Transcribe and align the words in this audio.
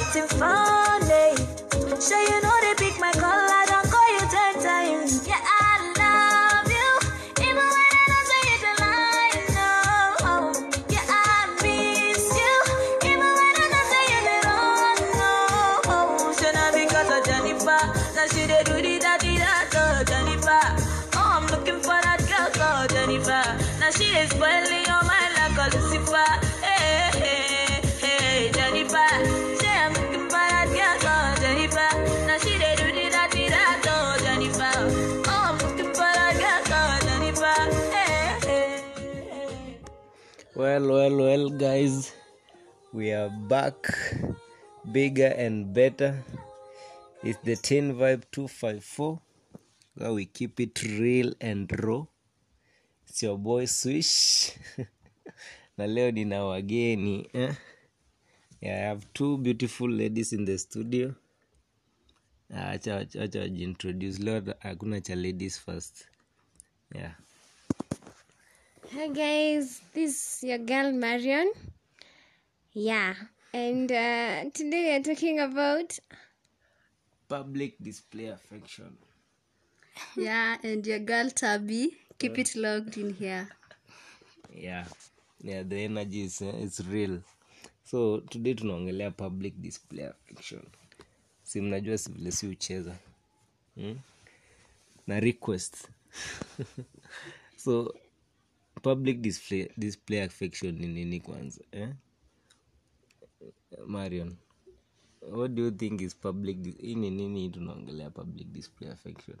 acting 0.00 0.28
funny. 0.38 1.36
Sure 2.00 2.22
you 2.22 2.40
know 2.42 2.56
they 2.62 2.74
pick 2.76 2.98
my 2.98 3.12
call, 3.12 3.30
I 3.32 3.64
don't 3.68 3.88
call 3.90 4.08
you 4.14 4.24
ten 4.30 4.54
times. 4.62 5.26
Yeah, 5.26 5.40
I 5.42 5.92
love 6.00 6.68
you, 6.70 6.88
even 7.42 7.66
when 7.74 7.90
I 8.00 8.04
don't 8.10 8.26
say 8.30 8.44
it 8.54 8.64
a 8.70 8.72
lie. 8.82 9.36
No, 9.56 10.52
yeah, 10.88 11.04
I 11.08 11.12
miss 11.62 12.24
you, 12.40 12.56
even 13.10 13.30
when 13.38 13.54
I 13.62 13.66
don't 13.72 13.88
say 13.92 14.06
it 14.18 14.26
all. 14.48 14.96
No, 15.18 16.32
should 16.32 16.54
not 16.54 16.72
because 16.74 17.10
of 17.16 17.22
Jennifer. 17.24 17.82
Now 18.16 18.26
she 18.32 18.46
they 18.46 18.62
do 18.64 18.76
the 18.80 18.98
daddy 18.98 19.36
that 19.38 19.68
oh 19.76 20.04
Jennifer. 20.04 20.64
Oh, 21.16 21.30
I'm 21.36 21.46
looking 21.48 21.80
for 21.80 21.98
that 22.00 22.20
girl 22.28 22.48
called 22.56 22.90
Jennifer. 22.90 23.44
Now 23.78 23.90
she 23.90 24.04
is 24.16 24.30
spoiling 24.30 24.59
Well, 40.80 40.92
well, 40.96 41.16
well, 41.16 41.48
guys, 41.50 42.10
we 42.90 43.12
are 43.12 43.28
back 43.28 43.74
bigger 44.90 45.26
and 45.26 45.74
better. 45.74 46.24
It's 47.22 47.38
the 47.44 47.56
Teen 47.56 47.96
Vibe 47.96 48.24
254 48.32 49.20
where 49.96 50.12
we 50.14 50.24
keep 50.24 50.58
it 50.58 50.82
real 50.82 51.34
and 51.38 51.70
raw. 51.84 52.06
It's 53.06 53.22
your 53.22 53.36
boy 53.36 53.66
Swish. 53.66 54.52
na 55.78 55.86
leo 55.86 56.10
nina 56.10 56.44
wageni 56.44 57.28
eh? 57.34 57.52
yeah, 58.62 58.74
I 58.76 58.88
have 58.88 59.04
two 59.12 59.36
beautiful 59.36 59.90
ladies 59.90 60.32
in 60.32 60.46
the 60.46 60.56
studio. 60.58 61.14
Ah, 62.54 62.72
Acha 62.72 63.06
wajiintroduce. 63.14 64.18
Leo 64.18 64.40
hakuna 64.58 65.00
cha 65.00 65.14
ladies 65.14 65.58
first. 65.58 66.08
Yeah. 66.94 67.12
Hi 68.92 69.06
guys, 69.08 69.80
this 69.94 70.14
is 70.42 70.42
your 70.48 70.58
girl 70.58 70.92
Marion. 70.92 71.52
Yeah, 72.72 73.14
and 73.54 73.90
uh, 73.90 74.50
today 74.52 74.82
we 74.84 74.90
are 74.96 75.02
talking 75.02 75.38
about 75.38 75.98
Public 77.28 77.76
display 77.80 78.26
affection. 78.26 78.96
Yeah, 80.16 80.56
and 80.64 80.84
your 80.86 80.98
girl 80.98 81.30
Tabby. 81.30 81.96
Keep 82.18 82.38
it 82.38 82.56
logged 82.56 82.98
in 82.98 83.14
here. 83.14 83.48
yeah 84.54 84.84
yeah 85.40 85.62
the 85.62 85.84
energy 85.84 86.22
is, 86.24 86.42
uh, 86.42 86.52
it's 86.58 86.80
real 86.80 87.20
so 87.84 88.20
today 88.30 88.54
tunaongelea 88.54 89.10
public 89.10 89.54
display 89.56 90.04
affection 90.06 90.62
si 91.42 91.60
mnajua 91.60 91.98
si 91.98 92.12
vile 92.12 92.30
si 92.32 92.46
ucheza 92.46 92.96
hmm? 93.76 93.98
na 95.06 95.20
request 95.20 95.88
so 97.64 97.94
public 98.82 99.18
display, 99.20 99.68
display 99.76 100.22
affection 100.22 100.78
ni 100.78 100.86
nini 100.86 101.20
kwanza 101.20 101.64
eh? 101.72 101.88
marion 103.86 104.36
what 105.32 105.50
do 105.52 105.62
you 105.64 105.70
think 105.70 106.00
is 106.00 106.16
public 106.16 106.80
hii 106.80 106.94
ni 106.94 107.10
nini 107.10 107.50
tunaongelea 107.50 108.10
public 108.10 108.48
display 108.48 108.90
affection 108.90 109.36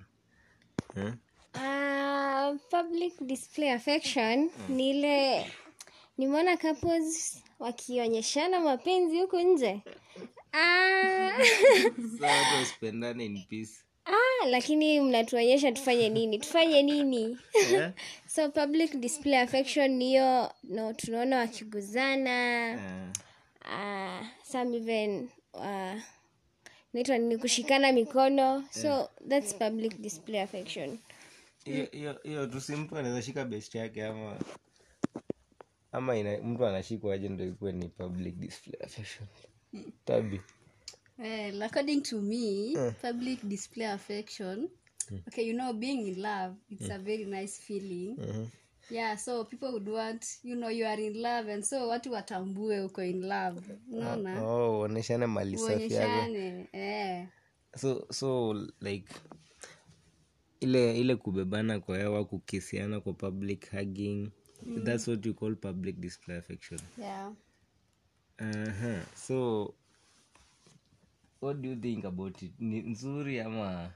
eh? 0.96 1.12
uh, 1.54 2.56
public 2.70 3.14
display 3.20 3.70
affection. 3.70 4.50
Ni 4.68 4.90
ile 4.90 5.46
nimeona 6.18 6.56
couples 6.56 7.42
wakionyeshana 7.58 8.60
mapenzi 8.60 9.20
huku 9.20 9.38
nje 9.40 9.82
ah, 10.52 11.30
Sasa 12.20 12.66
lakini 14.46 15.00
mnatuonyesha 15.00 15.72
tufanye 15.72 16.08
nini? 16.08 16.38
Tufanye 16.38 16.82
nini? 16.82 17.38
yeah. 17.72 17.92
so 18.34 18.48
public 18.48 18.96
display 18.96 19.36
affection 19.36 19.90
niyo 19.90 20.52
no, 20.64 20.92
tunaona 20.92 21.36
wakiguzana 21.36 22.30
yeah. 22.30 23.10
uh, 23.64 24.26
some 24.42 24.76
even 24.76 25.28
uh, 25.54 26.00
naitwa 26.92 27.18
ni 27.18 27.38
kushikana 27.38 27.92
mikono 27.92 28.64
so 28.70 29.10
that's 29.28 29.54
public 29.54 29.98
display 30.00 30.40
affection 30.40 30.98
hiyo 31.64 31.88
hiyo 31.92 32.20
hiyo 32.22 32.46
tu 32.46 32.60
si 32.60 32.76
mtu 32.76 32.96
anaweza 32.98 33.22
shika 33.22 33.44
best 33.44 33.74
yake 33.74 34.04
ama 34.04 34.36
ama 35.92 36.16
ina, 36.16 36.38
mtu 36.38 36.66
anashikwa 36.66 37.14
aje 37.14 37.28
ndo 37.28 37.44
ikuwe 37.44 37.72
ni 37.72 37.88
public 37.88 38.34
display 38.34 38.80
affection 38.84 39.28
tabi 40.04 40.40
Well, 41.20 41.62
according 41.62 42.02
to 42.04 42.20
me, 42.20 42.74
public 43.02 43.46
display 43.48 43.84
affection. 43.86 44.68
Okay, 45.28 45.42
you 45.42 45.54
know, 45.54 45.72
being 45.72 46.06
in 46.06 46.22
love, 46.22 46.54
it's 46.70 46.88
a 46.88 46.98
very 46.98 47.24
nice 47.24 47.58
feeling. 47.58 48.16
Yeah, 48.90 49.16
so 49.16 49.44
people 49.44 49.72
would 49.72 49.88
want, 49.88 50.24
you 50.42 50.56
know, 50.56 50.68
you 50.68 50.84
are 50.86 50.98
in 50.98 51.20
love, 51.22 51.48
and 51.48 51.64
so 51.64 51.88
watu 51.88 52.12
watambue 52.12 52.80
uko 52.80 53.02
in 53.02 53.22
love. 53.28 53.60
Unaona? 53.92 54.42
oh 54.42 54.78
uoneshane 54.80 55.26
mali 55.26 55.58
safi 55.58 55.72
Uonyeshane. 55.72 56.68
Eh. 56.72 57.26
so 57.76 58.06
so 58.10 58.52
like 58.80 59.14
ile 60.60 61.00
ile 61.00 61.16
kubebana 61.16 61.80
kwa 61.80 61.98
hewa 61.98 62.24
kukisiana 62.24 63.00
kwa 63.00 63.12
public 63.12 63.70
hugging 63.70 64.30
that's 64.84 65.08
what 65.08 65.26
you 65.26 65.34
call 65.34 65.56
public 65.56 65.96
display 65.96 66.36
affection 66.36 66.80
Yeah. 66.98 67.32
uh-huh. 68.38 69.00
so 69.16 69.74
what 71.40 71.56
do 71.60 71.68
you 71.68 71.76
think 71.76 72.04
about 72.04 72.42
it? 72.42 72.52
Ni 72.60 72.80
nzuri 72.82 73.40
ama 73.40 73.92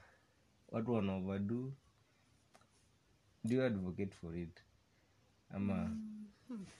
watu 0.69 0.93
wana 0.93 1.15
overdo? 1.15 1.73
Do 3.43 3.55
you 3.55 3.63
advocate 3.63 4.15
for 4.15 4.37
it? 4.37 4.59
Ama 5.49 5.97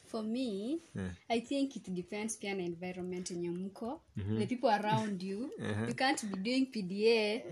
for 0.05 0.23
me 0.23 0.79
Yeah. 0.95 1.11
i 1.29 1.41
think 1.41 1.75
it 1.75 1.89
depends 1.89 2.37
pia 2.37 2.55
na 2.55 2.63
environment 2.63 3.31
yenye 3.31 3.49
mko 3.49 4.01
the 4.15 4.45
people 4.47 4.67
around 4.69 5.23
you. 5.23 5.51
You 5.87 5.95
can't 5.95 6.25
be 6.25 6.37
doing 6.37 6.65
pda 6.65 7.43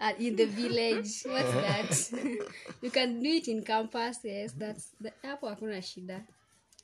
uh, 0.00 0.20
in 0.20 0.36
the 0.36 0.44
village. 0.46 1.10
What's 1.24 1.52
that? 1.52 2.12
You 2.82 2.90
can 2.90 3.22
do 3.22 3.28
it 3.28 3.48
in 3.48 3.62
campus 3.62 4.24
yes. 4.24 4.54
That's 4.58 4.94
that- 5.02 5.22
hapo 5.22 5.48
hakuna 5.48 5.82
shida. 5.82 6.24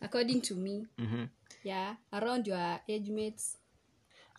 According 0.00 0.41
to 0.41 0.54
me. 0.54 0.86
Mhm. 0.98 1.26
yeah 1.64 1.97
around 2.12 2.47
your 2.47 2.80
age 2.88 3.10
mates 3.10 3.58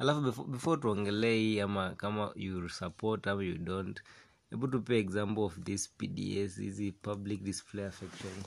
alafu 0.01 0.21
before, 0.21 0.47
before 0.49 0.81
tuongelee 0.81 1.37
hii 1.37 1.59
ama 1.59 1.95
kama 1.95 2.31
you 2.35 2.69
support 2.69 3.27
ama 3.27 3.43
you 3.43 3.57
don't 3.57 4.01
hebu 4.49 4.67
tupe 4.67 4.99
example 4.99 5.41
of 5.43 5.59
this 5.59 5.89
pds 5.97 6.57
hizi 6.57 6.91
public 6.91 7.41
display 7.43 7.85
affections 7.85 8.45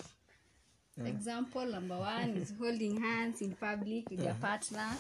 example 1.07 1.67
number 1.67 1.99
one 1.99 2.41
is 2.43 2.59
holding 2.59 2.99
hands 3.01 3.43
in 3.43 3.55
public 3.55 4.11
with 4.11 4.21
your 4.21 4.35
partner 4.41 4.97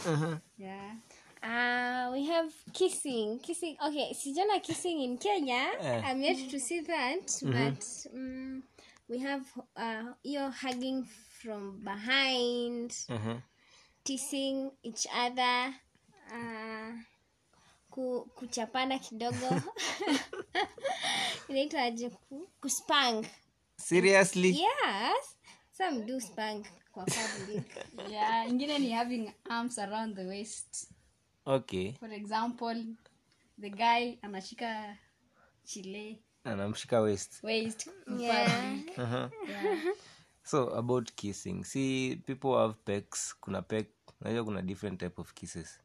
yeah 0.59 0.97
Uh, 1.45 2.09
we 2.13 2.25
have 2.25 2.49
kissing. 2.73 3.39
Kissing. 3.39 3.77
Okay, 3.87 4.15
sijana 4.15 4.63
kissing 4.63 5.03
in 5.05 5.19
Kenya. 5.19 5.77
yeah. 5.83 6.01
I'm 6.07 6.23
yet 6.23 6.39
to 6.51 6.59
see 6.59 6.81
that, 6.81 7.29
but 7.43 7.85
um, 8.15 8.63
we 9.11 9.19
have 9.19 9.45
uh, 9.77 10.15
you're 10.23 10.49
hugging 10.51 11.05
from 11.43 11.85
behind, 11.85 12.97
uh-huh. 13.11 13.37
teasing 14.05 14.71
each 14.83 15.07
other, 15.15 15.75
uh, 16.35 16.95
ku, 17.91 18.31
kuchapana 18.35 18.99
kidogo. 18.99 19.63
Inaitwaje? 21.49 22.11
Ku- 22.11 22.49
Kuspank. 22.61 23.27
seriously 23.77 24.49
Yes, 24.61 25.37
some 25.73 26.07
do 26.07 26.21
spank 26.21 26.67
kwa 26.93 27.05
public. 27.05 27.77
yeah 28.11 28.49
ingine 28.49 28.79
ni 28.79 28.91
having 28.91 29.33
arms 29.51 29.79
around 29.79 30.17
the 30.17 30.25
waist 30.25 30.89
okay 31.47 31.93
for 31.93 32.13
example 32.13 32.85
the 33.61 33.71
guy 33.71 34.17
anashika 34.23 34.97
chile 35.65 36.23
anamshika 36.45 37.01
waist 37.01 37.43
waist 37.45 37.89
Yeah. 38.19 38.75
uh-huh. 38.97 39.31
yeah. 39.49 39.79
so 40.45 40.69
about 40.79 41.13
kissing 41.15 41.65
see 41.65 42.17
people 42.17 42.55
have 42.59 42.75
pecs 42.85 43.35
kuna 43.41 43.63
pec 43.63 43.87
unajua 44.21 44.45
kuna 44.45 44.63
different 44.63 45.01
type 45.01 45.21
of 45.21 45.33
kisses 45.35 45.81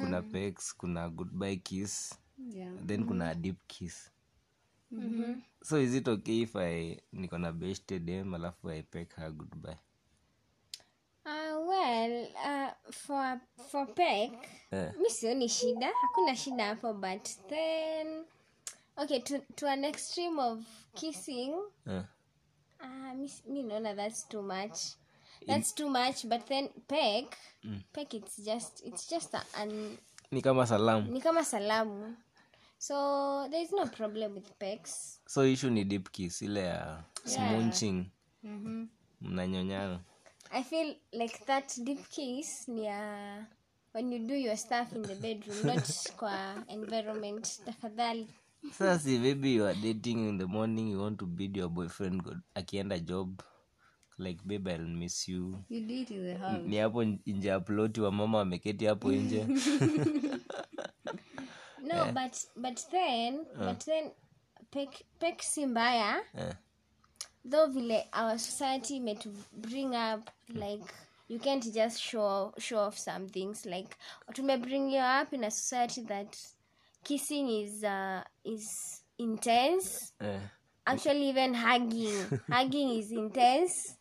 kuna 0.00 0.22
pex 0.22 0.76
kuna 0.76 1.08
goodbye 1.08 1.56
kiss 1.56 2.18
Yeah. 2.50 2.72
then 2.86 3.04
kuna 3.06 3.30
a 3.30 3.34
deep 3.34 3.56
kiss 3.66 4.10
so 5.62 5.78
is 5.78 5.94
it 5.94 6.08
okay 6.08 6.40
if 6.40 6.56
i 6.56 7.00
niko 7.12 7.38
na 7.38 7.52
beshte 7.52 7.96
alafu 8.34 8.70
i 8.70 8.82
pek 8.82 9.14
her 9.16 9.32
goodbye 9.32 9.76
Uh, 11.26 11.56
well, 11.68 12.26
uh, 12.44 12.92
for 12.92 13.40
for 13.70 13.86
pek 13.94 14.32
yeah. 14.72 14.92
mi 14.98 15.10
sioni 15.10 15.48
shida 15.48 15.90
hakuna 16.02 16.36
shida 16.36 16.64
hapo 16.66 16.92
but 16.94 17.28
then 17.48 18.24
okay 18.96 19.20
to, 19.20 19.38
to 19.54 19.68
an 19.68 19.84
extreme 19.84 20.38
of 20.42 20.64
kissing 20.94 21.54
yeah. 21.86 22.04
uh, 22.80 23.14
mi, 23.16 23.30
mi 23.46 23.62
naona 23.62 23.94
that's 23.94 24.28
too 24.28 24.42
much 24.42 24.78
that's 25.46 25.74
too 25.74 25.88
much 25.90 26.24
but 26.26 26.46
then 26.46 26.68
peck 26.88 27.36
peck 27.92 28.14
it's 28.14 28.36
just 28.44 28.82
it's 28.86 29.10
just 29.10 29.34
a, 29.34 29.42
an 29.56 29.98
ni 30.30 30.42
kama 30.42 30.66
salamu. 30.66 31.12
ni 31.12 31.20
kama 31.20 31.44
salamu. 31.44 32.16
So 32.78 33.46
there 33.50 33.62
is 33.62 33.72
no 33.72 33.86
problem 33.86 34.34
with 34.34 34.50
pecks 34.58 35.20
so 35.26 35.46
issue 35.46 35.70
ni 35.70 35.84
deep 35.84 36.10
kiss 36.12 36.42
ile 36.42 36.60
ya 36.60 37.04
smunching 37.24 38.04
Mhm. 38.44 38.88
mnanyonyana. 39.20 40.00
I 40.50 40.62
feel 40.62 40.96
like 41.12 41.38
that 41.46 41.78
deep 41.84 42.08
kiss 42.08 42.68
ni 42.68 42.84
ya 42.84 43.44
when 43.94 44.12
you 44.12 44.18
do 44.18 44.34
your 44.34 44.56
stuff 44.56 44.92
in 44.92 45.02
the 45.02 45.14
bedroom 45.14 45.66
not 45.66 45.86
kwa 46.18 46.64
environment 46.68 47.60
tafadhali. 47.64 48.28
Sasa 48.72 48.98
si 48.98 49.18
maybe 49.18 49.54
you 49.54 49.66
are 49.66 49.74
dating 49.80 50.28
in 50.28 50.38
the 50.38 50.46
morning 50.46 50.90
you 50.90 51.00
want 51.02 51.18
to 51.18 51.26
bid 51.26 51.56
your 51.56 51.68
boyfriend 51.68 52.22
good 52.22 52.38
akienda 52.54 52.98
job 52.98 53.42
like 54.18 54.38
babe 54.44 54.68
I'll 54.68 54.86
miss 54.86 55.28
you. 55.28 55.64
You 55.68 55.80
do 55.80 55.94
it 55.94 56.10
in 56.10 56.24
the 56.26 56.34
house. 56.38 56.62
ni 56.66 56.76
hapo 56.76 57.04
nje 57.04 57.48
ya 57.48 57.60
ploti 57.60 58.00
wa 58.00 58.12
mama 58.12 58.38
wameketi 58.38 58.86
hapo 58.86 59.12
nje. 59.12 59.46
No 61.82 62.12
but 62.12 62.46
but 62.56 62.86
then 62.90 63.44
but 63.58 63.84
then 63.84 64.10
pek, 64.70 64.88
pek 65.20 65.42
si 65.42 65.66
mbaya. 65.66 66.22
Yeah. 66.34 66.54
though 67.44 67.66
vile 67.66 68.06
our 68.12 68.38
society 68.38 69.00
may 69.00 69.14
to 69.14 69.28
bring 69.52 69.94
up 69.94 70.30
like 70.54 70.80
you 71.28 71.38
can't 71.38 71.62
just 71.74 72.00
show 72.00 72.54
show 72.58 72.78
off 72.78 72.98
some 72.98 73.28
things 73.28 73.66
like 73.66 73.96
tume 74.32 74.56
bring 74.62 74.88
you 74.88 75.00
up 75.00 75.32
in 75.34 75.44
a 75.44 75.50
society 75.50 76.00
that 76.02 76.38
kissing 77.04 77.48
is 77.50 77.84
uh, 77.84 78.22
is 78.44 79.02
intense. 79.18 80.12
Yeah. 80.22 80.40
actually 80.86 81.28
even 81.28 81.54
hugging 81.54 82.40
hugging 82.50 82.98
is 82.98 83.12
intense 83.12 83.96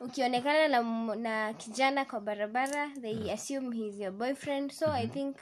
ukionekana 0.00 0.68
na, 0.68 1.14
na 1.16 1.54
kijana 1.54 2.04
kwa 2.04 2.20
barabara 2.20 2.90
they 3.00 3.32
assume 3.32 3.76
he's 3.76 3.98
your 4.00 4.12
boyfriend. 4.12 4.72
So 4.72 4.86
i 4.92 5.06
think 5.08 5.36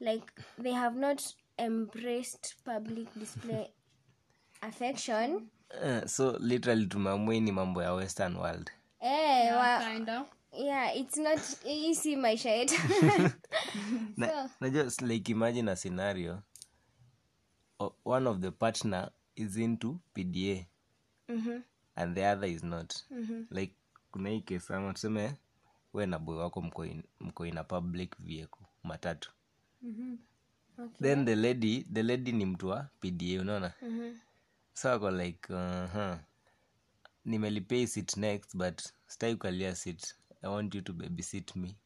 like 0.00 0.26
they 0.62 0.72
have 0.72 0.98
not 1.00 1.22
embraced 1.58 2.56
public 2.64 3.08
display 3.16 3.70
affection. 4.60 5.48
Uh, 5.82 6.06
so 6.06 6.36
literally 6.40 6.86
tumeamua 6.86 7.40
ni 7.40 7.52
mambo 7.52 7.82
ya 7.82 7.92
western 7.94 8.36
world. 8.36 8.70
Eh, 9.00 9.52
wa, 9.56 9.78
of. 9.78 10.26
yeah 10.52 10.96
it's 10.96 11.16
not 11.16 11.40
easy 11.66 11.94
si 11.94 12.16
maisha 12.16 12.50
yetu. 12.50 12.74
Na, 14.16 14.48
na 14.60 14.70
just 14.70 15.02
like 15.02 15.32
imagine 15.32 15.70
a 15.70 15.76
scenario. 15.76 16.42
O- 17.80 17.94
one 18.04 18.26
of 18.30 18.40
the 18.40 18.50
partner 18.50 19.10
is 19.36 19.56
into 19.56 19.98
pda 20.14 20.66
and 21.96 22.14
the 22.16 22.24
other 22.24 22.46
is 22.48 22.62
not. 22.62 22.94
Like 23.50 23.74
kuna 24.14 24.28
hii 24.30 24.40
case 24.40 24.74
ama 24.74 24.92
tuseme 24.92 25.34
we 25.92 26.06
na 26.06 26.18
boy 26.18 26.36
wako 26.36 26.62
mko 26.62 26.84
in, 26.86 27.02
mko 27.20 27.46
in 27.46 27.58
a 27.58 27.64
public 27.64 28.16
vehicle 28.18 28.66
matatu. 28.82 29.32
Then 31.02 31.24
the 31.24 31.36
lady 31.36 31.86
the 31.92 32.02
lady 32.02 32.32
ni 32.32 32.46
mtu 32.46 32.68
wa 32.68 32.88
pda 33.00 33.40
unaona? 33.40 33.72
So 34.74 34.92
ako 34.92 35.10
like 35.10 35.52
uh-huh. 35.52 36.18
nimelipia 37.24 37.78
hii 37.78 37.86
seat 37.86 38.16
next 38.16 38.56
but 38.56 38.82
stai 39.06 39.32
kukalia 39.32 39.74
sit 39.74 40.14
i 40.42 40.48
want 40.50 40.74
you 40.74 40.80
to 40.80 40.92
babysit 40.92 41.56
me. 41.56 41.76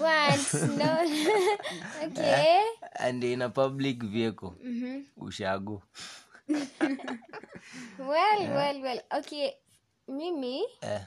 What? 0.00 0.54
No. 0.78 0.98
Okay. 2.06 2.60
And 2.94 3.24
in 3.24 3.42
a 3.42 3.48
public 3.48 4.02
vehicle. 4.04 4.52
Ushago. 5.16 5.82
Well 7.98 8.40
well 8.54 8.82
well. 8.82 9.00
Okay 9.18 9.52
mimi? 10.10 10.62
Eh. 10.80 11.00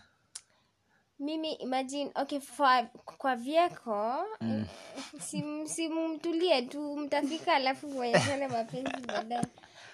mimi 1.19 1.53
imagine 1.53 2.11
okay 2.15 2.39
for, 2.39 2.87
kwa 3.17 3.35
vyeko 3.35 4.25
mm. 4.41 4.65
simtulie 5.67 6.61
tu 6.61 6.97
mtafika 6.97 7.53
alafu 7.55 7.87
mwonyeshane 7.87 8.47
mapenzi 8.47 9.07
baadaye. 9.07 9.45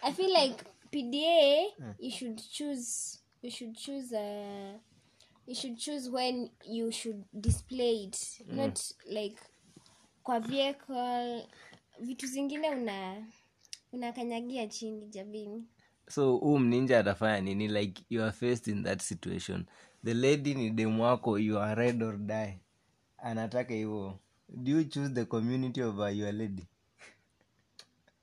I 0.02 0.14
feel 0.14 0.32
like 0.44 0.64
pda 0.92 1.62
you 2.00 2.12
should 2.12 2.42
choose 2.52 3.18
you 3.42 3.52
should 3.52 3.76
choose 3.78 4.16
uh, 4.18 4.80
you 5.48 5.56
should 5.56 5.78
choose 5.78 6.10
when 6.10 6.50
you 6.66 6.92
should 6.92 7.24
display 7.34 8.04
it. 8.04 8.42
Not 8.48 8.80
like 9.06 9.38
kwa 10.24 10.40
vehicle 10.40 11.48
vitu 12.00 12.28
zingine 12.28 12.70
una 12.70 13.28
unakanyagia 13.92 14.68
chini 14.68 15.08
jabini 15.08 15.68
so 16.10 16.36
huu 16.38 16.60
mninja 16.60 17.00
atafanya 17.00 17.42
nini 17.42 17.68
like 17.68 18.04
you 18.10 18.22
are 18.24 18.32
faced 18.32 18.68
in 18.68 18.84
that 18.84 19.02
situation 19.02 19.66
the 20.06 20.14
lady 20.14 20.54
ni 20.56 20.70
demu 20.70 21.04
wako 21.04 21.40
you 21.40 21.60
are 21.60 21.76
red 21.76 22.04
or 22.04 22.18
die 22.18 22.60
anataka 23.18 23.74
hivo 23.74 24.20
do 24.48 24.72
you 24.72 24.84
choose 24.84 25.10
the 25.14 25.26
community 25.26 25.82
over 25.84 26.12
your 26.16 26.34
lady 26.34 26.68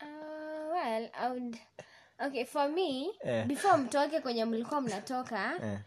Uh, 0.00 0.73
well, 0.73 1.09
I 1.15 1.29
would. 1.31 1.59
Okay, 2.27 2.44
for 2.44 2.69
me, 2.69 3.11
yeah. 3.25 3.47
before 3.47 3.77
mtoke 3.77 4.21
kwenye 4.21 4.44
mlikuwa 4.44 4.81
mnatoka, 4.81 5.38
yeah. 5.65 5.81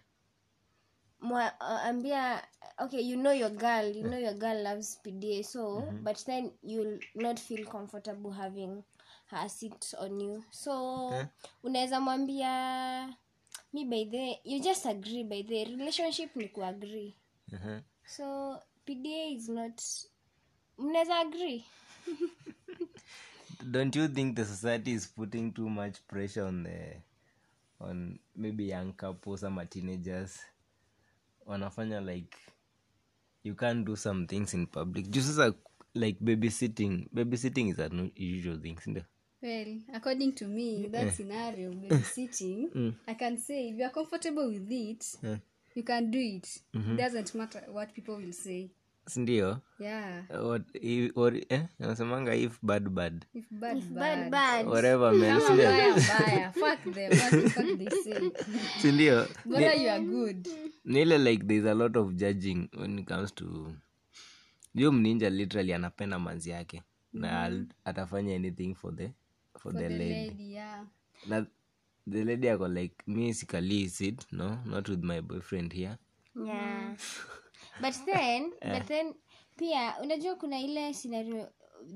mwa, 1.21 1.51
uh, 1.61 1.85
ambia 1.85 2.43
okay, 2.77 3.01
you 3.01 3.15
know 3.17 3.33
your 3.33 3.49
girl, 3.51 3.95
you 3.97 4.03
know 4.03 4.19
your 4.19 4.33
girl 4.33 4.63
loves 4.63 4.99
PDA, 5.03 5.43
so 5.43 5.81
but 6.03 6.17
then 6.25 6.51
you'll 6.63 6.99
not 7.15 7.39
feel 7.39 7.65
comfortable 7.65 8.31
having 8.31 8.83
sit 9.49 9.93
on 9.99 10.21
you. 10.21 10.43
So 10.51 11.11
unaweza 11.63 11.99
mwambia 11.99 13.15
mi 13.73 13.85
by 13.85 14.05
the 14.05 14.39
you 14.43 14.59
just 14.59 14.85
agree 14.85 15.23
by 15.23 15.43
the 15.43 15.63
relationship 15.65 16.35
ni 16.35 16.47
kuagree. 16.49 17.15
Mhm. 17.51 17.81
So 18.05 18.55
PDA 18.85 19.25
is 19.31 19.49
not 19.49 19.81
mnaweza 20.77 21.19
agree. 21.19 21.65
don't 23.71 23.95
you 23.95 24.07
think 24.07 24.35
the 24.35 24.45
society 24.45 24.91
is 24.91 25.07
putting 25.07 25.51
too 25.53 25.69
much 25.69 25.97
pressure 26.07 26.45
on 26.47 26.63
the 26.63 27.01
on 27.79 28.19
maybe 28.35 28.67
young 28.67 28.93
couples 28.93 29.43
ama 29.43 29.65
teenagers 29.65 30.39
wanafanya 31.45 32.01
like 32.01 32.37
you 33.43 33.55
can't 33.55 33.85
do 33.85 33.95
some 33.95 34.27
things 34.27 34.53
in 34.53 34.67
public 34.67 35.09
juu 35.09 35.21
sasa 35.21 35.53
like 35.93 36.17
babysitting 36.23 37.07
babysitting 37.11 37.67
is 37.69 37.79
an 37.79 38.11
usual 38.15 38.61
thing 38.61 38.77
sindio 38.79 39.03
Well, 39.41 39.77
according 39.93 40.33
to 40.33 40.45
me, 40.47 40.87
that 40.91 41.13
scenario, 41.13 41.71
babysitting, 41.71 42.93
I 43.07 43.13
can 43.13 43.37
say 43.37 43.69
if 43.69 43.77
you 43.77 43.85
are 43.85 43.89
comfortable 43.93 44.47
with 44.49 44.69
it, 44.69 45.05
you 45.75 45.83
can 45.83 46.11
do 46.11 46.19
it. 46.19 46.61
It 46.73 46.97
doesn't 46.97 47.33
matter 47.35 47.63
what 47.71 47.93
people 47.93 48.17
will 48.17 48.33
say. 48.33 48.69
sindio 49.09 49.61
Yeah. 49.79 50.21
eh? 51.49 51.63
nasemanga 51.79 52.35
if 52.35 52.59
bad 52.61 52.89
bad 52.93 53.25
If 53.33 53.45
bad, 53.51 53.79
Bad 53.95 54.29
bad. 54.29 54.31
bad. 54.31 54.65
whatever 54.67 55.11
man 55.13 55.39
Kama 55.41 55.47
sindio 55.47 55.71
mbaya, 55.71 55.97
mbaya. 55.97 56.51
Fuck 56.51 56.93
them. 56.93 57.11
What 57.11 57.31
the 57.31 57.49
fuck 57.49 57.77
they 57.77 57.89
say. 58.03 58.31
sindio 58.81 59.25
Bora 59.45 59.73
you 59.75 59.89
are 59.89 59.99
good. 60.01 60.47
ni 60.85 61.01
ile 61.01 61.17
like 61.17 61.43
thereis 61.47 61.65
a 61.65 61.73
lot 61.73 61.95
of 61.99 62.13
judging 62.15 62.69
when 62.77 62.99
it 62.99 63.07
comes 63.07 63.31
to 63.35 63.73
juu 64.75 64.91
mninja 64.91 65.29
literally 65.29 65.73
anapenda 65.73 66.19
manzi 66.19 66.49
yake 66.49 66.83
na 67.13 67.43
al- 67.43 67.65
atafanya 67.85 68.35
anything 68.35 68.75
for 68.75 68.95
the 68.95 69.09
for, 69.59 69.73
the, 69.73 69.79
The 69.87 69.89
lady. 69.89 70.13
lady, 70.13 70.47
yeah. 70.53 70.83
na 71.27 71.45
the 72.07 72.23
lady 72.23 72.49
ako 72.49 72.67
like 72.67 72.95
me 73.07 73.33
sikalii 73.33 73.89
sit 73.89 74.25
no? 74.31 74.57
Not 74.65 74.89
with 74.89 75.03
my 75.03 75.21
boyfriend 75.21 75.73
here. 75.73 75.97
Yeah. 76.35 76.95
But 77.83 77.95
then 78.05 78.51
but 78.73 78.87
then 78.87 79.13
pia 79.57 79.95
unajua 80.01 80.35
kuna 80.35 80.59
ile 80.59 80.93
scenario 80.93 81.47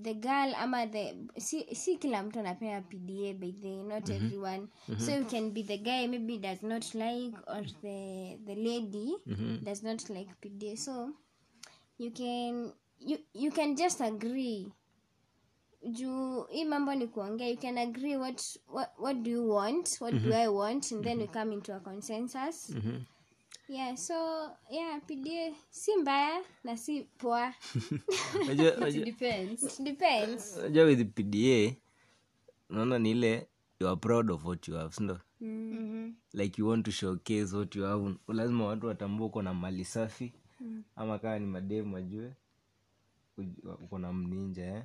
the 0.01 0.13
girl 0.13 0.55
ama 0.55 0.87
the 0.87 1.15
si, 1.37 1.75
si 1.75 1.97
kila 1.97 2.23
mtu 2.23 2.39
anapea 2.39 2.81
pda 2.81 3.33
by 3.33 3.51
the 3.51 3.83
not 3.83 4.09
everyone. 4.09 4.67
So 4.97 5.11
you 5.17 5.25
can 5.25 5.51
be 5.51 5.63
the 5.63 5.77
guy 5.77 6.07
maybe 6.07 6.37
does 6.37 6.63
not 6.63 6.93
like 6.95 7.35
or 7.47 7.63
the 7.81 8.37
the 8.45 8.55
lady 8.55 9.15
does 9.63 9.83
not 9.83 10.09
like 10.09 10.31
pda 10.41 10.77
so 10.77 11.11
you 11.97 12.11
can 12.11 12.71
you, 12.99 13.17
you 13.33 13.51
can 13.51 13.75
just 13.75 14.01
agree 14.01 14.71
juu 15.91 16.43
hii 16.43 16.65
mambo 16.65 16.95
ni 16.95 17.07
kuongea 17.07 17.47
you 17.47 17.57
can 17.57 17.77
agree 17.77 18.15
what, 18.17 18.41
what, 18.73 18.89
what 18.99 19.17
do 19.17 19.31
you 19.31 19.49
want 19.49 20.01
what 20.01 20.13
do 20.13 20.33
i 20.35 20.47
want 20.47 20.91
and 20.91 21.03
then 21.03 21.19
we 21.19 21.27
come 21.27 21.53
into 21.53 21.73
a 21.75 21.79
consensus. 21.79 22.69
Yeah 23.67 23.95
so 23.97 24.13
yeah 24.71 25.01
pda 25.07 25.55
si 25.69 25.95
mbaya 25.95 26.41
na 26.63 26.77
si 26.77 27.03
poa. 27.17 27.53
It 28.51 28.59
with 30.85 31.07
pda 31.15 31.75
unaona 32.69 32.99
ni 32.99 33.11
ile 33.11 33.47
you 33.79 33.87
are 33.87 33.95
proud 33.95 34.31
of 34.31 34.45
what 34.45 34.67
you 34.67 34.75
have 34.75 34.95
sindo 34.95 35.19
like 36.33 36.61
you 36.61 36.67
want 36.67 36.85
to 36.85 36.91
showcase 36.91 37.55
what 37.55 37.75
you 37.75 37.83
have. 37.83 38.15
Lazima 38.27 38.65
watu 38.65 38.87
watambua 38.87 39.27
uko 39.27 39.41
na 39.41 39.53
mali 39.53 39.85
safi 39.85 40.33
ama 40.95 41.19
kaa 41.19 41.39
ni 41.39 41.45
mademu 41.45 41.95
wajue 41.95 42.25
uj- 42.25 42.33
uko 43.83 43.99
na 43.99 44.13
mninja 44.13 44.65
eh? 44.65 44.83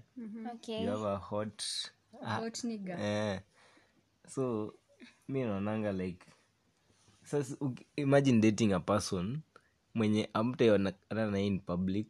okay 0.55 0.83
you 0.85 0.90
have 0.90 1.07
a 1.09 1.17
hot 1.17 1.62
ah, 2.23 2.37
Hot 2.40 2.64
nigga. 2.64 2.99
eh. 3.00 3.40
so 4.28 4.75
mi 5.28 5.43
naonanga 5.43 5.93
like 5.93 6.26
sasa 7.25 7.57
imagine 7.97 8.40
dating 8.40 8.73
a 8.73 8.81
person 8.81 9.40
mwenye 9.95 10.28
amtaonekana 10.33 11.31
na 11.31 11.40
in 11.40 11.61
public 11.61 12.07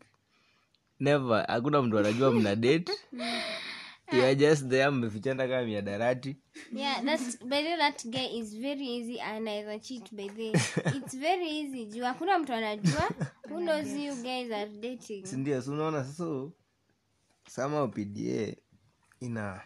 never 1.00 1.44
hakuna 1.48 1.82
mtu 1.82 1.98
anajua 1.98 2.30
mna 2.30 2.56
date 2.56 2.92
you 4.12 4.34
just 4.34 4.68
there 4.68 4.90
mmefichana 4.90 5.48
kama 5.48 5.62
miadarati 5.66 6.36
yeah 6.72 7.04
that's 7.04 7.38
by 7.44 7.62
the 7.62 7.68
way, 7.68 7.76
that 7.78 8.06
guy 8.06 8.38
is 8.38 8.58
very 8.60 8.96
easy 8.96 9.20
anaweza 9.20 9.78
cheat 9.78 10.14
by 10.14 10.28
the 10.28 10.42
way. 10.42 10.52
it's 10.96 11.16
very 11.18 11.58
easy 11.60 11.84
juu 11.86 12.04
hakuna 12.04 12.38
mtu 12.38 12.52
anajua. 12.52 13.10
Who 13.50 13.60
knows 13.60 13.86
you 13.86 14.14
guys 14.14 14.52
are 14.52 14.70
dating? 14.70 15.26
Sindio 15.26 15.62
si 15.62 15.70
unaona 15.70 16.04
sasa 16.04 16.50
sama 17.48 17.88
pda 17.88 18.56
ina 19.20 19.60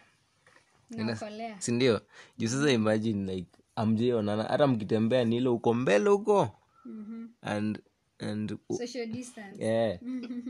sindio 1.59 2.01
juu 2.37 2.47
sasa 2.47 2.71
imagine 2.71 3.35
like 3.35 3.51
amjionana 3.75 4.43
hata 4.43 4.67
mkitembea 4.67 5.25
ni 5.25 5.37
ile 5.37 5.49
uko 5.49 5.73
mbele 5.73 6.09
huko. 6.09 6.49
And 7.41 7.79
and 8.19 8.51
u- 8.69 8.77
social 8.77 9.05
distance. 9.07 9.63
Yeah. 9.65 9.99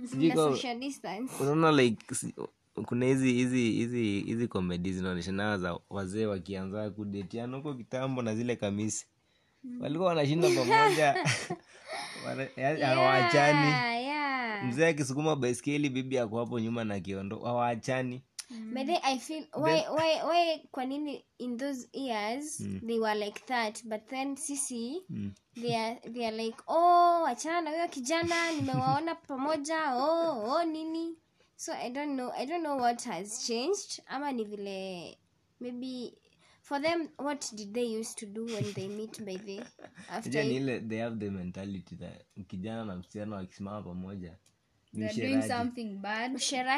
sijui 0.06 0.28
na 0.30 0.36
kama- 0.36 0.52
social 0.56 0.80
distance. 0.80 1.34
unaona 1.44 1.72
like 1.72 2.16
si- 2.16 2.36
kuna 2.74 3.06
hizi 3.06 3.34
hizi 3.34 3.72
hizi 3.72 4.20
hizi 4.22 4.48
komedi 4.48 4.94
zinaonyeshana 4.94 5.58
za 5.58 5.80
wazee 5.89 6.25
wakianza 6.25 6.89
kudetiana 6.89 7.58
huko 7.58 7.74
kitambo 7.74 8.22
na 8.22 8.36
zile 8.36 8.56
kamisi. 8.56 9.08
Walikuwa 9.80 10.10
wanashinda 10.10 10.48
pamoja. 10.50 11.15
Hawaachani 12.86 13.68
yeah, 13.68 14.03
yeah. 14.03 14.65
mzee 14.65 14.88
akisukuma 14.88 15.36
baiskeli 15.36 15.89
bibi 15.89 16.18
ako 16.18 16.39
hapo 16.39 16.60
nyuma 16.60 16.84
na 16.84 17.00
kiondo 17.00 17.39
hawaachani. 17.39 18.24
But 18.74 18.86
then 18.86 19.00
I 19.03 19.18
feel 19.20 19.46
why 19.56 19.82
why 19.89 20.22
why 20.30 20.60
kwa 20.72 20.86
nini 20.86 21.25
in 21.39 21.58
those 21.58 21.88
years 21.94 22.58
they 22.88 23.00
were 23.00 23.15
like 23.15 23.42
that 23.48 23.84
but 23.86 24.08
then 24.10 24.36
sisi 24.36 25.01
they 25.56 25.75
are 25.75 26.00
they 26.13 26.27
are 26.27 26.38
like 26.38 26.58
oh 26.68 27.25
achana 27.27 27.62
na 27.62 27.70
huyo 27.72 27.88
kijana 27.88 28.51
nimewaona 28.51 29.15
pamoja 29.15 29.96
oh 29.96 30.50
oh 30.51 30.63
nini 30.63 31.15
so 31.63 31.72
I 31.72 31.89
don't 31.89 32.17
know 32.17 32.29
I 32.38 32.43
don't 32.46 32.62
know 32.63 32.75
what 32.75 33.01
has 33.03 33.48
changed. 33.48 34.01
Ama 34.10 34.32
ni 34.34 34.43
vile 34.43 35.15
maybe 35.62 36.13
for 36.62 36.79
them 36.82 37.08
what 37.17 37.50
did 37.55 37.74
they 37.74 37.86
used 38.00 38.17
to 38.17 38.25
do 38.25 38.46
when 38.46 38.74
they 38.74 38.88
meet 38.98 39.25
by 39.25 39.38
the 39.38 39.62
after 40.10 40.41
ile 40.41 40.79
they 40.79 40.98
have 40.98 41.20
the 41.20 41.29
mentality 41.29 41.96
that 41.96 42.25
kijana 42.48 42.86
na 42.86 42.96
msichana 42.96 43.36
wakisimama 43.36 43.82
pamoja 43.82 44.38
they're 44.93 45.13
doing 45.13 45.41
something 45.41 45.96
bad 45.96 46.36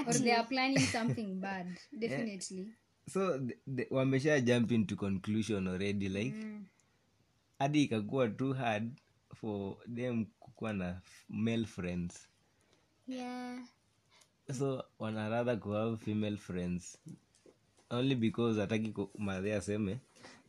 or 0.07 0.13
they 0.13 0.33
are 0.33 0.47
planning 0.47 0.87
something 0.97 1.33
bad 1.41 1.67
definitely. 1.99 2.67
So 3.09 3.39
the, 3.39 3.57
the, 3.67 3.87
wamesha 3.91 4.41
jump 4.41 4.71
into 4.71 4.95
conclusion 4.95 5.67
already 5.67 6.09
like 6.09 6.35
hadi 7.59 7.83
ikakuwa 7.83 8.29
too 8.29 8.53
hard 8.53 8.91
for 9.35 9.77
them 9.95 10.25
kukuwa 10.39 10.73
na 10.73 11.01
male 11.29 11.65
friends. 11.65 12.27
Yeah 13.07 13.59
so 14.53 14.83
wanaradha 14.99 15.55
kuhave 15.55 15.97
female 15.97 16.37
friends. 16.37 16.97
Only 17.89 18.15
because 18.15 18.59
hataki 18.61 18.93
madhe 19.17 19.55
aseme. 19.55 19.99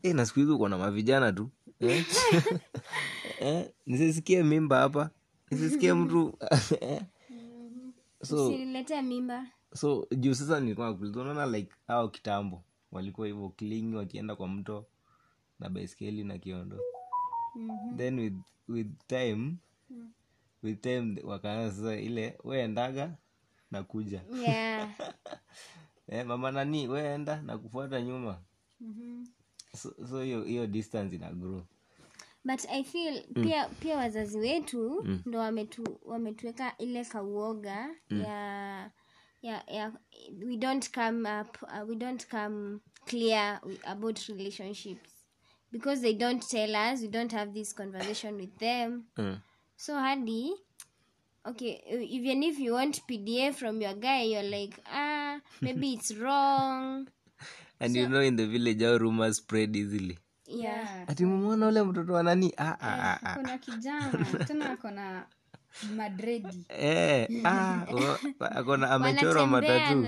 E, 0.02 0.12
na 0.12 0.26
siku 0.26 0.40
hizi 0.40 0.52
uko 0.52 0.68
na 0.68 0.78
mavijana 0.78 1.32
tu. 1.32 1.50
Eh? 1.80 2.04
eh? 3.40 3.70
nisisikie 3.86 4.42
mimba 4.42 4.78
hapa. 4.80 5.10
Nisisikie 5.50 5.94
mtu. 5.94 6.38
Eh? 6.80 7.02
so 8.22 8.52
mimba. 9.02 9.46
so 9.74 10.06
juu 10.16 10.34
sasa 10.34 10.60
nilikuwa 10.60 10.88
nakuuliza, 10.88 11.20
unaona 11.20 11.46
like 11.46 11.72
au 11.88 12.10
kitambo. 12.10 12.62
Walikuwa 12.92 13.26
hivyo 13.26 13.48
klingi 13.48 13.96
wakienda 13.96 14.36
kwa 14.36 14.48
mto 14.48 14.86
na 15.58 15.68
baiskeli 15.68 16.24
na 16.24 16.38
kiondo. 16.38 16.80
Then 17.96 18.18
with, 18.18 18.34
with 18.68 18.88
time 19.06 19.56
with 20.62 20.80
time 20.80 21.20
wakaanza 21.24 21.76
sasa 21.76 21.96
ile 21.96 22.38
weendaga 22.44 23.14
na 23.70 23.82
kuja 23.82 24.22
yeah. 24.46 24.90
Eh, 26.08 26.26
mama 26.26 26.50
nani 26.52 26.88
weenda 26.88 27.42
na 27.42 27.58
kufuata 27.58 28.02
nyuma. 28.02 28.38
So 29.76 29.94
so 30.10 30.22
hiyo 30.22 30.44
hiyo 30.44 30.66
distance 30.66 31.16
ina 31.16 31.32
grow. 31.32 31.62
But 32.44 32.64
i 32.70 32.84
feel 32.84 33.22
pia 33.34 33.68
pia 33.68 33.96
wazazi 33.96 34.38
wetu 34.38 35.04
ndo 35.26 35.38
wametu, 35.38 35.98
wametuweka 36.04 36.78
ile 36.78 37.04
kauoga 37.04 37.90
ya 38.10 38.90
ya 39.42 39.62
ya 39.66 39.92
we 40.46 40.56
don't 40.56 40.90
come 40.94 41.40
up 41.40 41.62
uh, 41.62 41.88
we 41.88 41.96
don't 41.96 42.26
come 42.30 42.78
clear 43.04 43.60
about 43.84 44.18
relationships. 44.18 45.10
Because 45.72 46.02
they 46.02 46.14
don't 46.14 46.46
tell 46.48 46.70
us 46.92 47.00
we 47.02 47.08
don't 47.08 47.32
have 47.32 47.52
this 47.52 47.74
conversation 47.74 48.34
with 48.34 48.56
them. 48.58 49.02
Mm. 49.16 49.38
so 49.76 49.94
hadi 49.94 50.54
okay 51.48 51.80
uh, 51.92 52.14
even 52.14 52.42
if 52.42 52.58
you 52.58 52.74
want 52.74 53.00
pdf 53.08 53.54
from 53.54 53.82
your 53.82 53.94
guy 53.94 54.22
you're 54.32 54.50
like 54.50 54.76
ah 54.92 55.38
maybe 55.60 55.92
it's 55.92 56.10
wrong. 56.20 57.06
And 57.80 57.94
you 57.96 58.08
know 58.08 58.20
in 58.20 58.36
the 58.36 58.46
village 58.46 58.82
how 58.82 58.96
rumors 58.96 59.36
spread 59.36 59.76
easily. 59.76 60.18
Yeah. 60.46 61.04
Ati 61.08 61.24
mumwona 61.24 61.68
ule 61.68 61.82
mtoto 61.82 62.12
wa 62.12 62.22
nani? 62.22 62.52
Ah, 62.56 62.76
ah, 62.80 63.12
ah, 63.12 63.18
ah. 63.22 63.34
kuna 63.34 63.58
kijana 63.58 64.24
tena 64.46 64.70
akona 64.70 65.26
madredi. 65.96 66.64
Eh, 66.80 67.28
ah, 67.44 67.86
akona 68.58 68.90
amechorwa 68.90 69.46
matatu. 69.46 70.06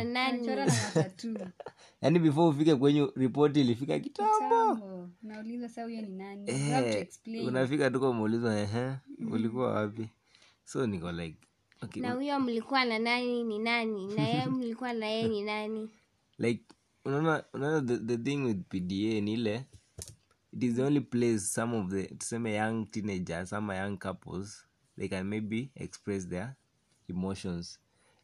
yaani 2.02 2.18
before 2.18 2.48
ufike 2.48 2.74
kwenye 2.76 3.08
ripoti 3.16 3.60
ilifika 3.60 3.98
kitambo. 3.98 5.08
Nauliza 5.22 5.82
huyo 5.84 6.02
ni 6.02 6.08
nani? 6.08 6.50
Eh, 6.50 7.06
unafika 7.46 7.90
tuko 7.90 8.12
muulizwa 8.12 8.58
ehe 8.60 8.92
ulikuwa 9.30 9.72
wapi 9.72 10.08
so 10.68 10.86
niko 10.86 11.12
like 11.12 11.38
okay, 11.82 12.02
na 12.02 12.12
huyo 12.12 12.40
mlikuwa 12.40 12.84
na 12.84 12.98
nani 12.98 13.44
ni 13.44 13.58
nani? 13.58 14.06
Na 14.14 14.22
yeye 14.28 14.46
mlikuwa 14.46 14.92
na 14.92 15.06
yeye 15.06 15.28
ni 15.28 15.42
nani? 15.42 15.90
Like 16.38 16.64
unaona 17.04 17.44
unaona 17.52 17.80
the, 17.80 17.98
the 17.98 18.18
thing 18.18 18.36
with 18.36 18.58
pda 18.68 19.20
ni 19.20 19.32
ile 19.32 19.64
it 20.52 20.62
is 20.62 20.74
the 20.74 20.82
only 20.82 21.00
place 21.00 21.38
some 21.38 21.76
of 21.76 21.90
the 21.90 22.02
tuseme 22.06 22.54
young 22.54 22.86
teenagers 22.90 23.52
ama 23.52 23.76
young 23.76 23.98
couples 23.98 24.66
they 24.98 25.08
can 25.08 25.26
maybe 25.26 25.70
express 25.74 26.28
their 26.28 26.54
emotions. 27.08 27.78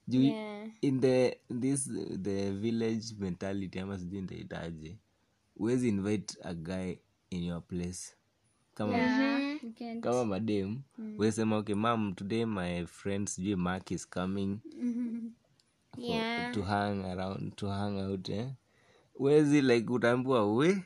Juu 0.09 0.21
Yeah. 0.23 0.69
in 0.83 1.01
the 1.01 1.39
this 1.61 1.91
the 2.23 2.51
village 2.51 3.15
mentality 3.19 3.81
ama 3.81 3.99
sijui 3.99 4.21
nitaitaje 4.21 4.99
huwezi 5.55 5.89
invite 5.89 6.37
a 6.43 6.55
guy 6.55 6.95
in 7.31 7.45
your 7.45 7.63
place. 7.67 8.01
Kama 8.75 8.97
Yeah, 8.97 9.44
kama 10.00 10.25
madem 10.25 10.78
mm. 10.99 11.14
wesema 11.18 11.56
okay 11.56 11.75
mam 11.75 12.14
today 12.14 12.44
my 12.44 12.87
friend 12.87 13.28
sijui 13.28 13.56
mark 13.56 13.90
is 13.90 14.11
coming. 14.11 14.59
For- 15.94 16.04
Yeah. 16.04 16.52
to 16.54 16.62
hang 16.62 17.04
around 17.04 17.56
to 17.56 17.68
hang 17.68 17.99
out 18.00 18.28
eh? 18.28 18.49
wezi 19.18 19.61
like 19.62 19.92
utaambua 19.92 20.54
we 20.54 20.83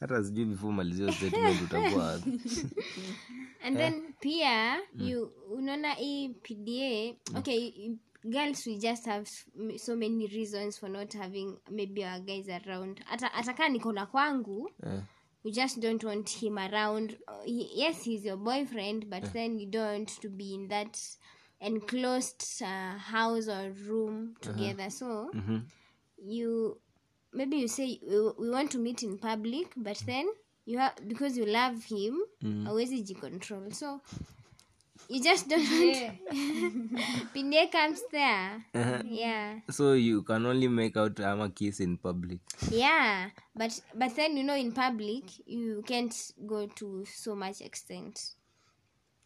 hata 0.00 0.24
sijui 0.24 0.44
before 0.44 0.72
malizio 0.74 1.12
statement 1.12 1.62
utakuwa 1.62 2.20
and 3.64 3.76
then 3.76 4.02
pia 4.20 4.78
you 4.98 5.32
unaona 5.52 5.92
hii 5.94 6.28
pda 6.28 7.14
okay 7.38 7.58
y- 7.76 7.96
girls 8.24 8.66
we 8.66 8.76
just 8.76 9.06
have 9.06 9.26
so 9.78 9.96
many 9.96 10.26
reasons 10.26 10.80
for 10.80 10.90
not 10.90 11.14
having 11.16 11.54
maybe 11.70 12.04
our 12.06 12.20
guys 12.20 12.48
around. 12.48 13.00
Hata 13.04 13.26
hata 13.26 13.52
kaa 13.54 13.68
niko 13.68 13.92
na 13.92 14.06
kwangu 14.06 14.70
eh. 14.86 15.00
You 15.42 15.52
just 15.52 15.80
don't 15.80 16.02
want 16.04 16.28
him 16.28 16.58
around. 16.58 17.16
Uh, 17.28 17.42
yes 17.46 18.02
he's 18.02 18.24
your 18.24 18.36
boyfriend 18.36 19.08
but 19.10 19.24
then 19.32 19.58
you 19.58 19.66
don't 19.66 19.92
want 19.98 20.08
to 20.20 20.28
be 20.28 20.54
in 20.54 20.68
that 20.68 20.98
enclosed 21.60 22.44
uh, 22.62 22.96
house 22.98 23.48
or 23.48 23.70
room 23.88 24.34
together. 24.40 24.90
So 24.90 25.30
Mhm. 25.34 25.62
you 26.18 26.78
maybe 27.32 27.56
you 27.58 27.68
say 27.68 27.98
we, 28.02 28.18
we 28.38 28.50
want 28.50 28.70
to 28.72 28.78
meet 28.78 29.02
in 29.02 29.18
public 29.18 29.72
but 29.76 30.02
then 30.06 30.26
you 30.66 30.78
have 30.78 30.94
because 31.08 31.36
you 31.36 31.46
love 31.46 31.84
him 31.84 32.20
always 32.66 32.90
you 32.92 33.14
control 33.14 33.70
so 33.70 34.00
you 35.10 35.18
just 35.22 35.48
don't 35.50 35.58
want 35.58 35.96
Yeah. 35.96 36.12
Pindia 37.34 37.66
comes 37.70 38.00
there. 38.12 38.62
Yeah. 39.04 39.58
So 39.70 39.92
you 39.94 40.22
can 40.22 40.46
only 40.46 40.68
make 40.68 40.96
out 40.96 41.18
ama 41.20 41.50
kiss 41.50 41.80
in 41.80 41.96
public. 41.98 42.38
Yeah. 42.70 43.30
But 43.54 43.74
but 43.94 44.14
then 44.14 44.36
you 44.36 44.44
know 44.44 44.54
in 44.54 44.70
public 44.72 45.24
you 45.46 45.82
can't 45.86 46.14
go 46.46 46.66
to 46.78 47.04
so 47.04 47.34
much 47.34 47.60
extent. 47.60 48.36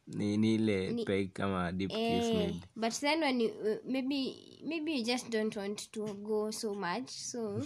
Ni, 0.06 0.36
ni 0.36 0.54
ile 0.60 1.04
peg 1.08 1.32
kama 1.32 1.72
deep 1.72 1.88
kiss 1.90 2.24
Eh, 2.28 2.32
maybe 2.36 2.60
but 2.76 2.92
then 3.00 3.20
when 3.20 3.40
you 3.40 3.48
uh, 3.64 3.76
maybe 3.88 4.60
maybe 4.64 4.92
you 5.00 5.04
just 5.04 5.30
don't 5.30 5.56
want 5.56 5.88
to 5.92 6.04
go 6.22 6.50
so 6.50 6.74
much 6.74 7.08
so 7.08 7.56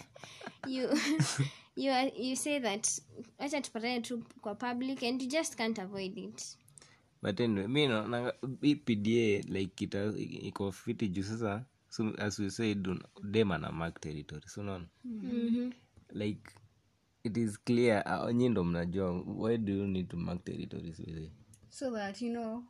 you 0.68 0.88
you 1.76 1.90
you 2.16 2.36
say 2.36 2.58
that 2.60 2.84
acha 3.38 3.60
tupatane 3.60 4.00
tu 4.04 4.22
kwa 4.42 4.54
public 4.54 5.02
and 5.02 5.22
you 5.22 5.28
just 5.28 5.56
can't 5.56 5.78
avoid 5.78 6.18
it 6.18 6.42
but 7.22 7.40
anyway 7.40 7.66
mi 7.68 7.86
naona 7.86 8.32
pda 8.84 9.42
like 9.48 9.84
ita 9.84 10.12
iko 10.18 10.72
fiti 10.72 11.08
juu 11.08 11.22
sasa 11.22 11.64
so, 11.88 12.14
as 12.18 12.38
we 12.38 12.50
said 12.50 12.88
dem 13.30 13.52
ana 13.52 13.72
mark 13.72 14.00
territory 14.00 14.48
so 14.48 14.60
unaona 14.60 14.86
like 16.12 16.50
it 17.24 17.36
is 17.36 17.58
clear 17.64 18.02
uh, 18.06 18.30
nyi 18.30 18.48
ndo 18.48 18.64
mnajua 18.64 19.22
why 19.26 19.56
do 19.58 19.72
you 19.72 19.86
need 19.86 20.08
to 20.08 20.16
mark 20.16 20.44
territories 20.44 20.98
with 20.98 21.16
it 21.18 21.32
so 21.70 21.90
that 21.90 22.22
you 22.22 22.30
know 22.32 22.64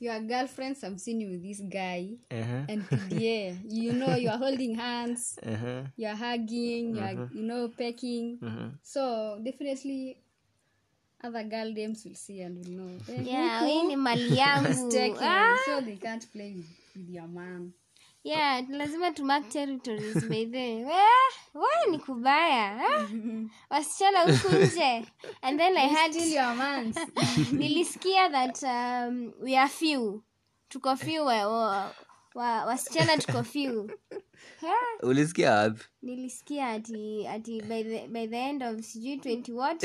your 0.00 0.20
girlfriends 0.20 0.80
have 0.82 0.98
seen 0.98 1.20
you 1.20 1.30
with 1.30 1.42
this 1.42 1.62
guy 1.62 2.18
Uh-huh. 2.30 2.64
and 2.68 2.82
PDA. 2.88 3.58
You 3.68 3.92
know, 3.92 4.14
you 4.14 4.30
are 4.30 4.38
holding 4.38 4.74
hands, 4.76 5.38
Uh-huh. 5.42 5.84
you 5.96 6.06
are 6.06 6.14
hugging, 6.16 6.94
you 6.94 7.02
are, 7.02 7.26
you 7.34 7.42
know, 7.42 7.68
pecking. 7.68 8.38
Uh-huh. 8.42 8.68
So 8.82 9.38
definitely, 9.44 10.22
other 11.24 11.44
girl 11.44 11.72
dames 11.74 12.04
will 12.04 12.14
see 12.14 12.40
and 12.42 12.56
will 12.58 12.74
know. 12.76 12.90
hey, 13.06 13.22
yeah 13.32 13.66
hii 13.66 13.82
ni 13.82 13.96
mali 13.96 14.36
yangu 14.38 14.92
ah. 15.22 15.56
So 15.64 15.80
they 15.80 15.96
can't 15.96 16.26
play 16.32 16.52
with, 16.54 16.66
with 16.96 17.10
your 17.10 17.28
man. 17.28 17.72
yeah 18.24 18.68
lazima 18.70 19.10
tumark 19.12 19.48
territories 19.48 20.24
by 20.28 20.44
the 20.44 20.84
we 20.84 21.02
we 21.54 21.90
ni 21.90 21.98
kubaya 21.98 22.80
ah. 22.88 23.08
wasichana 23.70 24.20
huku 24.22 24.56
nje 24.56 25.04
and 25.42 25.58
then 25.60 25.76
i 25.76 25.88
had 25.88 26.14
your 26.16 26.54
man. 26.54 26.94
nilisikia 27.52 28.28
that 28.30 28.62
um, 28.62 29.32
we 29.42 29.56
are 29.58 29.68
few 29.68 30.22
tuko 30.68 30.96
few 30.96 31.24
wa, 31.24 31.48
wa, 31.48 31.94
wa, 32.34 32.64
wasichana 32.64 33.18
tuko 33.18 33.42
few. 33.42 33.90
Ulisikia 35.02 35.52
wapi? 35.54 35.84
Nilisikia 36.02 36.68
ati 36.70 37.26
ati 37.26 37.62
by 37.62 37.82
the, 37.84 38.08
by 38.08 38.26
the 38.26 38.36
end 38.38 38.62
of 38.62 38.80
sijui 38.80 39.16
20 39.16 39.52
what 39.52 39.84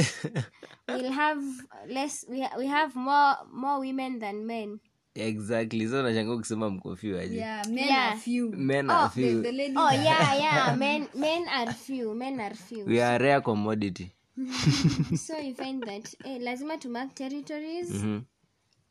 we'll 0.87 1.11
have 1.11 1.41
less 1.87 2.25
we, 2.29 2.41
ha- 2.41 2.57
we 2.57 2.67
have 2.67 2.99
more 2.99 3.35
more 3.51 3.87
women 3.87 4.19
than 4.19 4.45
men. 4.45 4.79
Exactly. 5.15 5.87
So 5.87 6.03
nashanga 6.03 6.33
ukisema 6.33 6.69
mkofyu 6.69 7.19
aje? 7.19 7.35
Yeah, 7.37 7.67
men 7.67 7.77
Yeah. 7.87 8.11
are 8.11 8.19
few. 8.19 8.49
men 8.51 8.89
are 8.89 9.09
few. 9.09 9.41
the 9.41 9.51
ladies 9.51 9.77
oh 9.77 9.91
yeah 9.91 10.39
yeah. 10.39 10.77
Men 10.83 11.07
men 11.15 11.47
are 11.47 11.73
few 11.73 12.13
men 12.15 12.39
are 12.39 12.55
few. 12.55 12.85
We 12.85 13.03
are 13.03 13.23
rare 13.23 13.41
commodity. 13.41 14.11
So 15.17 15.37
you 15.37 15.53
find 15.55 15.83
that 15.83 16.15
eh, 16.25 16.39
lazima 16.41 16.77
to 16.77 16.89
mark 16.89 17.15
territories 17.15 17.91
Mhm. 17.91 18.21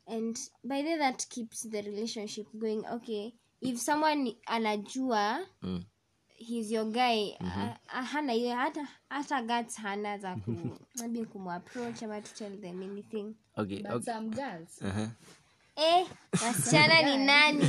and 0.06 0.38
by 0.64 0.82
the 0.82 0.96
that 0.98 1.26
keeps 1.28 1.68
the 1.70 1.82
relationship 1.82 2.46
going. 2.54 2.84
Okay 2.92 3.34
if 3.62 3.78
someone 3.78 4.36
anajua 4.46 5.38
Mm. 5.62 5.84
he's 6.36 6.70
your 6.70 6.84
guy 6.90 7.32
ah, 7.40 7.76
ah, 7.88 8.02
hana 8.02 8.32
hiyo 8.32 8.56
hata 8.56 8.88
hata 9.08 9.42
guts 9.42 9.76
hana 9.76 10.18
za 10.18 10.36
ku 10.36 10.50
maybe 11.00 11.24
kumapproach 11.24 12.02
ama 12.02 12.20
to 12.20 12.34
tell 12.34 12.60
them 12.60 12.82
anything 12.82 13.34
okay, 13.56 13.82
But 13.82 13.92
okay. 13.92 14.12
some 14.14 14.30
girls. 14.30 14.82
Uh-huh. 14.82 15.08
eh 15.76 16.06
wasichana 16.32 17.02
ni 17.02 17.24
nani 17.24 17.66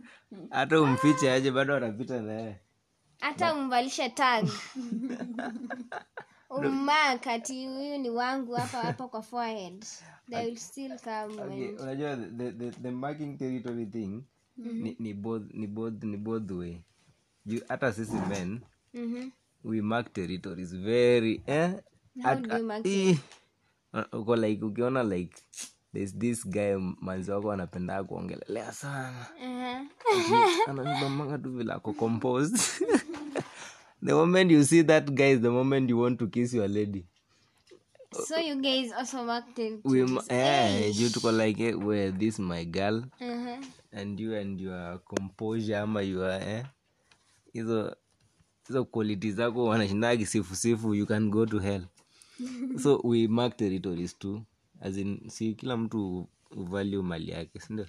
hata 0.50 0.80
umfiche 0.80 1.32
aje 1.32 1.50
bado 1.50 1.76
anapita 1.76 2.22
naye 2.22 2.60
hata 3.20 3.54
umvalishe 3.54 4.08
tag 4.08 4.48
ummark 6.50 7.26
ati 7.26 7.66
huyu 7.66 7.98
ni 7.98 8.10
wangu 8.10 8.52
hapa 8.54 8.82
hapa 8.82 9.08
kwa 9.08 9.22
forehead 9.22 9.84
they 10.30 10.44
will 10.46 10.56
still 10.56 10.98
come 10.98 11.42
okay, 11.42 11.68
and 11.68 11.80
unajua 11.80 12.16
the, 12.16 12.52
the, 12.52 12.70
the 12.70 12.90
marking 12.90 13.38
territory 13.38 13.86
thing 13.86 14.22
ni, 14.58 14.96
ni 14.98 15.14
both 15.14 15.42
ni 15.54 15.66
both 15.66 16.04
ni 16.04 16.16
both 16.16 16.50
way. 16.50 16.76
Juu 17.46 17.60
hata 17.68 17.92
sisi 17.92 18.16
men 18.28 18.60
Mhm. 18.94 19.30
we 19.64 19.80
mark 19.82 20.12
territories 20.12 20.76
very 20.76 21.42
eh? 21.46 21.72
At- 22.24 22.86
eh, 22.86 23.16
uko 24.12 24.36
like 24.36 24.64
ukiona 24.64 25.02
like 25.02 25.36
there's 25.92 26.18
this 26.18 26.48
guy 26.48 26.74
manzi 27.00 27.30
wako 27.30 27.52
anapenda 27.52 28.04
kuongelelea 28.04 28.72
sana. 28.72 29.26
Uh-huh. 29.44 31.38
tu 31.42 31.50
vile 31.50 31.72
ako 31.72 31.92
composed. 31.92 32.58
The 34.04 34.14
moment 34.14 34.50
you 34.50 34.64
see 34.64 34.82
that 34.84 35.10
guy 35.10 35.32
is 35.32 35.40
the 35.40 35.48
moment 35.50 35.90
you 35.90 36.00
want 36.00 36.18
to 36.18 36.26
kiss 36.28 36.54
your 36.54 36.68
lady 36.68 37.04
so 38.12 38.36
you 38.40 38.56
guys 38.60 38.92
also 38.92 39.26
worked 39.26 39.58
in 39.58 39.80
we 39.84 39.98
yeah 40.30 40.86
you 40.86 41.08
tuko 41.08 41.32
like 41.32 41.60
eh, 41.60 41.74
where 41.74 42.10
this 42.12 42.38
my 42.38 42.64
girl? 42.64 43.04
Uh-huh. 43.20 43.62
and 43.92 44.20
you 44.20 44.34
and 44.34 44.60
your 44.60 44.98
composure 45.04 45.76
ama 45.76 46.02
your 46.02 46.30
eh? 46.30 46.64
Hizo 47.52 47.96
hizo 48.68 48.84
quality 48.84 49.32
zako 49.32 49.64
wanashindagi 49.64 50.26
sifu 50.26 50.56
sifu 50.56 50.94
you 50.94 51.06
can 51.06 51.30
go 51.30 51.46
to 51.46 51.58
hell. 51.58 51.84
So 52.82 53.00
we 53.04 53.26
mark 53.26 53.56
territories 53.56 54.18
too. 54.18 54.42
As 54.80 54.96
in 54.96 55.28
si 55.30 55.54
kila 55.54 55.76
mtu 55.76 56.28
uvalue 56.50 57.02
mali 57.02 57.30
yake 57.30 57.60
sindio 57.60 57.86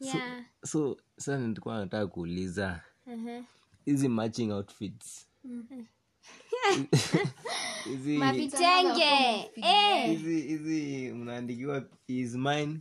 yeah. 0.00 0.44
so 0.64 0.96
sasa 1.16 1.38
nilikuwa 1.38 1.78
nataka 1.78 2.06
kuuliza 2.06 2.80
uh-huh. 3.06 3.42
hizi 3.84 4.08
matching 4.08 4.50
outfits 4.50 5.28
hizi 5.42 5.84
mavitenge. 8.18 9.02
eh. 9.56 10.10
Hizi 10.10 10.40
hizi 10.40 11.10
mnaandikiwa 11.12 11.84
is 12.08 12.34
mine. 12.34 12.80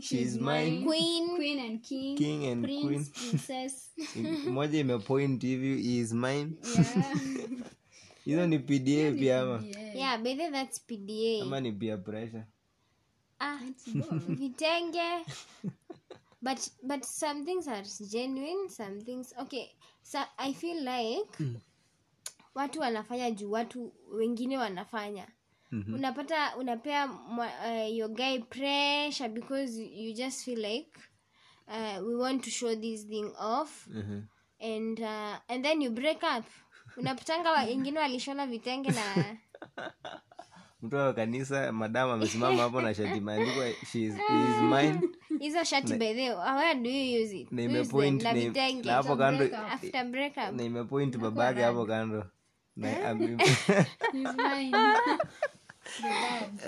She 0.00 0.20
is 0.20 0.40
mine. 0.40 0.84
queen. 0.84 1.28
Queen 1.36 1.58
and 1.58 1.80
king. 1.82 2.18
king 2.18 2.46
and 2.46 2.64
queen. 2.64 3.04
princess. 3.04 3.90
moja 4.54 4.78
imepoint 4.78 5.42
hivi 5.42 5.98
is 5.98 6.12
mine. 6.12 6.52
Yeah. 6.74 7.16
hizo 8.24 8.46
ni 8.46 8.58
pda 8.58 9.12
pia 9.18 9.40
ama? 9.40 9.64
Yeah. 9.96 10.22
yeah 10.24 10.52
that's 10.52 10.80
pda 10.80 11.42
ama 11.42 11.60
ni 11.60 11.72
pia 11.72 11.96
pressure? 11.96 12.44
Ah. 13.38 13.58
Vitenge 14.28 15.24
but 16.42 16.70
but 16.82 17.04
some 17.04 17.44
things 17.44 17.68
are 17.68 17.84
genuine 18.10 18.68
some 18.68 19.00
things 19.00 19.34
okay. 19.38 19.74
So 20.02 20.18
i 20.38 20.52
feel 20.52 20.78
like 20.84 21.26
watu 22.56 22.80
wanafanya 22.80 23.30
juu 23.30 23.50
watu 23.50 23.92
wengine 24.12 24.58
wanafanya. 24.58 25.28
Mhm. 25.70 25.94
unapata 25.94 26.56
unapea 26.56 27.06
uh, 27.38 27.96
your 27.96 28.10
guy 28.10 28.38
pressure 28.38 29.28
because 29.28 29.82
you 29.84 30.12
just 30.14 30.44
feel 30.44 30.58
like 30.58 30.90
uh, 31.68 32.08
we 32.08 32.14
want 32.14 32.44
to 32.44 32.50
show 32.50 32.74
this 32.76 33.08
thing 33.08 33.32
off. 33.38 33.86
Mhm. 33.86 34.22
and 34.60 35.00
uh, 35.00 35.36
and 35.48 35.64
then 35.64 35.82
you 35.82 35.90
break 35.90 36.22
up. 36.38 36.44
Unapatanga 36.96 37.52
wengine 37.52 37.98
walishona 37.98 38.46
vitenge 38.46 38.90
na 38.90 39.36
mtu 40.82 40.96
wa 40.96 41.12
kanisa 41.12 41.72
madamu 41.72 42.12
amesimama 42.12 42.62
hapo 42.62 42.80
na 42.80 42.94
shati 42.94 43.18
imeandikwa 43.18 43.64
she 43.92 44.02
is, 44.02 44.14
he 44.14 44.50
is 44.50 44.56
mine. 44.72 45.00
Hizo 45.40 45.64
shati 45.64 45.94
by 45.94 46.14
the 46.14 46.30
way, 46.34 46.54
where 46.56 46.74
do 46.74 46.90
you 46.90 47.22
use 47.22 47.36
it? 47.40 47.52
Na 47.52 47.62
Use 47.62 47.72
them 47.72 47.76
imepoint 47.76 48.22
na 48.22 48.32
na- 48.32 48.40
vitenge 48.40 48.82
na 48.88 48.92
hapo 48.92 49.16
kando 49.16 49.44
after 49.56 50.04
breakup 50.04 50.52
na 50.52 50.62
imepoint 50.62 51.16
babake 51.18 51.62
hapo 51.62 51.86
kando 51.86 52.24
mine. 52.76 53.36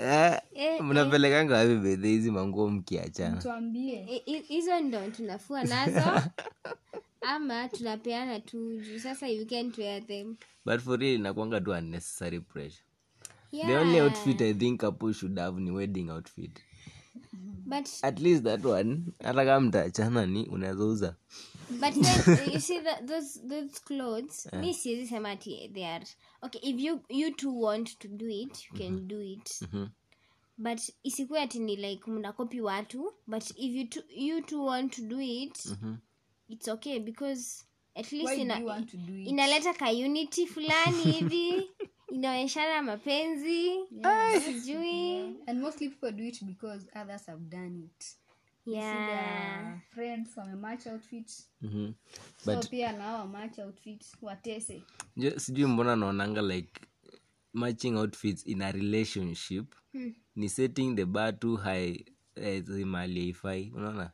Eh, 0.01 0.39
Eh, 0.55 0.81
mnapelekanga 0.81 1.57
wapi 1.57 1.75
bedhe 1.75 2.07
hizi 2.07 2.31
manguo 2.31 2.69
mkiachana? 2.69 3.41
Tuambie. 3.41 4.05
I- 4.09 4.23
i- 4.33 4.41
hizo 4.41 4.79
ndo 4.79 5.09
tunafua 5.09 5.63
nazo. 5.63 6.21
Ama 7.21 7.69
tunapeana 7.69 8.39
tu 8.39 8.77
juu. 8.81 8.99
Sasa 8.99 9.27
you 9.27 9.45
can't 9.45 9.77
wear 9.77 10.07
them. 10.07 10.35
But 10.65 10.79
for 10.81 10.99
real 10.99 11.15
inakwanga 11.15 11.61
tu 11.61 11.71
unnecessary 11.71 12.39
pressure. 12.39 12.83
Yeah. 13.51 13.67
the 13.69 13.77
only 13.77 13.99
outfit 13.99 14.41
i 14.41 14.53
think 14.53 14.79
couple 14.81 15.13
should 15.13 15.37
have 15.39 15.61
ni 15.61 15.71
wedding 15.71 16.09
outfit. 16.09 16.59
But 17.65 17.89
at 18.01 18.19
least 18.19 18.43
that 18.43 18.65
one 18.65 18.99
hata 19.23 19.45
kama 19.45 19.59
mtaachana 19.67 20.25
ni 20.25 20.47
unaweza 20.47 20.85
uza 20.85 21.15
but 21.69 21.93
then 21.93 22.53
you 22.53 22.59
see 22.59 22.79
that 22.79 23.05
those 23.07 23.39
those 23.47 23.79
clothes 23.79 24.47
mi 24.53 24.73
siwezi 24.73 25.07
sema 25.07 25.29
ati 25.29 25.69
they 25.73 25.85
are 25.87 26.05
okay 26.41 26.61
if 26.69 26.79
you 26.79 26.99
you 27.09 27.31
two 27.31 27.61
want 27.61 27.97
to 27.99 28.07
do 28.07 28.29
it 28.29 28.65
you 28.71 28.77
can 28.77 29.07
do 29.07 29.21
it. 29.21 29.61
Mhm. 29.61 29.87
but 30.57 30.79
isikuwe 31.03 31.41
ati 31.41 31.59
ni 31.59 31.75
like 31.75 32.11
mnakopi 32.11 32.61
watu 32.61 33.13
but 33.27 33.49
if 33.49 33.75
you 33.75 33.87
two, 33.87 34.01
you 34.15 34.41
two 34.41 34.65
want 34.65 34.95
to 34.95 35.01
do 35.01 35.21
it 35.21 35.65
it's 36.49 36.67
okay 36.67 36.99
because 36.99 37.63
at 37.95 38.11
least 38.11 38.25
Why 38.27 38.41
ina, 38.41 38.85
inaleta 39.25 39.73
ka 39.73 39.89
unity 39.89 40.47
fulani 40.47 41.03
hivi 41.11 41.69
inaonyeshana 42.15 42.81
mapenzi 42.81 43.71
sijui. 44.45 45.35
And 45.47 45.61
mostly 45.61 45.89
people 45.89 46.11
do 46.11 46.23
it 46.23 46.43
because 46.43 46.87
others 47.01 47.25
have 47.25 47.41
done 47.49 47.83
it. 47.85 48.05
Yeah 48.65 49.79
friends 49.93 50.37
wamematch 50.37 50.87
outfits. 50.87 51.49
Mhm. 51.61 51.93
So 52.45 52.59
pia 52.69 52.91
nao 52.91 53.19
wamatch 53.19 53.59
outfits 53.59 54.15
watese. 54.21 54.83
Sijui 55.37 55.65
mbona 55.65 55.95
naonanga 55.95 56.41
like 56.41 56.81
matching 57.53 57.97
outfits 57.97 58.45
in 58.45 58.61
a 58.61 58.71
relationship 58.71 59.75
ni 60.35 60.49
setting 60.49 60.95
the 60.95 61.05
bar 61.05 61.39
too 61.39 61.55
high 61.55 62.05
eh, 62.35 62.63
haifai 62.65 63.71
unaona 63.75 64.11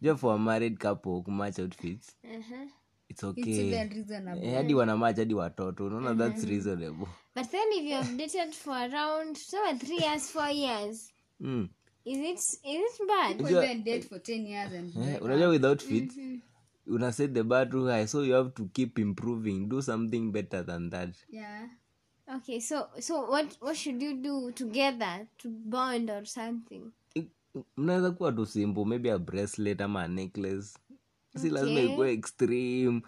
jo 0.00 0.16
for 0.16 0.34
a 0.34 0.38
married 0.38 0.78
couple 0.78 1.22
kumatch 1.22 1.58
outfits 1.58 2.16
uh-huh. 2.24 2.68
it's 3.08 3.22
It's 3.22 3.24
okay. 3.24 3.72
Eh, 4.42 4.54
hadi 4.54 4.74
wanamach 4.74 5.16
hadi 5.16 5.34
watoto 5.34 5.86
unaona 5.86 6.14
that's 6.14 6.44
reasonable 6.44 7.08
but 7.34 7.50
then 7.50 7.72
if 7.72 7.84
you 7.84 7.94
have 7.94 8.16
dated 8.16 8.52
for 8.54 8.74
around 8.74 9.36
so 9.36 9.56
three 9.78 9.98
years 9.98 10.30
four 10.30 10.50
years 10.50 11.12
mm. 11.40 11.68
Is 12.04 12.18
it 12.18 12.38
is 12.38 13.00
it 13.00 13.06
bad? 13.08 13.36
People 13.38 13.64
even 13.64 13.84
date 13.84 14.04
for 14.08 14.18
10 14.22 14.46
years 14.46 14.72
and 14.72 14.96
Eh, 14.96 15.22
unajua 15.22 15.48
with 15.48 15.64
outfits 15.64 16.16
una 16.86 17.12
set 17.12 17.34
the 17.34 17.42
bar 17.42 17.70
too 17.70 17.86
high 17.86 18.06
so 18.06 18.24
you 18.24 18.34
have 18.34 18.50
to 18.50 18.64
keep 18.72 18.98
improving. 18.98 19.68
Do 19.68 19.82
something 19.82 20.32
better 20.32 20.66
than 20.66 20.90
that. 20.90 21.14
Yeah. 21.30 21.68
okay 22.36 22.60
so 22.60 22.86
so 23.00 23.30
what 23.30 23.56
what 23.60 23.76
should 23.76 24.02
you 24.02 24.14
do 24.14 24.52
together 24.52 25.26
to 25.38 25.48
bond 25.50 26.10
or 26.10 26.24
something? 26.26 26.92
Mnaweza 27.76 28.10
kuwa 28.10 28.32
tu 28.32 28.46
simple 28.46 28.84
maybe 28.84 29.10
a 29.10 29.18
bracelet 29.18 29.80
ama 29.80 30.02
a 30.02 30.08
necklace. 30.08 30.78
Si 31.36 31.50
lazima 31.50 31.80
Okay. 31.80 31.92
ikuwe 31.92 32.12
extreme. 32.12 33.02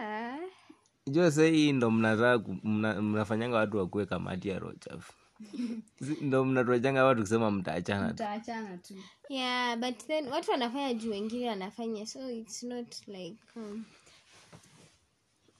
Ah, 0.00 1.30
sahii 1.30 1.72
ndo 1.72 1.90
mnataka 1.90 2.52
mnafanyanga 3.00 3.56
watu 3.56 3.76
wakuwe 3.76 4.06
kamati 4.06 4.48
ya 4.48 4.58
roho 4.58 4.74
chafu 4.74 5.12
Si- 5.12 5.23
ndo 6.20 6.44
mnatuachanga 6.44 7.04
watu 7.04 7.20
kusema 7.20 7.50
mtaachana 7.50 8.08
mtaachana 8.12 8.76
tu. 8.76 8.94
Yeah 9.28 9.76
but 9.78 10.06
then 10.06 10.28
watu 10.28 10.50
wanafanya 10.50 10.94
juu 10.94 11.10
wengine 11.10 11.48
wanafanya 11.48 12.06
so 12.06 12.30
it's 12.30 12.62
not 12.62 13.08
like 13.08 13.36
um, 13.56 13.84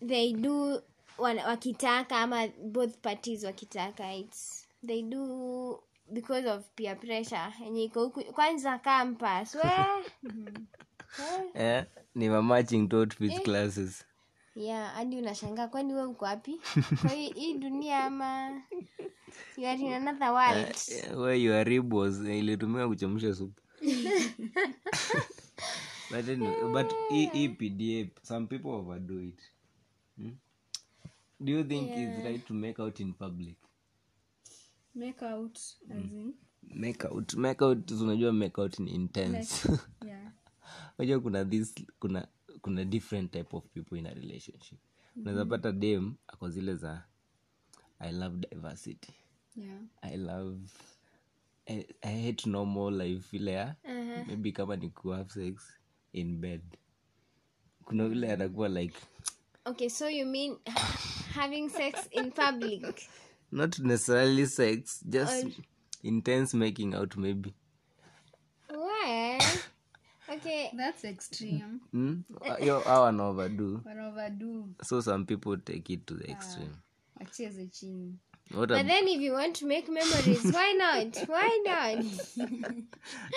they 0.07 0.33
do 0.33 0.83
wakitaka 1.47 2.19
ama 2.19 2.49
both 2.49 2.97
parties 2.99 3.45
wakitaka 3.45 4.15
it's 4.15 4.69
they 4.87 5.03
do 5.03 5.83
because 6.13 6.49
of 6.51 6.65
peer 6.75 7.01
pressure. 7.01 7.53
Yenye 7.65 7.85
iko 7.85 8.05
huku 8.05 8.25
kwanza 8.25 8.79
campus 8.79 9.55
we 9.65 9.71
eh, 11.55 11.85
ni 12.15 12.29
mamatching 12.29 12.89
to 12.89 12.99
outfit 12.99 13.43
classes 13.43 14.05
yeah 14.55 14.95
hadi 14.95 15.17
unashangaa 15.19 15.69
kwani 15.69 15.95
we 15.95 16.05
uko 16.05 16.25
wapi? 16.25 16.61
Kwa 17.01 17.11
hii 17.11 17.31
hii 17.33 17.59
dunia 17.59 18.05
ama 18.05 18.63
you 19.57 19.67
are 19.69 19.81
in 19.81 19.93
another 19.93 20.31
world. 20.31 20.77
Eh, 20.89 21.19
where 21.19 21.43
your 21.43 21.65
rib 21.65 21.93
was 21.95 22.21
eh, 22.21 22.39
ilitumika 22.39 22.89
kuchemsha 22.89 23.35
supu. 23.35 23.61
But 26.11 26.29
anyway, 26.29 26.73
but 26.73 26.95
hii 27.11 27.27
hii 27.27 28.11
some 28.23 28.47
people 28.47 28.69
overdo 28.71 29.21
it. 29.23 29.41
Hmm? 30.17 30.37
do 31.41 31.53
you 31.53 31.65
think 31.65 31.91
it's 31.91 32.25
right 32.25 32.47
to 32.47 32.55
make 32.55 32.79
out 32.81 33.01
in 33.01 33.13
public? 33.13 33.57
Make 34.95 35.23
out 35.23 35.59
as 35.91 35.97
in? 36.13 36.35
Make 36.75 37.05
out. 37.05 37.35
Make 37.35 37.63
out 37.63 37.91
unajua 37.91 38.33
make 38.33 38.61
out 38.61 38.79
ni 38.79 38.91
intense. 38.91 39.69
Yeah. 40.07 40.31
Unajua 40.99 41.21
kuna 41.21 41.45
this 41.45 41.75
kuna 42.01 42.29
kuna 42.65 42.85
different 42.85 43.33
type 43.33 43.57
of 43.57 43.65
people 43.75 43.99
in 43.99 44.07
a 44.07 44.15
relationship. 44.15 44.79
Unaweza 45.17 45.45
pata 45.45 45.73
dem 45.73 46.15
ako 46.27 46.49
zile 46.51 46.75
za 46.75 47.05
i 47.99 48.13
love 48.13 48.37
diversity. 48.51 49.13
Yeah. 49.57 49.79
I 50.03 50.17
love 50.17 50.61
I, 51.67 51.87
i 52.03 52.23
hate 52.27 52.51
normal 52.51 52.91
life 52.95 53.37
ile 53.37 53.53
ya 53.53 53.75
maybe 54.27 54.53
kama 54.53 54.77
ni 54.77 54.91
ku 54.91 55.09
have 55.11 55.31
sex 55.31 55.63
in 56.13 56.37
bed. 56.41 56.63
Kuna 57.85 58.09
vile 58.09 58.33
atakuwa 58.33 58.69
like 58.69 58.97
okay 59.65 59.89
so 59.89 60.09
you 60.09 60.27
mean 60.27 60.57
having 61.35 61.69
sex 61.69 62.09
in 62.11 62.31
public? 62.31 63.09
Not 63.53 63.79
necessarily 63.79 64.47
sex 64.47 65.05
just 65.09 65.47
intense 66.03 66.57
making 66.57 66.95
out 66.95 67.17
maybe 67.17 67.55
okay. 70.37 70.71
That's 70.77 71.05
extreme. 71.05 71.81
Mm? 71.95 72.25
yo 72.65 72.83
au 72.87 73.05
an 73.07 73.21
overdo. 73.21 73.81
But 73.85 74.87
so 74.87 75.01
some 75.01 75.27
people 75.27 75.57
take 75.59 75.91
it 75.93 76.07
to 76.07 76.15
the 76.15 76.31
extreme. 76.31 76.75
Wacheze 77.21 77.73
chini. 77.73 78.15
What 78.53 78.69
but 78.69 78.81
a, 78.81 78.85
then 78.85 79.09
if 79.09 79.21
you 79.21 79.33
want 79.33 79.57
to 79.57 79.67
make 79.67 79.89
memories 79.89 80.45
why 80.53 80.73
not? 80.77 81.17
Why 81.29 81.63
not? 81.65 82.05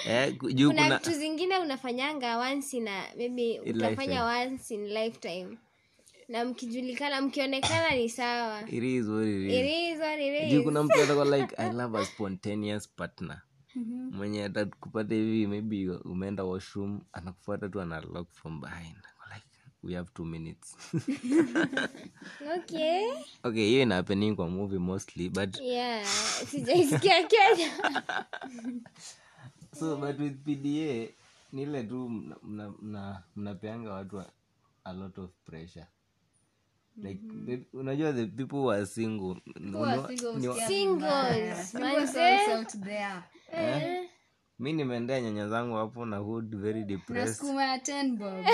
Eh, 0.07 0.35
ku- 0.37 0.51
juu 0.51 0.69
kuna 0.69 0.83
kuna 0.83 0.97
vitu 0.97 1.11
zingine 1.11 1.57
unafanyanga 1.57 2.37
once 2.37 2.77
in 2.77 2.87
a 2.87 3.03
maybe 3.17 3.53
In 3.53 3.75
utafanya 3.75 4.23
once 4.25 4.73
in 4.73 4.87
lifetime. 4.87 5.57
Na 6.27 6.45
mkijulikana 6.45 7.21
mkionekana 7.21 7.95
ni 7.95 8.09
sawa. 8.09 8.61
It 8.69 8.83
is 8.83 9.07
what 9.07 9.23
it 9.27 9.51
is. 9.51 9.53
It 9.53 9.65
is 9.93 9.99
what 9.99 10.19
it 10.19 10.51
juu 10.51 10.59
is. 10.59 10.63
kuna 10.65 10.83
mtu 10.83 11.01
atakuwa 11.01 11.25
like 11.37 11.55
i 11.61 11.73
love 11.73 11.97
a 11.99 12.05
spontaneous 12.05 12.89
partner 12.89 13.41
mwenye 14.11 14.43
atakupata 14.43 15.15
hivi 15.15 15.47
maybe 15.47 15.89
umeenda 15.89 16.43
washroom 16.43 17.01
anakufuata 17.13 17.69
tu 17.69 17.81
analock 17.81 18.31
from 18.31 18.61
behind. 18.61 18.95
Like 19.33 19.45
we 19.83 19.93
have 19.95 20.09
two 20.13 20.25
minutes. 20.25 20.75
Okay. 22.57 23.03
Okay 23.43 23.65
hiyo 23.65 23.81
ina 23.81 23.95
happening 23.95 24.35
kwa 24.35 24.49
movie 24.49 24.77
mostly 24.79 25.29
but 25.29 25.59
yeah 25.61 26.05
sijaisikia 26.47 27.23
kenya. 27.27 27.71
So 29.79 29.95
but 29.97 30.19
with 30.19 30.37
pda 30.43 31.13
ni 31.53 31.61
ile 31.63 31.83
tu 31.83 32.09
mna- 32.09 32.35
mna- 32.43 32.73
mna- 32.81 33.23
mnapeanga 33.35 33.93
watu 33.93 34.19
a, 34.19 34.25
a 34.83 34.93
lot 34.93 35.21
of 35.21 35.29
pressure. 35.45 35.85
Like 36.97 37.21
the, 37.45 37.77
unajua 37.77 38.13
the 38.13 38.25
people 38.25 38.55
who 38.57 38.71
are 38.71 38.85
single 38.85 39.41
Who 39.73 39.85
are 39.85 40.07
single, 40.17 40.33
single 40.41 40.67
singles 40.67 41.03
vibaya. 41.03 41.65
Single 41.65 42.59
out 42.59 42.71
there. 42.83 43.23
Mi 44.59 44.73
nimeendea 44.73 45.21
nyanya 45.21 45.47
zangu 45.49 45.75
hapo 45.75 46.05
na 46.05 46.17
hood 46.17 46.55
very 46.55 46.83
depressed. 46.83 47.35
skuma 47.35 47.63
ya 47.63 47.77
10 47.77 48.15
bob. 48.17 48.45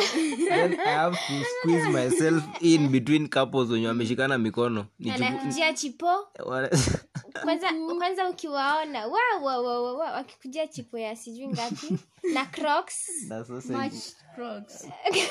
Then 0.50 0.74
i 0.80 0.94
have 0.96 1.16
to 1.18 1.34
squeeze 1.46 1.90
myself 1.90 2.44
in 2.62 2.88
between 2.90 3.28
couples 3.30 3.70
wenye 3.70 3.88
wameshikana 3.88 4.38
mikono. 4.38 4.86
Nichuku- 5.00 5.74
chipo. 5.74 6.28
Wana- 6.46 6.70
kwanza 7.44 7.68
kwanza 7.98 8.30
ukiwaona 8.30 9.08
wa, 9.08 9.20
wa, 9.42 9.62
wa, 9.62 9.82
wa, 9.82 9.94
wa, 9.98 10.12
wakikujia 10.12 10.68
chipo 10.68 10.98
ya 10.98 11.16
sijui 11.16 11.48
ngapi. 11.48 11.98
Na 12.34 12.46
crocs. 12.46 13.10
Na 13.28 13.46
sausage, 13.46 13.98
crocs. 14.36 14.88